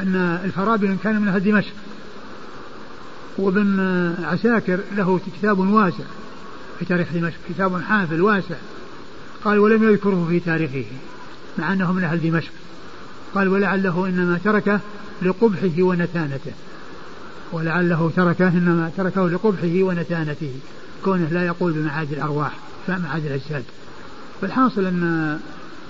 [0.00, 1.72] أن الفارابي كان من أهل دمشق.
[3.38, 3.80] وابن
[4.22, 6.04] عساكر له كتاب واسع
[6.78, 8.54] في تاريخ دمشق كتاب حافل واسع.
[9.44, 10.84] قال ولم يذكره في تاريخه
[11.58, 12.52] مع أنه من أهل دمشق.
[13.34, 14.80] قال ولعله إنما تركه
[15.22, 16.52] لقبحه ونتانته.
[17.52, 20.52] ولعله تركه إنما تركه لقبحه ونتانته.
[21.04, 22.52] كونه لا يقول بمعاد الأرواح
[22.86, 23.64] فمعاد الأجساد.
[24.40, 25.38] فالحاصل أن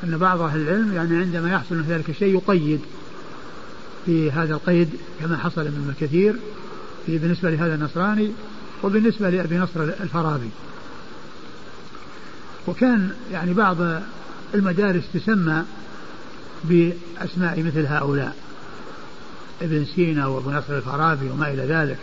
[0.05, 2.81] أن بعض أهل العلم يعني عندما يحصل من ذلك الشيء يقيد
[4.07, 4.89] في هذا القيد
[5.21, 6.37] كما حصل من الكثير.
[7.07, 8.33] في بالنسبة لهذا النصراني
[8.83, 10.51] وبالنسبة لأبي نصر الفارابي
[12.67, 13.77] وكان يعني بعض
[14.55, 15.65] المدارس تسمى
[16.65, 18.37] بأسماء مثل هؤلاء
[19.63, 21.99] ابن سينا وأبو نصر الفارابي وما إلى ذلك.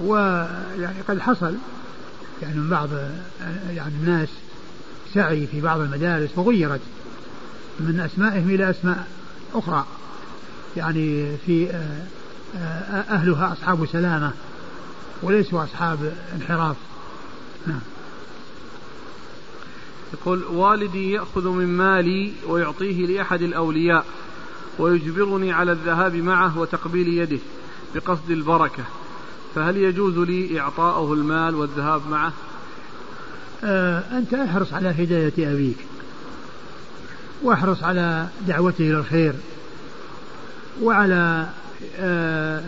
[0.00, 1.54] ويعني قد حصل
[2.42, 2.88] يعني من بعض
[3.70, 4.28] يعني الناس
[5.14, 6.80] سعي في بعض المدارس وغيرت
[7.80, 9.06] من أسمائهم إلى أسماء
[9.54, 9.86] أخرى.
[10.76, 11.68] يعني في
[12.54, 14.32] أهلها أصحاب سلامة
[15.22, 16.76] وليسوا أصحاب انحراف.
[17.66, 17.80] نعم.
[20.12, 24.06] يقول والدي يأخذ من مالي ويعطيه لأحد الأولياء
[24.78, 27.38] ويجبرني على الذهاب معه وتقبيل يده
[27.94, 28.84] بقصد البركة.
[29.54, 32.32] فهل يجوز لي إعطاؤه المال والذهاب معه؟
[33.64, 35.78] آه أنت أحرص على هداية أبيك
[37.42, 39.34] وأحرص على دعوته إلى الخير.
[40.82, 41.46] وعلى
[41.98, 42.62] آه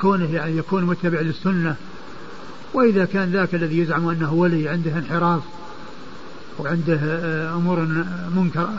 [0.00, 1.76] كونه يعني يكون متبع للسنة.
[2.74, 5.42] وإذا كان ذاك الذي يزعم أنه ولي عنده انحراف
[6.58, 7.80] وعنده آه أمور
[8.36, 8.78] منكرة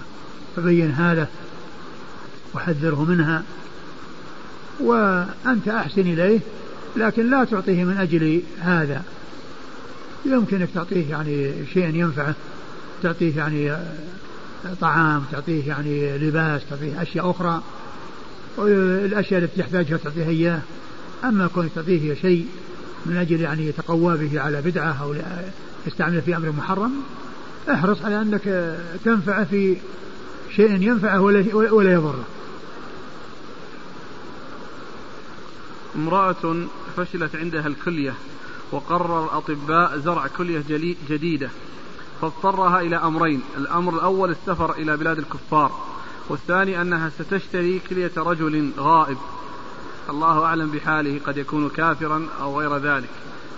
[0.55, 1.27] فبينها له
[2.53, 3.43] وحذره منها.
[4.80, 6.39] وأنت أحسن إليه
[6.95, 9.03] لكن لا تعطيه من أجل هذا.
[10.25, 12.35] يمكنك تعطيه يعني شيء ينفعه
[13.03, 13.77] تعطيه يعني
[14.81, 17.61] طعام تعطيه يعني لباس تعطيه أشياء أخرى.
[18.57, 20.61] الأشياء التي يحتاجها تعطيها إياه.
[21.23, 22.47] أما كونك تعطيه شيء
[23.05, 25.15] من أجل يعني يتقوى به على بدعة أو
[25.88, 26.91] يستعمله في أمر محرم
[27.69, 29.77] أحرص على أنك تنفعه في
[30.55, 31.21] شيء ينفعه
[31.71, 32.23] ولا يضره.
[35.95, 36.55] امرأة
[36.97, 38.13] فشلت عندها الكلية
[38.71, 40.63] وقرر الأطباء زرع كلية
[41.09, 41.49] جديدة
[42.21, 43.41] فاضطرها إلى أمرين.
[43.57, 45.71] الأمر الأول السفر إلى بلاد الكفار.
[46.30, 49.18] والثاني أنها ستشتري كلية رجل غائب.
[50.10, 53.10] الله أعلم بحاله قد يكون كافرا أو غير ذلك.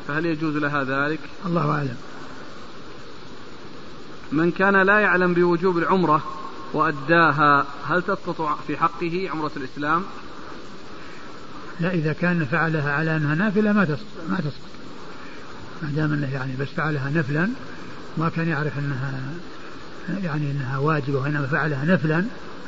[0.07, 1.97] فهل يجوز لها ذلك؟ الله أعلم.
[4.31, 6.23] من كان لا يعلم بوجوب العمرة
[6.73, 10.03] وأداها هل تسقط في حقه عمرة الإسلام؟
[11.79, 14.75] لا إذا كان فعلها على أنها نافلة ما تسقط ما تسقط.
[15.81, 17.49] ما دام إنه يعني بس فعلها نفلا
[18.17, 19.21] ما كان يعرف إنها
[20.23, 22.25] يعني إنها واجبة وإنما فعلها نفلا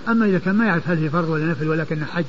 [0.07, 2.25] أما إذا كان ما يعرف هل هي فرض ولا نفل ولكنه حج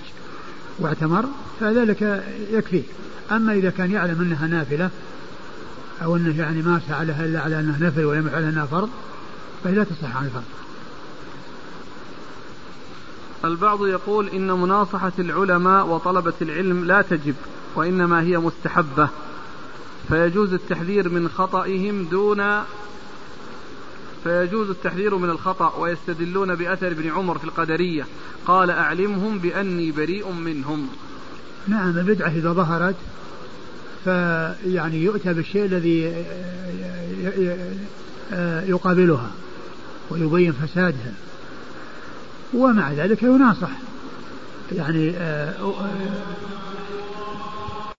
[0.78, 1.24] واعتمر
[1.60, 2.82] فذلك يكفيه
[3.30, 4.90] أما إذا كان يعلم أنها نافلة
[6.02, 8.90] أو أنه يعني ما فعلها إلا على أنها نفل ولم يفعلها أنها فرض
[9.64, 10.44] فهي لا تصح عن الفرض.
[13.44, 17.34] البعض يقول إن مناصحة العلماء وطلبة العلم لا تجب
[17.74, 19.08] وإنما هي مستحبة
[20.08, 22.62] فيجوز التحذير من خطئهم دون
[24.24, 28.06] فيجوز التحذير من الخطأ ويستدلون بأثر ابن عمر في القدرية.
[28.46, 30.88] قال أعلمهم بأني بريء منهم.
[31.68, 32.96] نعم البدعة إذا ظهرت
[34.04, 36.24] فيعني يؤتى بالشيء الذي
[38.68, 39.30] يقابلها
[40.10, 41.12] ويبين فسادها.
[42.54, 43.70] ومع ذلك يناصح.
[44.72, 45.14] يعني